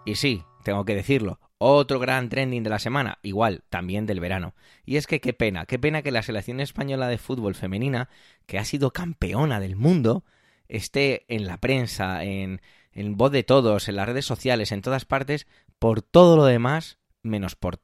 Y 0.06 0.16
sí, 0.16 0.44
tengo 0.64 0.86
que 0.86 0.96
decirlo, 0.96 1.40
otro 1.58 2.00
gran 2.00 2.30
trending 2.30 2.64
de 2.64 2.70
la 2.70 2.80
semana, 2.80 3.20
igual 3.24 3.64
también 3.70 4.06
del 4.06 4.20
verano. 4.20 4.54
Y 4.86 4.98
es 4.98 5.08
que 5.08 5.20
qué 5.20 5.34
pena, 5.34 5.66
qué 5.66 5.80
pena 5.80 6.02
que 6.02 6.12
la 6.12 6.22
selección 6.22 6.60
española 6.60 7.08
de 7.08 7.18
fútbol 7.18 7.56
femenina, 7.56 8.10
que 8.46 8.60
ha 8.60 8.66
sido 8.66 8.92
campeona 8.92 9.60
del 9.60 9.76
mundo, 9.76 10.24
esté 10.68 11.26
en 11.28 11.48
la 11.48 11.58
prensa, 11.58 12.24
en, 12.24 12.62
en 12.92 13.18
voz 13.18 13.32
de 13.32 13.44
todos, 13.44 13.88
en 13.88 13.96
las 13.96 14.08
redes 14.08 14.26
sociales, 14.26 14.72
en 14.72 14.82
todas 14.82 15.06
partes, 15.06 15.48
por 15.80 16.02
todo 16.02 16.38
lo 16.38 16.46
demás, 16.46 17.00
menos 17.24 17.56
por 17.56 17.80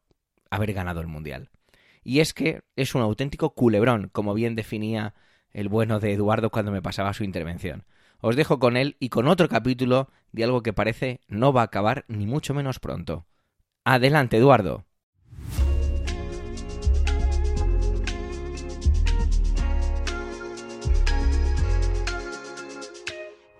haber 0.50 0.74
ganado 0.74 1.02
el 1.02 1.08
Mundial. 1.08 1.50
Y 2.04 2.20
es 2.20 2.34
que 2.34 2.62
es 2.76 2.96
un 2.96 3.02
auténtico 3.02 3.54
culebrón, 3.54 4.10
como 4.12 4.34
bien 4.34 4.56
definía 4.56 5.14
el 5.52 5.70
bueno 5.70 6.00
de 6.00 6.14
Eduardo 6.14 6.50
cuando 6.50 6.72
me 6.72 6.82
pasaba 6.82 7.14
su 7.14 7.24
intervención. 7.24 7.86
Os 8.22 8.36
dejo 8.36 8.60
con 8.60 8.78
él 8.78 8.98
y 9.00 9.10
con 9.10 9.28
otro 9.28 9.50
capítulo 9.50 10.08
de 10.32 10.44
algo 10.44 10.62
que 10.62 10.74
parece 10.74 11.22
no 11.28 11.54
va 11.54 11.62
a 11.62 11.66
acabar 11.66 12.06
ni 12.08 12.28
mucho 12.28 12.54
menos 12.54 12.80
pronto. 12.80 13.26
Adelante, 13.84 14.38
Eduardo. 14.38 14.86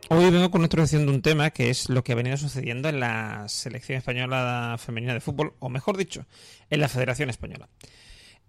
Hoy 0.10 0.30
vengo 0.30 0.52
con 0.52 0.62
introducción 0.62 1.08
de 1.08 1.12
un 1.12 1.22
tema 1.24 1.50
que 1.50 1.72
es 1.72 1.90
lo 1.90 2.04
que 2.04 2.12
ha 2.12 2.16
venido 2.16 2.38
sucediendo 2.38 2.90
en 2.90 3.00
la 3.00 3.48
selección 3.48 3.98
española 3.98 4.76
femenina 4.78 5.14
de 5.14 5.22
fútbol, 5.22 5.56
o 5.60 5.70
mejor 5.70 5.98
dicho, 5.98 6.28
en 6.70 6.82
la 6.82 6.90
Federación 6.90 7.32
Española. 7.32 7.70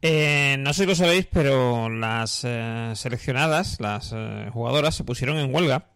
Eh, 0.02 0.56
no 0.58 0.74
sé 0.74 0.82
si 0.82 0.88
lo 0.88 0.94
sabéis, 0.96 1.28
pero 1.32 1.88
las 1.88 2.42
eh, 2.44 2.92
seleccionadas, 2.96 3.80
las 3.80 4.12
eh, 4.14 4.50
jugadoras, 4.52 4.96
se 4.96 5.04
pusieron 5.04 5.38
en 5.38 5.54
huelga 5.54 5.91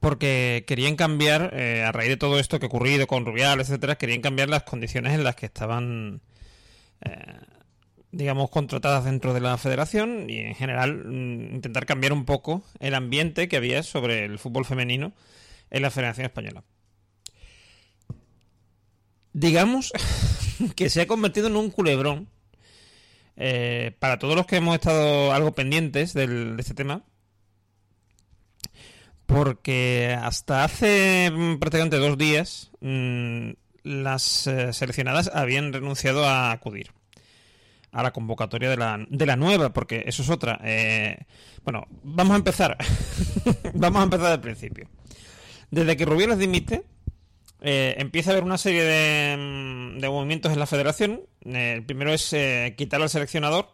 porque 0.00 0.64
querían 0.66 0.96
cambiar, 0.96 1.54
a 1.54 1.92
raíz 1.92 2.10
de 2.10 2.16
todo 2.16 2.38
esto 2.38 2.58
que 2.58 2.66
ha 2.66 2.68
ocurrido 2.68 3.06
con 3.06 3.26
Rubial, 3.26 3.60
etcétera, 3.60 3.96
querían 3.96 4.20
cambiar 4.20 4.48
las 4.48 4.62
condiciones 4.62 5.14
en 5.14 5.24
las 5.24 5.36
que 5.36 5.46
estaban 5.46 6.22
digamos, 8.16 8.50
contratadas 8.50 9.04
dentro 9.04 9.34
de 9.34 9.40
la 9.40 9.58
federación 9.58 10.28
y 10.28 10.38
en 10.38 10.54
general 10.54 11.04
mm, 11.04 11.54
intentar 11.54 11.86
cambiar 11.86 12.12
un 12.12 12.24
poco 12.24 12.64
el 12.80 12.94
ambiente 12.94 13.48
que 13.48 13.56
había 13.56 13.82
sobre 13.82 14.24
el 14.24 14.38
fútbol 14.38 14.64
femenino 14.64 15.12
en 15.70 15.82
la 15.82 15.90
Federación 15.90 16.26
Española. 16.26 16.64
Digamos 19.32 19.92
que 20.76 20.88
se 20.90 21.02
ha 21.02 21.06
convertido 21.06 21.48
en 21.48 21.56
un 21.56 21.70
culebrón 21.70 22.28
eh, 23.36 23.96
para 23.98 24.18
todos 24.18 24.36
los 24.36 24.46
que 24.46 24.56
hemos 24.56 24.76
estado 24.76 25.32
algo 25.32 25.52
pendientes 25.52 26.14
de 26.14 26.54
este 26.58 26.74
tema. 26.74 27.02
Porque 29.26 30.16
hasta 30.20 30.64
hace 30.64 31.30
mm, 31.32 31.58
prácticamente 31.58 31.96
dos 31.96 32.18
días 32.18 32.70
mm, 32.80 33.50
las 33.82 34.46
eh, 34.46 34.72
seleccionadas 34.72 35.30
habían 35.34 35.72
renunciado 35.72 36.26
a 36.26 36.52
acudir 36.52 36.90
a 37.94 38.02
la 38.02 38.12
convocatoria 38.12 38.68
de 38.68 38.76
la, 38.76 39.06
de 39.08 39.24
la 39.24 39.36
nueva, 39.36 39.72
porque 39.72 40.02
eso 40.06 40.22
es 40.22 40.28
otra. 40.28 40.60
Eh, 40.64 41.16
bueno, 41.62 41.86
vamos 42.02 42.34
a 42.34 42.38
empezar. 42.38 42.76
vamos 43.74 44.00
a 44.00 44.04
empezar 44.04 44.30
del 44.30 44.40
principio. 44.40 44.88
Desde 45.70 45.96
que 45.96 46.04
Rubiales 46.04 46.38
dimite, 46.38 46.82
eh, 47.60 47.94
empieza 47.98 48.30
a 48.30 48.32
haber 48.32 48.44
una 48.44 48.58
serie 48.58 48.82
de, 48.82 49.36
mm, 49.38 50.00
de 50.00 50.08
movimientos 50.08 50.52
en 50.52 50.58
la 50.58 50.66
federación. 50.66 51.20
Eh, 51.44 51.74
el 51.76 51.84
primero 51.84 52.12
es 52.12 52.34
quitar 52.76 53.00
al 53.00 53.08
seleccionador, 53.08 53.68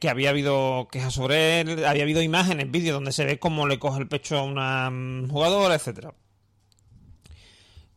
que 0.00 0.08
había 0.08 0.30
habido 0.30 0.88
quejas 0.90 1.14
sobre 1.14 1.60
él, 1.60 1.84
había 1.84 2.02
habido 2.02 2.22
imágenes, 2.22 2.70
vídeos 2.70 2.94
donde 2.94 3.12
se 3.12 3.24
ve 3.24 3.38
cómo 3.38 3.66
le 3.66 3.78
coge 3.78 4.00
el 4.00 4.08
pecho 4.08 4.38
a 4.38 4.42
una 4.42 4.90
mm, 4.90 5.28
jugadora, 5.28 5.74
etcétera. 5.74 6.14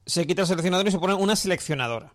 Se 0.05 0.27
quita 0.27 0.41
el 0.41 0.47
seleccionador 0.47 0.87
y 0.87 0.91
se 0.91 0.99
pone 0.99 1.13
una 1.13 1.35
seleccionadora 1.35 2.13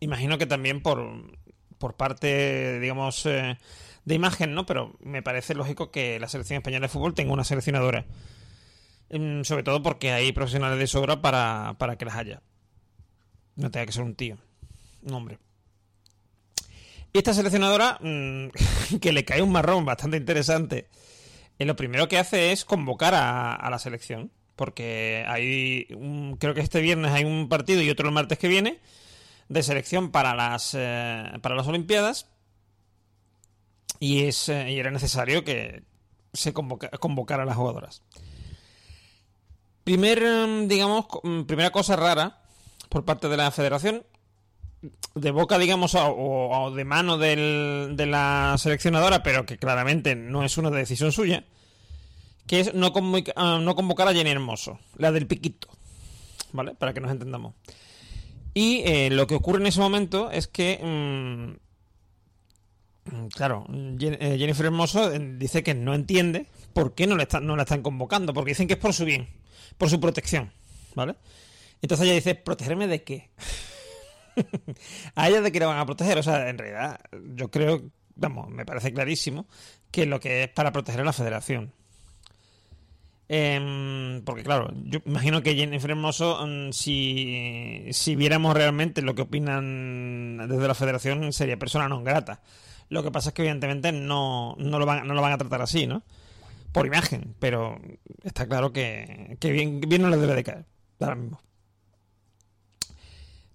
imagino 0.00 0.38
que 0.38 0.46
también 0.46 0.82
por, 0.82 1.38
por 1.78 1.94
parte, 1.94 2.80
digamos, 2.80 3.26
eh, 3.26 3.58
de 4.04 4.14
imagen, 4.14 4.54
¿no? 4.54 4.66
Pero 4.66 4.96
me 5.00 5.22
parece 5.22 5.54
lógico 5.54 5.90
que 5.90 6.18
la 6.20 6.28
selección 6.28 6.58
española 6.58 6.86
de 6.86 6.92
fútbol 6.92 7.14
tenga 7.14 7.32
una 7.32 7.44
seleccionadora. 7.44 8.06
Mm, 9.10 9.42
sobre 9.42 9.62
todo 9.62 9.82
porque 9.82 10.12
hay 10.12 10.32
profesionales 10.32 10.78
de 10.78 10.86
sobra 10.86 11.22
para, 11.22 11.76
para 11.78 11.96
que 11.96 12.04
las 12.04 12.16
haya. 12.16 12.42
No 13.56 13.70
tenga 13.70 13.86
que 13.86 13.92
ser 13.92 14.04
un 14.04 14.14
tío, 14.14 14.38
un 15.02 15.14
hombre. 15.14 15.38
Esta 17.18 17.34
seleccionadora, 17.34 17.98
mm, 18.00 18.98
que 19.00 19.12
le 19.12 19.24
cae 19.24 19.42
un 19.42 19.50
marrón 19.50 19.84
bastante 19.84 20.18
interesante, 20.18 20.88
eh, 21.58 21.64
lo 21.64 21.74
primero 21.74 22.06
que 22.06 22.16
hace 22.16 22.52
es 22.52 22.64
convocar 22.64 23.12
a, 23.16 23.68
la 23.68 23.78
selección. 23.80 24.30
Porque 24.54 25.24
hay, 25.26 25.86
creo 26.38 26.54
que 26.54 26.60
este 26.60 26.80
viernes 26.80 27.10
hay 27.10 27.24
un 27.24 27.48
partido 27.48 27.82
y 27.82 27.90
otro 27.90 28.06
el 28.06 28.14
martes 28.14 28.38
que 28.38 28.46
viene 28.46 28.78
de 29.48 29.64
selección 29.64 30.12
para 30.12 30.36
las, 30.36 30.76
eh, 30.78 31.24
para 31.42 31.56
las 31.56 31.66
Olimpiadas 31.66 32.28
y, 33.98 34.24
es, 34.24 34.48
eh, 34.48 34.70
y 34.70 34.78
era 34.78 34.92
necesario 34.92 35.42
que 35.42 35.82
se 36.32 36.52
convocara 36.52 37.42
a 37.42 37.46
las 37.46 37.56
jugadoras. 37.56 38.02
Primer, 39.82 40.22
em, 40.22 40.68
digamos, 40.68 41.06
mm, 41.24 41.42
primera 41.42 41.70
cosa 41.70 41.96
rara 41.96 42.42
por 42.88 43.04
parte 43.04 43.28
de 43.28 43.36
la 43.36 43.50
federación, 43.50 44.04
de 45.14 45.30
boca, 45.30 45.58
digamos, 45.58 45.96
o, 45.96 46.72
de 46.74 46.84
mano 46.84 47.18
de 47.18 48.06
la 48.06 48.54
seleccionadora, 48.58 49.22
pero 49.22 49.44
que 49.46 49.58
claramente 49.58 50.14
no 50.14 50.44
es 50.44 50.56
una 50.58 50.70
decisión 50.70 51.12
suya, 51.12 51.44
que 52.46 52.60
es 52.60 52.74
no, 52.74 52.92
ah, 53.36 53.58
no 53.60 53.74
convocar 53.74 54.08
a 54.08 54.14
Jenny 54.14 54.30
Hermoso, 54.30 54.78
la 54.96 55.12
del 55.12 55.26
piquito, 55.26 55.68
¿vale? 56.52 56.74
Para 56.74 56.94
que 56.94 57.00
nos 57.00 57.10
entendamos. 57.10 57.54
Y 58.54 58.82
eh, 58.84 59.10
lo 59.10 59.26
que 59.26 59.34
ocurre 59.34 59.60
en 59.60 59.66
ese 59.66 59.80
momento 59.80 60.30
es 60.30 60.48
que, 60.48 60.80
mm, 63.04 63.26
claro, 63.34 63.66
eh, 63.70 64.36
Jennifer 64.38 64.66
Hermoso 64.66 65.12
eh, 65.12 65.36
dice 65.36 65.62
que 65.62 65.74
no 65.74 65.94
entiende 65.94 66.46
por 66.72 66.94
qué 66.94 67.06
no, 67.06 67.16
le 67.16 67.26
no 67.42 67.56
la 67.56 67.62
están 67.62 67.82
convocando, 67.82 68.32
porque 68.32 68.52
dicen 68.52 68.66
que 68.68 68.74
es 68.74 68.80
por 68.80 68.94
su 68.94 69.04
bien, 69.04 69.28
por 69.76 69.90
su 69.90 70.00
protección, 70.00 70.52
¿vale? 70.94 71.16
Entonces 71.82 72.06
ella 72.06 72.14
dice, 72.14 72.34
¿protegerme 72.34 72.86
de 72.86 73.02
qué? 73.02 73.30
a 75.14 75.28
ella 75.28 75.40
de 75.40 75.52
qué 75.52 75.60
le 75.60 75.66
van 75.66 75.78
a 75.78 75.86
proteger. 75.86 76.18
O 76.18 76.22
sea, 76.22 76.48
en 76.48 76.58
realidad, 76.58 77.00
yo 77.34 77.50
creo, 77.50 77.82
vamos, 78.14 78.48
me 78.50 78.64
parece 78.64 78.92
clarísimo 78.92 79.46
que 79.90 80.06
lo 80.06 80.20
que 80.20 80.44
es 80.44 80.48
para 80.48 80.72
proteger 80.72 81.00
a 81.00 81.04
la 81.04 81.12
federación. 81.12 81.72
Em, 83.30 84.22
porque 84.24 84.42
claro, 84.42 84.72
yo 84.84 85.00
imagino 85.04 85.42
que 85.42 85.54
Jennifer 85.54 85.90
Hermoso, 85.90 86.46
mm, 86.46 86.72
si, 86.72 87.86
si 87.92 88.16
viéramos 88.16 88.54
realmente 88.54 89.02
lo 89.02 89.14
que 89.14 89.22
opinan 89.22 90.48
desde 90.48 90.66
la 90.66 90.74
federación, 90.74 91.32
sería 91.32 91.58
persona 91.58 91.88
no 91.88 92.02
grata. 92.02 92.40
Lo 92.88 93.02
que 93.02 93.10
pasa 93.10 93.30
es 93.30 93.34
que 93.34 93.42
evidentemente 93.42 93.92
no, 93.92 94.56
no, 94.58 94.78
lo, 94.78 94.86
van, 94.86 95.06
no 95.06 95.12
lo 95.12 95.20
van 95.20 95.32
a 95.32 95.38
tratar 95.38 95.60
así, 95.60 95.86
¿no? 95.86 96.02
Por 96.72 96.86
imagen, 96.86 97.34
pero 97.38 97.78
está 98.22 98.46
claro 98.46 98.72
que, 98.72 99.36
que 99.40 99.52
bien, 99.52 99.80
bien 99.80 100.02
no 100.02 100.08
le 100.08 100.16
debe 100.16 100.34
de 100.34 100.44
caer, 100.44 100.64
ahora 101.00 101.16
mismo. 101.16 101.40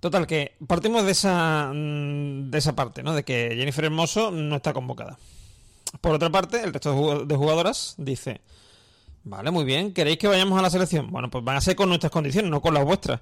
Total, 0.04 0.28
que 0.28 0.52
partimos 0.68 1.06
de 1.06 1.14
esa, 1.14 1.72
mm, 1.74 2.52
de 2.52 2.58
esa 2.58 2.76
parte, 2.76 3.04
¿no? 3.04 3.14
De 3.14 3.24
que 3.24 3.56
Jennifer 3.56 3.86
Hermoso 3.86 4.32
no 4.32 4.58
está 4.58 4.74
convocada. 4.74 5.18
Por 6.02 6.14
otra 6.14 6.30
parte, 6.30 6.62
el 6.62 6.74
resto 6.74 7.24
de 7.24 7.36
jugadoras 7.38 7.96
dice... 7.98 8.42
Vale, 9.24 9.50
muy 9.50 9.64
bien. 9.64 9.94
¿Queréis 9.94 10.18
que 10.18 10.28
vayamos 10.28 10.60
a 10.60 10.62
la 10.62 10.70
selección? 10.70 11.10
Bueno, 11.10 11.30
pues 11.30 11.42
van 11.46 11.56
a 11.56 11.62
ser 11.62 11.78
con 11.78 11.88
nuestras 11.88 12.12
condiciones, 12.12 12.52
no 12.52 12.60
con 12.60 12.74
las 12.74 12.84
vuestras. 12.84 13.22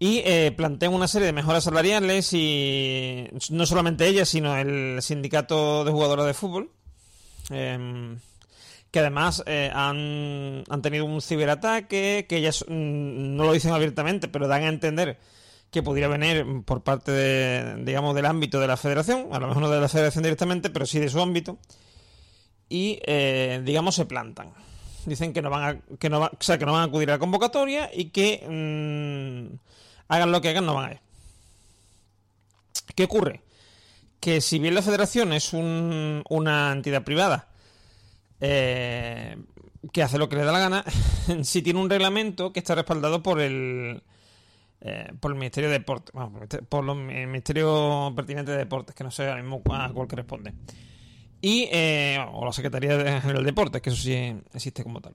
Y 0.00 0.20
eh, 0.24 0.52
plantean 0.56 0.92
una 0.94 1.06
serie 1.06 1.26
de 1.26 1.32
mejoras 1.32 1.62
salariales 1.62 2.32
y 2.32 3.28
no 3.50 3.64
solamente 3.64 4.08
ellas, 4.08 4.28
sino 4.28 4.56
el 4.56 5.00
sindicato 5.00 5.84
de 5.84 5.92
jugadoras 5.92 6.26
de 6.26 6.34
fútbol. 6.34 6.72
Em, 7.50 8.18
que 8.90 8.98
además 8.98 9.44
eh, 9.46 9.70
han, 9.72 10.64
han, 10.68 10.82
tenido 10.82 11.04
un 11.04 11.22
ciberataque, 11.22 12.26
que 12.28 12.36
ellas 12.36 12.64
mm, 12.66 13.36
no 13.36 13.44
lo 13.44 13.52
dicen 13.52 13.70
abiertamente, 13.70 14.26
pero 14.26 14.48
dan 14.48 14.64
a 14.64 14.68
entender 14.70 15.18
que 15.70 15.82
podría 15.82 16.08
venir 16.08 16.46
por 16.64 16.82
parte 16.82 17.12
de, 17.12 17.84
digamos, 17.84 18.14
del 18.14 18.26
ámbito 18.26 18.60
de 18.60 18.66
la 18.66 18.76
federación, 18.76 19.28
a 19.32 19.38
lo 19.38 19.48
mejor 19.48 19.62
no 19.62 19.70
de 19.70 19.80
la 19.80 19.88
federación 19.88 20.22
directamente, 20.22 20.70
pero 20.70 20.86
sí 20.86 20.98
de 20.98 21.08
su 21.08 21.20
ámbito. 21.20 21.58
Y, 22.68 23.00
eh, 23.06 23.62
digamos, 23.64 23.94
se 23.94 24.06
plantan 24.06 24.52
dicen 25.08 25.32
que 25.32 25.42
no 25.42 25.50
van 25.50 25.62
a, 25.62 25.96
que 25.98 26.10
no 26.10 26.30
que 26.30 26.66
no 26.66 26.72
van 26.72 26.82
a 26.82 26.84
acudir 26.84 27.10
a 27.10 27.14
la 27.14 27.18
convocatoria 27.18 27.90
y 27.92 28.10
que 28.10 28.44
mm, 28.46 29.56
hagan 30.08 30.32
lo 30.32 30.40
que 30.40 30.50
hagan, 30.50 30.66
no 30.66 30.74
van 30.74 30.90
a 30.90 30.92
ir. 30.92 31.00
¿Qué 32.94 33.04
ocurre? 33.04 33.42
Que 34.20 34.40
si 34.40 34.58
bien 34.58 34.74
la 34.74 34.82
federación 34.82 35.32
es 35.32 35.52
una 35.52 36.72
entidad 36.72 37.04
privada 37.04 37.48
eh, 38.40 39.36
que 39.92 40.02
hace 40.02 40.18
lo 40.18 40.28
que 40.28 40.36
le 40.36 40.44
da 40.44 40.52
la 40.52 40.58
gana, 40.58 40.84
si 41.42 41.62
tiene 41.62 41.80
un 41.80 41.90
reglamento 41.90 42.52
que 42.52 42.60
está 42.60 42.74
respaldado 42.74 43.22
por 43.22 43.40
el 43.40 44.02
eh, 44.80 45.12
por 45.20 45.32
el 45.32 45.38
Ministerio 45.38 45.68
de 45.70 45.78
Deportes, 45.78 46.12
bueno, 46.12 46.32
por 46.68 46.84
los- 46.84 46.96
el 46.96 47.26
Ministerio 47.26 48.12
pertinente 48.14 48.52
de 48.52 48.58
Deportes, 48.58 48.94
que 48.94 49.04
no 49.04 49.10
sé 49.10 49.28
ahora 49.28 49.42
mismo 49.42 49.62
a 49.72 49.90
cuál 49.92 50.08
corresponde. 50.08 50.52
Y, 51.40 51.68
eh, 51.70 52.18
o 52.32 52.44
la 52.44 52.52
Secretaría 52.52 53.20
General 53.20 53.42
de 53.42 53.50
Deportes, 53.50 53.80
que 53.82 53.90
eso 53.90 54.02
sí 54.02 54.14
existe 54.54 54.82
como 54.82 55.00
tal. 55.00 55.14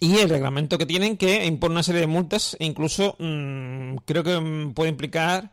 Y 0.00 0.16
el 0.18 0.30
reglamento 0.30 0.78
que 0.78 0.86
tienen 0.86 1.16
que 1.18 1.44
impone 1.44 1.72
una 1.72 1.82
serie 1.82 2.00
de 2.00 2.06
multas, 2.06 2.56
e 2.58 2.64
incluso 2.64 3.16
mm, 3.18 3.96
creo 4.06 4.22
que 4.22 4.40
mm, 4.40 4.72
puede 4.72 4.88
implicar 4.90 5.50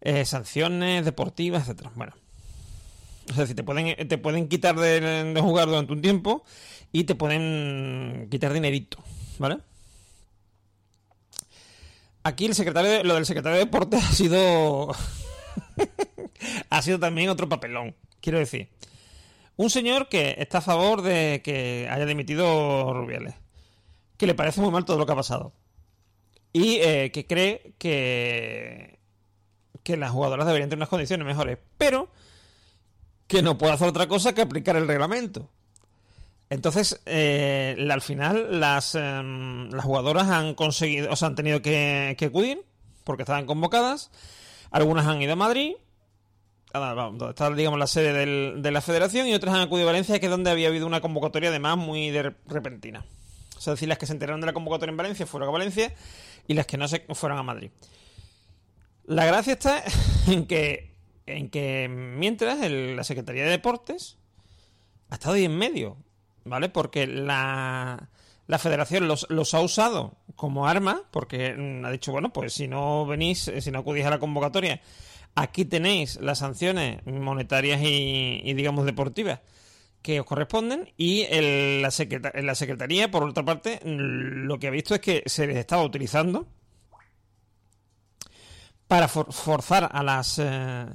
eh, 0.00 0.24
sanciones 0.24 1.04
deportivas, 1.04 1.62
etcétera. 1.62 1.90
Bueno. 1.94 2.12
Es 3.28 3.36
decir, 3.36 3.54
te 3.56 3.62
pueden, 3.62 4.08
te 4.08 4.16
pueden 4.16 4.48
quitar 4.48 4.74
de, 4.76 5.00
de 5.34 5.40
jugar 5.42 5.68
durante 5.68 5.92
un 5.92 6.00
tiempo 6.00 6.44
y 6.92 7.04
te 7.04 7.14
pueden 7.14 8.26
quitar 8.30 8.54
dinerito, 8.54 8.98
¿vale? 9.38 9.58
Aquí 12.28 12.44
el 12.44 12.54
secretario 12.54 13.02
lo 13.04 13.14
del 13.14 13.24
secretario 13.24 13.58
de 13.58 13.64
deportes 13.64 14.04
ha 14.10 14.12
sido 14.12 14.88
ha 16.70 16.82
sido 16.82 17.00
también 17.00 17.30
otro 17.30 17.48
papelón, 17.48 17.96
quiero 18.20 18.38
decir. 18.38 18.68
Un 19.56 19.70
señor 19.70 20.10
que 20.10 20.36
está 20.38 20.58
a 20.58 20.60
favor 20.60 21.00
de 21.00 21.40
que 21.42 21.88
haya 21.90 22.04
dimitido 22.04 22.92
Rubiales, 22.92 23.34
que 24.18 24.26
le 24.26 24.34
parece 24.34 24.60
muy 24.60 24.70
mal 24.70 24.84
todo 24.84 24.98
lo 24.98 25.06
que 25.06 25.12
ha 25.12 25.16
pasado 25.16 25.54
y 26.52 26.76
eh, 26.82 27.10
que 27.12 27.26
cree 27.26 27.72
que 27.78 28.98
que 29.82 29.96
las 29.96 30.10
jugadoras 30.10 30.46
deberían 30.46 30.68
tener 30.68 30.80
unas 30.80 30.90
condiciones 30.90 31.26
mejores, 31.26 31.56
pero 31.78 32.10
que 33.26 33.40
no 33.40 33.56
puede 33.56 33.72
hacer 33.72 33.88
otra 33.88 34.06
cosa 34.06 34.34
que 34.34 34.42
aplicar 34.42 34.76
el 34.76 34.86
reglamento. 34.86 35.48
Entonces, 36.50 37.00
eh, 37.04 37.76
al 37.90 38.00
final, 38.00 38.60
las, 38.60 38.94
em, 38.94 39.70
las 39.70 39.84
jugadoras 39.84 40.28
han 40.28 40.54
conseguido, 40.54 41.12
o 41.12 41.16
sea, 41.16 41.28
han 41.28 41.34
tenido 41.34 41.60
que, 41.60 42.16
acudir 42.26 42.62
porque 43.04 43.22
estaban 43.22 43.46
convocadas. 43.46 44.10
Algunas 44.70 45.06
han 45.06 45.20
ido 45.20 45.34
a 45.34 45.36
Madrid, 45.36 45.74
donde 46.72 47.30
está, 47.30 47.50
digamos, 47.50 47.78
la 47.78 47.86
sede 47.86 48.60
de 48.60 48.70
la 48.70 48.80
federación, 48.80 49.26
y 49.26 49.34
otras 49.34 49.54
han 49.54 49.60
acudido 49.62 49.88
a 49.88 49.92
Valencia, 49.92 50.18
que 50.20 50.26
es 50.26 50.30
donde 50.30 50.50
había 50.50 50.68
habido 50.68 50.86
una 50.86 51.00
convocatoria, 51.00 51.50
además, 51.50 51.76
muy 51.76 52.10
de 52.10 52.34
repentina. 52.46 53.04
O 53.56 53.60
sea, 53.60 53.72
es 53.72 53.78
decir, 53.78 53.88
las 53.88 53.98
que 53.98 54.06
se 54.06 54.12
enteraron 54.12 54.40
de 54.40 54.46
la 54.46 54.52
convocatoria 54.52 54.90
en 54.90 54.96
Valencia 54.96 55.26
fueron 55.26 55.48
a 55.48 55.52
Valencia 55.52 55.92
y 56.46 56.54
las 56.54 56.66
que 56.66 56.76
no 56.76 56.86
se 56.88 57.00
fueron 57.14 57.38
a 57.38 57.42
Madrid. 57.42 57.70
La 59.04 59.24
gracia 59.26 59.54
está 59.54 59.82
en 60.28 60.46
que, 60.46 60.94
en 61.26 61.50
que 61.50 61.88
mientras 61.88 62.58
la 62.70 63.04
Secretaría 63.04 63.44
de 63.44 63.50
Deportes 63.50 64.16
ha 65.10 65.14
estado 65.14 65.34
ahí 65.34 65.44
en 65.44 65.56
medio, 65.56 65.96
¿vale? 66.48 66.68
Porque 66.68 67.06
la, 67.06 68.08
la 68.46 68.58
federación 68.58 69.08
los, 69.08 69.26
los 69.30 69.54
ha 69.54 69.60
usado 69.60 70.14
como 70.36 70.66
arma, 70.68 71.02
porque 71.10 71.54
mm, 71.54 71.84
ha 71.84 71.90
dicho, 71.90 72.12
bueno, 72.12 72.32
pues 72.32 72.52
si 72.54 72.68
no 72.68 73.06
venís, 73.06 73.48
eh, 73.48 73.60
si 73.60 73.70
no 73.70 73.80
acudís 73.80 74.04
a 74.06 74.10
la 74.10 74.18
convocatoria, 74.18 74.80
aquí 75.34 75.64
tenéis 75.64 76.16
las 76.20 76.38
sanciones 76.38 77.04
monetarias 77.06 77.80
y, 77.82 78.52
digamos, 78.54 78.84
deportivas 78.86 79.40
que 80.02 80.20
os 80.20 80.26
corresponden 80.26 80.92
y 80.96 81.22
el- 81.30 81.82
la, 81.82 81.90
secreta- 81.90 82.32
la 82.40 82.54
Secretaría, 82.54 83.10
por 83.10 83.24
otra 83.24 83.44
parte, 83.44 83.80
mm, 83.84 84.46
lo 84.46 84.58
que 84.58 84.68
ha 84.68 84.70
visto 84.70 84.94
es 84.94 85.00
que 85.00 85.22
se 85.26 85.46
les 85.46 85.56
estaba 85.56 85.82
utilizando 85.82 86.46
para 88.86 89.08
for- 89.08 89.32
forzar 89.32 89.88
a 89.92 90.02
las 90.02 90.38
eh, 90.38 90.86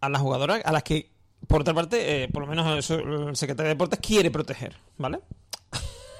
a 0.00 0.08
las 0.08 0.20
jugadoras 0.20 0.62
a 0.64 0.72
las 0.72 0.82
que 0.82 1.09
por 1.50 1.62
otra 1.62 1.74
parte 1.74 2.22
eh, 2.22 2.28
por 2.28 2.42
lo 2.42 2.46
menos 2.46 2.90
el 2.90 3.36
secretario 3.36 3.68
de 3.68 3.74
deportes 3.74 3.98
quiere 3.98 4.30
proteger 4.30 4.76
vale 4.96 5.18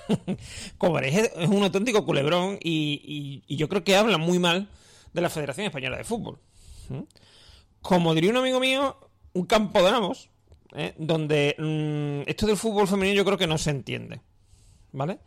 como 0.76 0.99
es 0.99 1.31
un 1.49 1.62
auténtico 1.62 2.05
culebrón 2.05 2.59
y, 2.61 3.45
yo 3.49 3.68
creo 3.68 3.85
que 3.85 3.95
habla 3.95 4.18
muy 4.18 4.41
mal 4.41 4.68
de 5.12 5.20
la 5.20 5.31
Federación 5.31 5.66
Española 5.66 5.97
de 5.97 6.03
Fútbol 6.03 6.41
como 7.81 8.12
diría 8.12 8.31
un 8.31 8.39
amigo 8.39 8.59
mío 8.59 8.97
un 9.33 9.47
campo 9.47 9.85
de 9.85 9.93
nabos 9.93 10.31
¿eh? 10.74 10.95
donde 10.99 11.55
mm, 11.57 12.28
esto 12.28 12.49
del 12.49 12.57
fútbol 12.57 12.89
femenino 12.89 13.16
yo 13.16 13.24
creo 13.24 13.39
que 13.39 13.47
no 13.47 13.57
se 13.57 13.70
entiende 13.70 14.20
¿vale? 14.91 15.20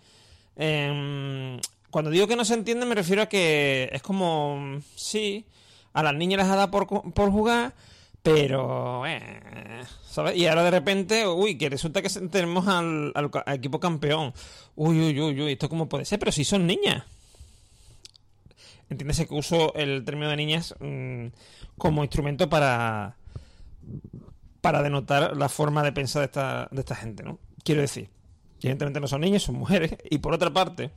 Em, 0.57 1.61
cuando 1.89 2.11
digo 2.11 2.27
que 2.27 2.35
no 2.35 2.43
se 2.43 2.55
entiende 2.55 2.85
me 2.85 2.95
refiero 2.95 3.21
a 3.21 3.27
que 3.27 3.89
es 3.93 4.01
como, 4.01 4.57
mm, 4.59 4.81
sí, 4.97 5.45
a 5.93 6.03
las 6.03 6.13
niñas 6.13 6.41
les 6.41 6.49
ha 6.49 6.57
dado 6.57 6.71
por 6.71 7.31
jugar, 7.31 7.73
pero, 8.23 9.05
eh, 9.05 9.83
¿sabes? 10.03 10.35
Y 10.37 10.47
ahora 10.47 10.63
de 10.63 10.71
repente, 10.71 11.27
uy, 11.27 11.57
que 11.57 11.69
resulta 11.69 12.01
que 12.01 12.09
tenemos 12.09 12.67
al, 12.67 13.13
equipo 13.47 13.79
campeón. 13.79 14.33
Uy, 14.75 14.99
uy, 14.99 15.21
uy, 15.21 15.41
uy, 15.41 15.51
¿esto 15.51 15.69
cómo 15.69 15.89
puede 15.89 16.05
ser? 16.05 16.19
Pero 16.19 16.31
si 16.31 16.45
son 16.45 16.65
niñas. 16.65 17.03
Entiéndese 18.89 19.27
que 19.27 19.33
uso 19.35 19.73
el 19.75 20.05
término 20.05 20.29
de 20.29 20.37
niñas 20.37 20.73
mm, 20.79 21.27
como 21.77 22.03
instrumento 22.03 22.49
para 22.49 23.17
para 24.63 24.81
denotar 24.81 25.35
la 25.35 25.49
forma 25.49 25.83
de 25.83 25.91
pensar 25.91 26.21
de 26.21 26.27
esta, 26.27 26.69
de 26.71 26.79
esta 26.79 26.95
gente, 26.95 27.21
¿no? 27.21 27.37
Quiero 27.65 27.81
decir, 27.81 28.09
evidentemente 28.61 29.01
no 29.01 29.09
son 29.09 29.19
niñas, 29.19 29.43
son 29.43 29.55
mujeres, 29.55 29.97
y 30.09 30.19
por 30.19 30.33
otra 30.33 30.53
parte, 30.53 30.89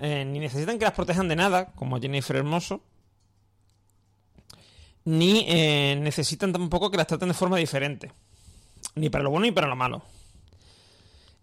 eh, 0.00 0.24
ni 0.24 0.40
necesitan 0.40 0.76
que 0.76 0.84
las 0.84 0.94
protejan 0.94 1.28
de 1.28 1.36
nada, 1.36 1.66
como 1.76 2.00
Jennifer 2.00 2.34
Hermoso, 2.34 2.82
ni 5.06 5.46
eh, 5.48 5.96
necesitan 6.00 6.52
tampoco 6.52 6.90
que 6.90 6.96
las 6.96 7.06
traten 7.06 7.28
de 7.28 7.34
forma 7.34 7.56
diferente, 7.56 8.12
ni 8.96 9.08
para 9.08 9.24
lo 9.24 9.30
bueno 9.30 9.46
ni 9.46 9.52
para 9.52 9.68
lo 9.68 9.76
malo. 9.76 10.02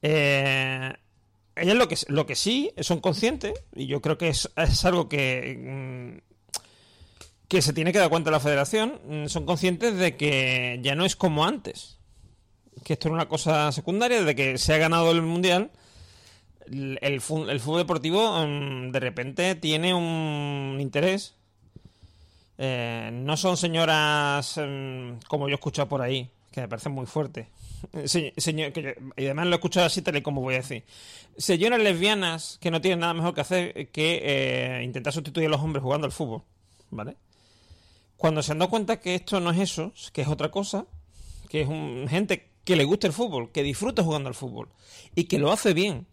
Eh, 0.01 0.93
ellas 1.55 1.76
lo 1.76 1.88
que, 1.88 1.97
lo 2.09 2.26
que 2.26 2.36
sí 2.36 2.72
son 2.82 2.99
conscientes, 2.99 3.53
y 3.74 3.88
yo 3.88 4.01
creo 4.01 4.18
que 4.18 4.28
es, 4.28 4.51
es 4.57 4.86
algo 4.86 5.07
que, 5.07 5.57
mm, 5.57 6.34
que 7.47 7.61
se 7.61 7.72
tiene 7.72 7.93
que 7.93 7.99
dar 7.99 8.09
cuenta 8.09 8.32
la 8.32 8.41
federación, 8.41 8.99
mm, 9.07 9.28
son 9.28 9.45
conscientes 9.45 9.97
de 9.97 10.18
que 10.18 10.80
ya 10.84 10.95
no 10.95 11.05
es 11.05 11.16
como 11.16 11.45
antes, 11.45 11.99
que 12.84 12.93
esto 12.93 13.07
era 13.07 13.16
una 13.16 13.30
cosa 13.30 13.72
secundaria, 13.72 14.20
desde 14.20 14.36
que 14.36 14.57
se 14.57 14.74
ha 14.74 14.78
ganado 14.78 15.11
el 15.11 15.22
mundial, 15.22 15.72
el, 16.70 17.22
fútbol 17.22 17.78
deportivo 17.78 18.45
mm, 18.45 18.91
de 18.91 18.99
repente 18.99 19.55
tiene 19.55 19.93
un 19.93 20.80
interés. 20.82 21.36
Eh, 22.66 23.09
no 23.11 23.36
son 23.36 23.57
señoras 23.57 24.57
mm, 24.57 25.26
como 25.28 25.49
yo 25.49 25.53
he 25.53 25.55
escuchado 25.55 25.89
por 25.89 26.01
ahí, 26.01 26.30
que 26.51 26.61
me 26.61 26.68
parecen 26.70 26.93
muy 26.93 27.05
fuertes. 27.05 27.47
Eh, 27.91 28.07
se- 28.07 28.34
señor- 28.38 28.72
que 28.72 28.95
y 29.18 29.26
además 29.26 29.47
lo 29.47 29.51
he 29.51 29.55
escuchado 29.55 29.86
así, 29.88 30.01
tal 30.01 30.16
y 30.16 30.22
como 30.22 30.39
voy 30.41 30.53
a 30.53 30.57
decir. 30.57 30.84
Señoras 31.38 31.82
lesbianas 31.82 32.57
que 32.61 32.72
no 32.72 32.80
tienen 32.80 32.99
nada 32.99 33.14
mejor 33.14 33.34
que 33.34 33.41
hacer 33.41 33.89
que 33.89 34.22
eh, 34.24 34.84
intentar 34.84 35.11
sustituir 35.11 35.47
a 35.47 35.49
los 35.49 35.61
hombres 35.61 35.84
jugando 35.84 36.05
al 36.05 36.14
fútbol. 36.14 36.43
¿Vale? 36.89 37.18
Cuando 38.16 38.41
se 38.41 38.53
han 38.53 38.59
dado 38.59 38.70
cuenta 38.70 39.01
que 39.01 39.16
esto 39.16 39.41
no 39.41 39.51
es 39.51 39.59
eso, 39.59 39.91
que 40.14 40.22
es 40.22 40.28
otra 40.30 40.49
cosa, 40.51 40.86
que 41.49 41.61
es 41.64 41.68
un, 41.68 42.05
gente 42.07 42.49
que 42.64 42.78
le 42.78 42.86
gusta 42.86 43.07
el 43.07 43.14
fútbol, 43.14 43.51
que 43.51 43.64
disfruta 43.64 44.03
jugando 44.03 44.30
al 44.30 44.36
fútbol 44.36 44.70
y 45.16 45.26
que 45.26 45.39
lo 45.39 45.51
hace 45.51 45.74
bien 45.74 46.05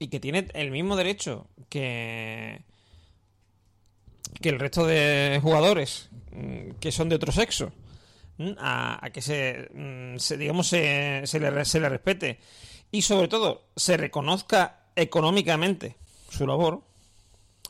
y 0.00 0.08
que 0.08 0.18
tiene 0.18 0.48
el 0.54 0.72
mismo 0.72 0.96
derecho 0.96 1.46
que 1.68 2.62
que 4.40 4.48
el 4.48 4.58
resto 4.58 4.86
de 4.86 5.38
jugadores 5.42 6.10
mm, 6.32 6.72
que 6.80 6.92
son 6.92 7.08
de 7.08 7.16
otro 7.16 7.32
sexo 7.32 7.72
mm, 8.38 8.52
a, 8.58 9.10
que 9.12 9.22
se, 9.22 9.68
mm, 9.74 10.16
digamos 10.38 10.68
se, 10.68 11.22
le, 11.22 11.64
se 11.64 11.80
le 11.80 11.88
respete. 11.88 12.38
Y 12.90 13.02
sobre 13.02 13.28
todo 13.28 13.68
se 13.74 13.96
reconozca 13.96 14.86
económicamente 14.94 15.96
su 16.30 16.46
labor 16.46 16.82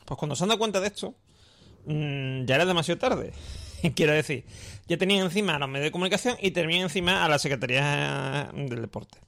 pues 0.05 0.17
cuando 0.17 0.35
se 0.35 0.43
han 0.43 0.49
dado 0.49 0.59
cuenta 0.59 0.81
de 0.81 0.87
esto 0.87 1.15
ya 1.85 2.55
era 2.55 2.65
demasiado 2.65 2.99
tarde. 2.99 3.33
Quiero 3.95 4.13
decir 4.13 4.45
ya 4.87 4.97
tenían 4.97 5.25
encima 5.25 5.55
a 5.55 5.59
los 5.59 5.69
medios 5.69 5.85
de 5.85 5.91
comunicación 5.91 6.37
y 6.41 6.51
tenían 6.51 6.83
encima 6.83 7.23
a 7.23 7.29
la 7.29 7.39
Secretaría 7.39 8.49
del 8.53 8.81
Deporte. 8.81 9.19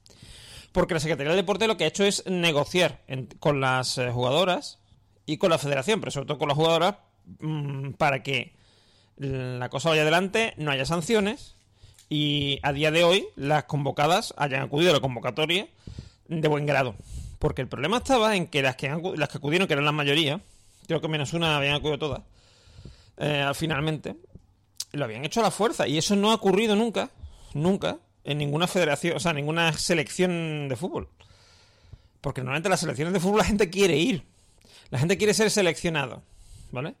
Porque 0.72 0.94
la 0.94 1.00
Secretaría 1.00 1.32
del 1.32 1.40
Deporte 1.42 1.66
lo 1.66 1.76
que 1.76 1.84
ha 1.84 1.88
hecho 1.88 2.04
es 2.04 2.24
negociar 2.26 3.02
con 3.40 3.60
las 3.60 3.96
eh, 3.98 4.10
jugadoras 4.10 4.78
y 5.24 5.38
con 5.38 5.50
la 5.50 5.58
federación, 5.58 6.00
pero 6.00 6.10
sobre 6.10 6.26
todo 6.26 6.38
con 6.38 6.48
las 6.48 6.56
jugadoras, 6.56 6.96
para 7.98 8.22
que 8.22 8.54
la 9.16 9.68
cosa 9.68 9.90
vaya 9.90 10.02
adelante, 10.02 10.54
no 10.56 10.70
haya 10.70 10.84
sanciones 10.84 11.56
y 12.08 12.58
a 12.62 12.72
día 12.72 12.90
de 12.90 13.04
hoy 13.04 13.26
las 13.34 13.64
convocadas 13.64 14.34
hayan 14.36 14.62
acudido 14.62 14.90
a 14.90 14.94
la 14.94 15.00
convocatoria 15.00 15.68
de 16.28 16.48
buen 16.48 16.66
grado. 16.66 16.94
Porque 17.38 17.62
el 17.62 17.68
problema 17.68 17.98
estaba 17.98 18.36
en 18.36 18.46
que 18.46 18.62
las 18.62 18.76
que, 18.76 18.88
las 19.16 19.28
que 19.28 19.38
acudieron, 19.38 19.66
que 19.66 19.74
eran 19.74 19.84
la 19.84 19.92
mayoría, 19.92 20.40
creo 20.86 21.00
que 21.00 21.08
menos 21.08 21.32
una 21.32 21.56
habían 21.56 21.74
acudido 21.74 21.98
todas, 21.98 22.22
eh, 23.18 23.50
finalmente, 23.54 24.16
lo 24.92 25.04
habían 25.04 25.24
hecho 25.24 25.40
a 25.40 25.44
la 25.44 25.50
fuerza. 25.50 25.86
Y 25.86 25.98
eso 25.98 26.16
no 26.16 26.30
ha 26.30 26.34
ocurrido 26.34 26.76
nunca, 26.76 27.10
nunca, 27.54 27.98
en 28.24 28.38
ninguna 28.38 28.66
federación, 28.66 29.16
o 29.16 29.20
sea, 29.20 29.32
ninguna 29.32 29.72
selección 29.72 30.68
de 30.68 30.76
fútbol. 30.76 31.08
Porque 32.20 32.40
normalmente 32.40 32.68
las 32.68 32.80
selecciones 32.80 33.12
de 33.12 33.20
fútbol 33.20 33.38
la 33.38 33.44
gente 33.44 33.70
quiere 33.70 33.96
ir. 33.96 34.24
La 34.90 34.98
gente 34.98 35.18
quiere 35.18 35.34
ser 35.34 35.50
seleccionado. 35.50 36.22
¿Vale? 36.72 36.94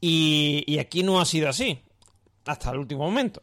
Y, 0.00 0.78
aquí 0.78 1.02
no 1.02 1.20
ha 1.20 1.24
sido 1.24 1.48
así. 1.48 1.78
Hasta 2.46 2.70
el 2.70 2.78
último 2.78 3.04
momento. 3.04 3.42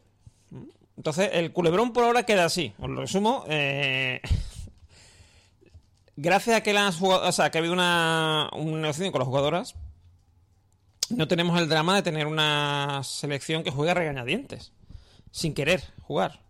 Entonces, 0.96 1.30
el 1.34 1.54
culebrón 1.54 1.94
por 1.94 2.04
ahora 2.04 2.24
queda 2.24 2.46
así. 2.46 2.74
Os 2.80 2.90
lo 2.90 3.02
resumo. 3.02 3.46
eh, 3.48 4.22
gracias 6.16 6.58
a 6.58 6.62
que, 6.64 6.74
las 6.74 7.00
o 7.02 7.32
sea, 7.32 7.52
que 7.52 7.58
ha 7.58 7.60
habido 7.60 7.74
una, 7.74 8.50
una 8.54 8.82
negociación 8.82 9.12
con 9.12 9.20
las 9.20 9.28
jugadoras, 9.28 9.76
no 11.10 11.28
tenemos 11.28 11.60
el 11.60 11.70
drama 11.70 11.96
de 11.96 12.02
tener 12.02 12.28
una 12.28 13.02
selección 13.04 13.64
que 13.64 13.72
juega 13.72 13.94
regañadientes, 13.94 14.74
sin 15.32 15.54
querer 15.54 15.84
jugar. 16.02 16.42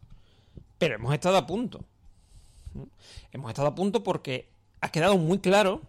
Pero 0.77 0.95
hemos 0.95 1.13
estado 1.13 1.37
a 1.37 1.45
punto. 1.45 1.83
Hemos 3.31 3.49
estado 3.49 3.67
a 3.67 3.75
punto 3.75 4.03
porque 4.03 4.49
ha 4.81 4.89
quedado 4.89 5.17
muy 5.17 5.39
claro 5.39 5.81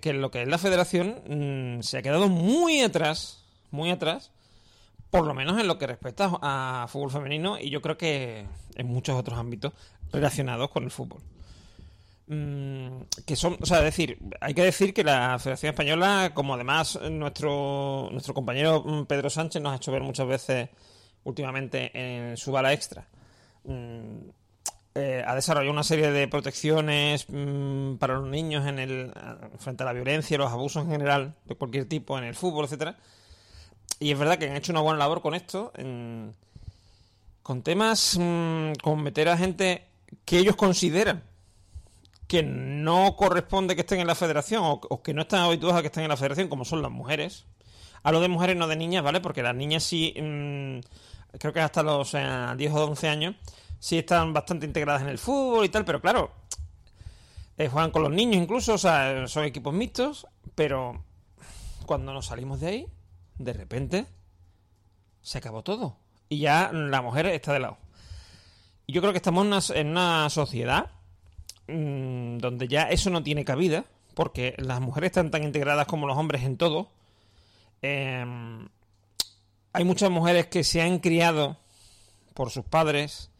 que, 0.00 0.12
lo 0.12 0.30
que 0.30 0.42
es 0.42 0.48
la 0.48 0.58
federación 0.58 1.78
mm, 1.78 1.82
se 1.82 1.98
ha 1.98 2.02
quedado 2.02 2.28
muy 2.28 2.80
atrás, 2.80 3.44
muy 3.70 3.90
atrás, 3.90 4.30
por 5.10 5.26
lo 5.26 5.34
menos 5.34 5.60
en 5.60 5.66
lo 5.66 5.78
que 5.78 5.86
respecta 5.86 6.30
a 6.42 6.86
fútbol 6.88 7.10
femenino 7.10 7.58
y 7.58 7.70
yo 7.70 7.80
creo 7.80 7.96
que 7.96 8.46
en 8.74 8.86
muchos 8.86 9.16
otros 9.16 9.38
ámbitos 9.38 9.72
relacionados 10.12 10.70
con 10.70 10.84
el 10.84 10.90
fútbol. 10.90 11.20
Mm, 12.26 13.02
que 13.26 13.36
son, 13.36 13.58
o 13.60 13.66
sea, 13.66 13.82
decir, 13.82 14.18
hay 14.40 14.54
que 14.54 14.62
decir 14.62 14.94
que 14.94 15.04
la 15.04 15.38
Federación 15.38 15.70
Española, 15.70 16.32
como 16.32 16.54
además 16.54 16.98
nuestro, 17.10 18.08
nuestro 18.10 18.32
compañero 18.32 18.82
mm, 18.82 19.04
Pedro 19.04 19.28
Sánchez 19.28 19.60
nos 19.60 19.74
ha 19.74 19.76
hecho 19.76 19.92
ver 19.92 20.02
muchas 20.02 20.26
veces 20.26 20.70
últimamente 21.24 21.90
en 21.94 22.36
su 22.36 22.50
bala 22.50 22.72
extra, 22.72 23.06
eh, 24.94 25.24
ha 25.26 25.34
desarrollado 25.34 25.72
una 25.72 25.82
serie 25.82 26.10
de 26.10 26.28
protecciones 26.28 27.26
para 27.98 28.14
los 28.14 28.28
niños 28.28 28.66
en 28.66 28.78
el, 28.78 29.12
frente 29.58 29.82
a 29.82 29.86
la 29.86 29.92
violencia 29.92 30.38
los 30.38 30.52
abusos 30.52 30.84
en 30.84 30.90
general, 30.90 31.34
de 31.46 31.54
cualquier 31.56 31.86
tipo, 31.86 32.18
en 32.18 32.24
el 32.24 32.34
fútbol, 32.34 32.64
etcétera. 32.64 32.96
Y 34.00 34.12
es 34.12 34.18
verdad 34.18 34.38
que 34.38 34.50
han 34.50 34.56
hecho 34.56 34.72
una 34.72 34.80
buena 34.80 34.98
labor 34.98 35.22
con 35.22 35.34
esto, 35.34 35.72
con 37.42 37.62
temas, 37.62 38.18
con 38.82 39.02
meter 39.02 39.28
a 39.28 39.36
gente 39.36 39.84
que 40.24 40.38
ellos 40.38 40.56
consideran 40.56 41.22
que 42.26 42.42
no 42.42 43.16
corresponde 43.16 43.74
que 43.74 43.82
estén 43.82 44.00
en 44.00 44.06
la 44.06 44.14
federación 44.14 44.62
o, 44.64 45.02
que 45.02 45.14
no 45.14 45.22
están 45.22 45.42
habituados 45.42 45.78
a 45.78 45.82
que 45.82 45.88
estén 45.88 46.04
en 46.04 46.08
la 46.08 46.16
federación, 46.16 46.48
como 46.48 46.64
son 46.64 46.82
las 46.82 46.90
mujeres. 46.90 47.44
Hablo 48.02 48.20
de 48.20 48.28
mujeres, 48.28 48.56
no 48.56 48.66
de 48.66 48.76
niñas, 48.76 49.02
¿vale? 49.02 49.20
Porque 49.20 49.42
las 49.42 49.54
niñas 49.54 49.82
sí, 49.82 50.14
mm, 50.16 50.80
creo 51.38 51.52
que 51.52 51.60
hasta 51.60 51.82
los 51.82 52.12
10 52.12 52.72
o 52.72 52.84
11 52.84 53.08
años, 53.08 53.34
sí 53.84 53.98
están 53.98 54.32
bastante 54.32 54.66
integradas 54.66 55.02
en 55.02 55.08
el 55.08 55.18
fútbol 55.18 55.64
y 55.64 55.68
tal, 55.68 55.84
pero 55.84 56.00
claro, 56.00 56.30
eh, 57.58 57.68
juegan 57.68 57.90
con 57.90 58.02
los 58.02 58.12
niños 58.12 58.42
incluso, 58.42 58.74
o 58.74 58.78
sea, 58.78 59.26
son 59.26 59.44
equipos 59.44 59.74
mixtos, 59.74 60.26
pero 60.54 61.04
cuando 61.86 62.12
nos 62.12 62.26
salimos 62.26 62.60
de 62.60 62.66
ahí, 62.66 62.86
de 63.38 63.52
repente, 63.52 64.06
se 65.20 65.38
acabó 65.38 65.62
todo. 65.62 65.98
Y 66.28 66.38
ya 66.38 66.70
la 66.72 67.02
mujer 67.02 67.26
está 67.26 67.52
de 67.52 67.60
lado. 67.60 67.78
Y 68.86 68.92
yo 68.92 69.00
creo 69.00 69.12
que 69.12 69.18
estamos 69.18 69.70
en 69.70 69.88
una 69.88 70.30
sociedad 70.30 70.90
Mm, 71.66 72.38
donde 72.38 72.68
ya 72.68 72.82
eso 72.90 73.08
no 73.10 73.22
tiene 73.22 73.44
cabida, 73.44 73.84
porque 74.14 74.54
las 74.58 74.80
mujeres 74.80 75.08
están 75.08 75.30
tan 75.30 75.42
integradas 75.44 75.86
como 75.86 76.06
los 76.06 76.16
hombres 76.16 76.42
en 76.42 76.56
todo. 76.56 76.90
Em, 77.82 78.68
hay 79.72 79.84
muchas 79.84 80.10
mujeres 80.10 80.46
que 80.46 80.64
se 80.64 80.82
han 80.82 80.98
criado 80.98 81.58
por 82.34 82.50
sus 82.50 82.64
padres. 82.64 83.30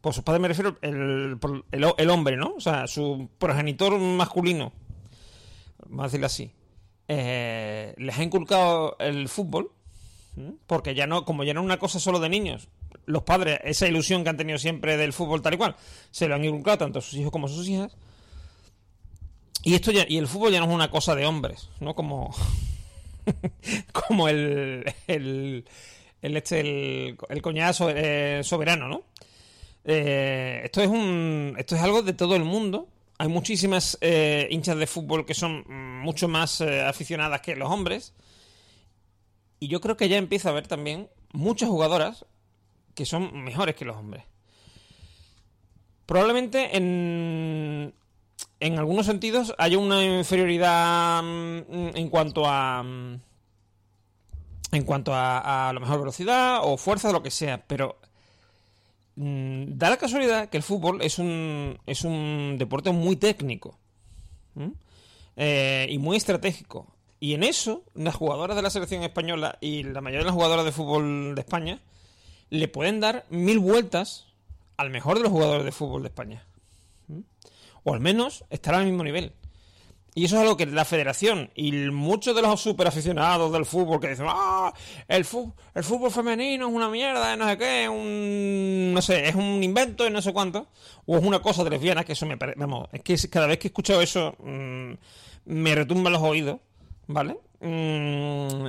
Por 0.00 0.14
sus 0.14 0.24
padres 0.24 0.40
me 0.40 0.48
refiero 0.48 0.78
el, 0.80 1.38
el, 1.72 2.10
hombre, 2.10 2.36
¿no? 2.36 2.54
O 2.56 2.60
sea, 2.60 2.86
su 2.86 3.28
progenitor 3.38 3.98
masculino. 3.98 4.72
Vamos 5.86 6.00
a 6.00 6.06
decirlo 6.06 6.26
así. 6.26 6.52
Eh, 7.06 7.94
les 7.98 8.18
ha 8.18 8.22
inculcado 8.22 8.96
el 8.98 9.28
fútbol. 9.28 9.72
Porque 10.66 10.94
ya 10.94 11.06
no, 11.06 11.24
como 11.24 11.44
ya 11.44 11.52
no 11.52 11.60
es 11.60 11.64
una 11.66 11.78
cosa 11.78 11.98
solo 11.98 12.18
de 12.18 12.28
niños, 12.28 12.68
los 13.04 13.24
padres, 13.24 13.60
esa 13.64 13.86
ilusión 13.86 14.22
que 14.22 14.30
han 14.30 14.36
tenido 14.36 14.58
siempre 14.58 14.96
del 14.96 15.12
fútbol 15.12 15.42
tal 15.42 15.54
y 15.54 15.56
cual, 15.56 15.76
se 16.10 16.28
lo 16.28 16.34
han 16.34 16.44
inculcado 16.44 16.78
tanto 16.78 17.00
a 17.00 17.02
sus 17.02 17.14
hijos 17.14 17.32
como 17.32 17.46
a 17.46 17.50
sus 17.50 17.68
hijas. 17.68 17.96
Y 19.62 19.74
esto 19.74 19.92
ya, 19.92 20.06
y 20.08 20.16
el 20.16 20.26
fútbol 20.26 20.52
ya 20.52 20.60
no 20.60 20.66
es 20.66 20.72
una 20.72 20.90
cosa 20.90 21.14
de 21.14 21.26
hombres, 21.26 21.68
¿no? 21.80 21.94
Como. 21.94 22.34
como 23.92 24.28
el. 24.28 24.84
el. 25.06 25.64
este. 26.22 26.60
el, 26.60 27.18
el 27.28 27.42
coñazo 27.42 27.90
eh, 27.90 28.40
soberano, 28.42 28.88
¿no? 28.88 29.02
Eh, 29.84 30.62
esto 30.64 30.80
es 30.82 30.88
un. 30.88 31.54
Esto 31.58 31.76
es 31.76 31.82
algo 31.82 32.02
de 32.02 32.12
todo 32.12 32.36
el 32.36 32.44
mundo. 32.44 32.88
Hay 33.18 33.28
muchísimas 33.28 33.98
eh, 34.00 34.48
hinchas 34.50 34.78
de 34.78 34.86
fútbol 34.86 35.26
que 35.26 35.34
son 35.34 35.64
mucho 36.02 36.26
más 36.28 36.60
aficionadas 36.60 37.40
que 37.42 37.54
los 37.56 37.70
hombres. 37.70 38.14
Y 39.58 39.68
yo 39.68 39.80
creo 39.80 39.96
que 39.96 40.08
ya 40.08 40.16
empieza 40.16 40.48
a 40.48 40.52
haber 40.52 40.66
también 40.66 41.08
muchas 41.32 41.68
jugadoras 41.68 42.24
que 42.94 43.04
son 43.04 43.44
mejores 43.44 43.74
que 43.76 43.84
los 43.84 43.96
hombres. 43.96 44.24
Probablemente 46.06 46.76
en, 46.76 47.94
en 48.58 48.78
algunos 48.78 49.06
sentidos 49.06 49.54
haya 49.58 49.78
una 49.78 50.02
inferioridad 50.04 51.22
mm, 51.22 51.96
en 51.96 52.08
cuanto 52.08 52.46
a 52.46 52.82
mm, 52.82 53.20
en 54.72 54.84
cuanto 54.84 55.14
a, 55.14 55.68
a 55.68 55.72
mejor 55.72 56.00
velocidad 56.00 56.60
o 56.62 56.76
fuerza 56.76 57.10
o 57.10 57.12
lo 57.12 57.22
que 57.22 57.30
sea, 57.30 57.64
pero 57.66 57.98
mm, 59.16 59.78
da 59.78 59.90
la 59.90 59.96
casualidad 59.96 60.48
que 60.48 60.56
el 60.56 60.62
fútbol 60.62 61.02
es 61.02 61.18
un 61.18 61.78
es 61.86 62.04
un 62.04 62.56
deporte 62.58 62.90
muy 62.90 63.16
técnico 63.16 63.78
eh, 65.36 65.86
y 65.88 65.98
muy 65.98 66.16
estratégico 66.16 66.86
y 67.20 67.34
en 67.34 67.42
eso 67.42 67.84
las 67.94 68.14
jugadoras 68.14 68.56
de 68.56 68.62
la 68.62 68.70
selección 68.70 69.02
española 69.02 69.58
y 69.60 69.82
la 69.82 70.00
mayoría 70.00 70.20
de 70.20 70.26
las 70.26 70.34
jugadoras 70.34 70.64
de 70.64 70.72
fútbol 70.72 71.34
de 71.34 71.40
España 71.40 71.80
le 72.50 72.68
pueden 72.68 73.00
dar 73.00 73.26
mil 73.30 73.58
vueltas 73.58 74.26
al 74.76 74.90
mejor 74.90 75.18
de 75.18 75.24
los 75.24 75.32
jugadores 75.32 75.64
de 75.64 75.72
fútbol 75.72 76.02
de 76.02 76.08
España. 76.08 76.46
O 77.84 77.94
al 77.94 78.00
menos 78.00 78.44
estar 78.50 78.74
al 78.74 78.84
mismo 78.84 79.04
nivel. 79.04 79.32
Y 80.14 80.24
eso 80.24 80.36
es 80.36 80.42
algo 80.42 80.56
que 80.56 80.66
la 80.66 80.84
federación 80.84 81.50
y 81.54 81.72
muchos 81.72 82.34
de 82.34 82.42
los 82.42 82.60
superaficionados 82.60 83.52
del 83.52 83.64
fútbol 83.64 84.00
que 84.00 84.08
dicen, 84.08 84.26
ah, 84.28 84.72
el 85.06 85.24
fútbol, 85.24 85.54
el 85.74 85.84
fútbol 85.84 86.10
femenino 86.10 86.68
es 86.68 86.74
una 86.74 86.88
mierda, 86.88 87.36
no 87.36 87.48
sé 87.48 87.56
qué, 87.56 87.88
un, 87.88 88.92
no 88.92 89.02
sé, 89.02 89.28
es 89.28 89.36
un 89.36 89.62
invento 89.62 90.06
y 90.06 90.10
no 90.10 90.20
sé 90.20 90.32
cuánto, 90.32 90.66
o 91.06 91.16
es 91.16 91.22
una 91.22 91.40
cosa 91.40 91.62
de 91.62 91.70
lesbiana, 91.70 92.04
que 92.04 92.14
eso 92.14 92.26
me 92.26 92.36
parece, 92.36 92.58
vamos, 92.58 92.88
es 92.92 93.02
que 93.02 93.16
cada 93.28 93.46
vez 93.46 93.58
que 93.58 93.68
escucho 93.68 94.00
eso 94.00 94.34
mm, 94.40 94.92
me 95.44 95.74
retumba 95.76 96.10
los 96.10 96.22
oídos, 96.22 96.58
¿vale? 97.06 97.36
Mm, 97.60 98.68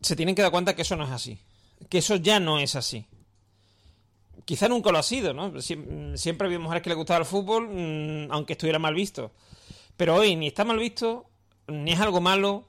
se 0.00 0.16
tienen 0.16 0.34
que 0.34 0.42
dar 0.42 0.50
cuenta 0.50 0.74
que 0.74 0.82
eso 0.82 0.96
no 0.96 1.04
es 1.04 1.10
así. 1.10 1.38
Que 1.88 1.98
eso 1.98 2.16
ya 2.16 2.40
no 2.40 2.58
es 2.58 2.76
así. 2.76 3.06
Quizá 4.50 4.66
nunca 4.66 4.90
lo 4.90 4.98
ha 4.98 5.04
sido, 5.04 5.32
¿no? 5.32 5.52
Siempre 5.62 6.46
había 6.48 6.58
mujeres 6.58 6.82
que 6.82 6.90
les 6.90 6.96
gustaba 6.96 7.20
el 7.20 7.24
fútbol, 7.24 7.68
mm, 7.68 8.32
aunque 8.32 8.54
estuviera 8.54 8.80
mal 8.80 8.96
visto. 8.96 9.30
Pero 9.96 10.16
hoy 10.16 10.34
ni 10.34 10.48
está 10.48 10.64
mal 10.64 10.76
visto, 10.76 11.30
ni 11.68 11.92
es 11.92 12.00
algo 12.00 12.20
malo, 12.20 12.66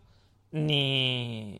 ni. 0.51 1.59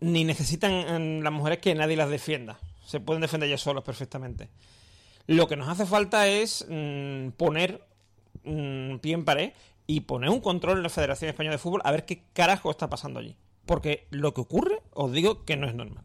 ni 0.00 0.24
necesitan 0.24 1.20
mm, 1.20 1.22
las 1.22 1.32
mujeres 1.32 1.60
que 1.60 1.74
nadie 1.74 1.96
las 1.96 2.10
defienda. 2.10 2.60
Se 2.84 3.00
pueden 3.00 3.22
defender 3.22 3.48
ellas 3.48 3.62
solas 3.62 3.84
perfectamente. 3.84 4.50
Lo 5.26 5.48
que 5.48 5.56
nos 5.56 5.70
hace 5.70 5.86
falta 5.86 6.28
es 6.28 6.66
mm, 6.68 7.30
poner 7.38 7.82
pie 8.42 9.14
en 9.14 9.24
pared 9.24 9.54
y 9.86 10.00
poner 10.00 10.28
un 10.28 10.40
control 10.40 10.76
en 10.76 10.82
la 10.82 10.90
Federación 10.90 11.30
Española 11.30 11.54
de 11.54 11.62
Fútbol 11.62 11.80
a 11.84 11.90
ver 11.90 12.04
qué 12.04 12.24
carajo 12.34 12.70
está 12.70 12.90
pasando 12.90 13.18
allí 13.18 13.34
porque 13.64 14.08
lo 14.10 14.34
que 14.34 14.40
ocurre, 14.40 14.82
os 14.92 15.12
digo 15.12 15.44
que 15.44 15.56
no 15.56 15.68
es 15.68 15.74
normal. 15.76 16.04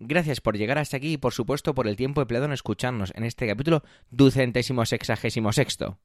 Gracias 0.00 0.40
por 0.40 0.56
llegar 0.56 0.78
hasta 0.78 0.96
aquí 0.96 1.14
y 1.14 1.16
por 1.16 1.32
supuesto 1.32 1.74
por 1.74 1.88
el 1.88 1.96
tiempo 1.96 2.22
empleado 2.22 2.46
en 2.46 2.52
escucharnos 2.52 3.12
en 3.16 3.24
este 3.24 3.48
capítulo 3.48 3.82
ducentésimo 4.10 4.86
sexagésimo 4.86 5.52
sexto. 5.52 5.98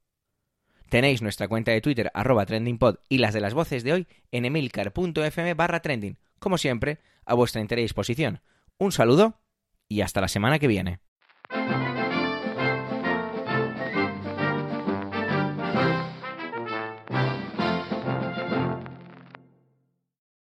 Tenéis 0.89 1.21
nuestra 1.21 1.47
cuenta 1.47 1.71
de 1.71 1.81
Twitter 1.81 2.09
arroba 2.15 2.47
trendingpod 2.47 2.97
y 3.07 3.19
las 3.19 3.35
de 3.35 3.41
las 3.41 3.53
voces 3.53 3.83
de 3.83 3.93
hoy 3.93 4.07
en 4.31 4.45
emilcar.fm 4.45 5.53
barra 5.53 5.81
trending, 5.81 6.17
como 6.39 6.57
siempre, 6.57 6.99
a 7.23 7.35
vuestra 7.35 7.61
entera 7.61 7.83
disposición. 7.83 8.41
Un 8.79 8.91
saludo 8.91 9.39
y 9.87 10.01
hasta 10.01 10.21
la 10.21 10.27
semana 10.27 10.57
que 10.57 10.67
viene. 10.67 10.99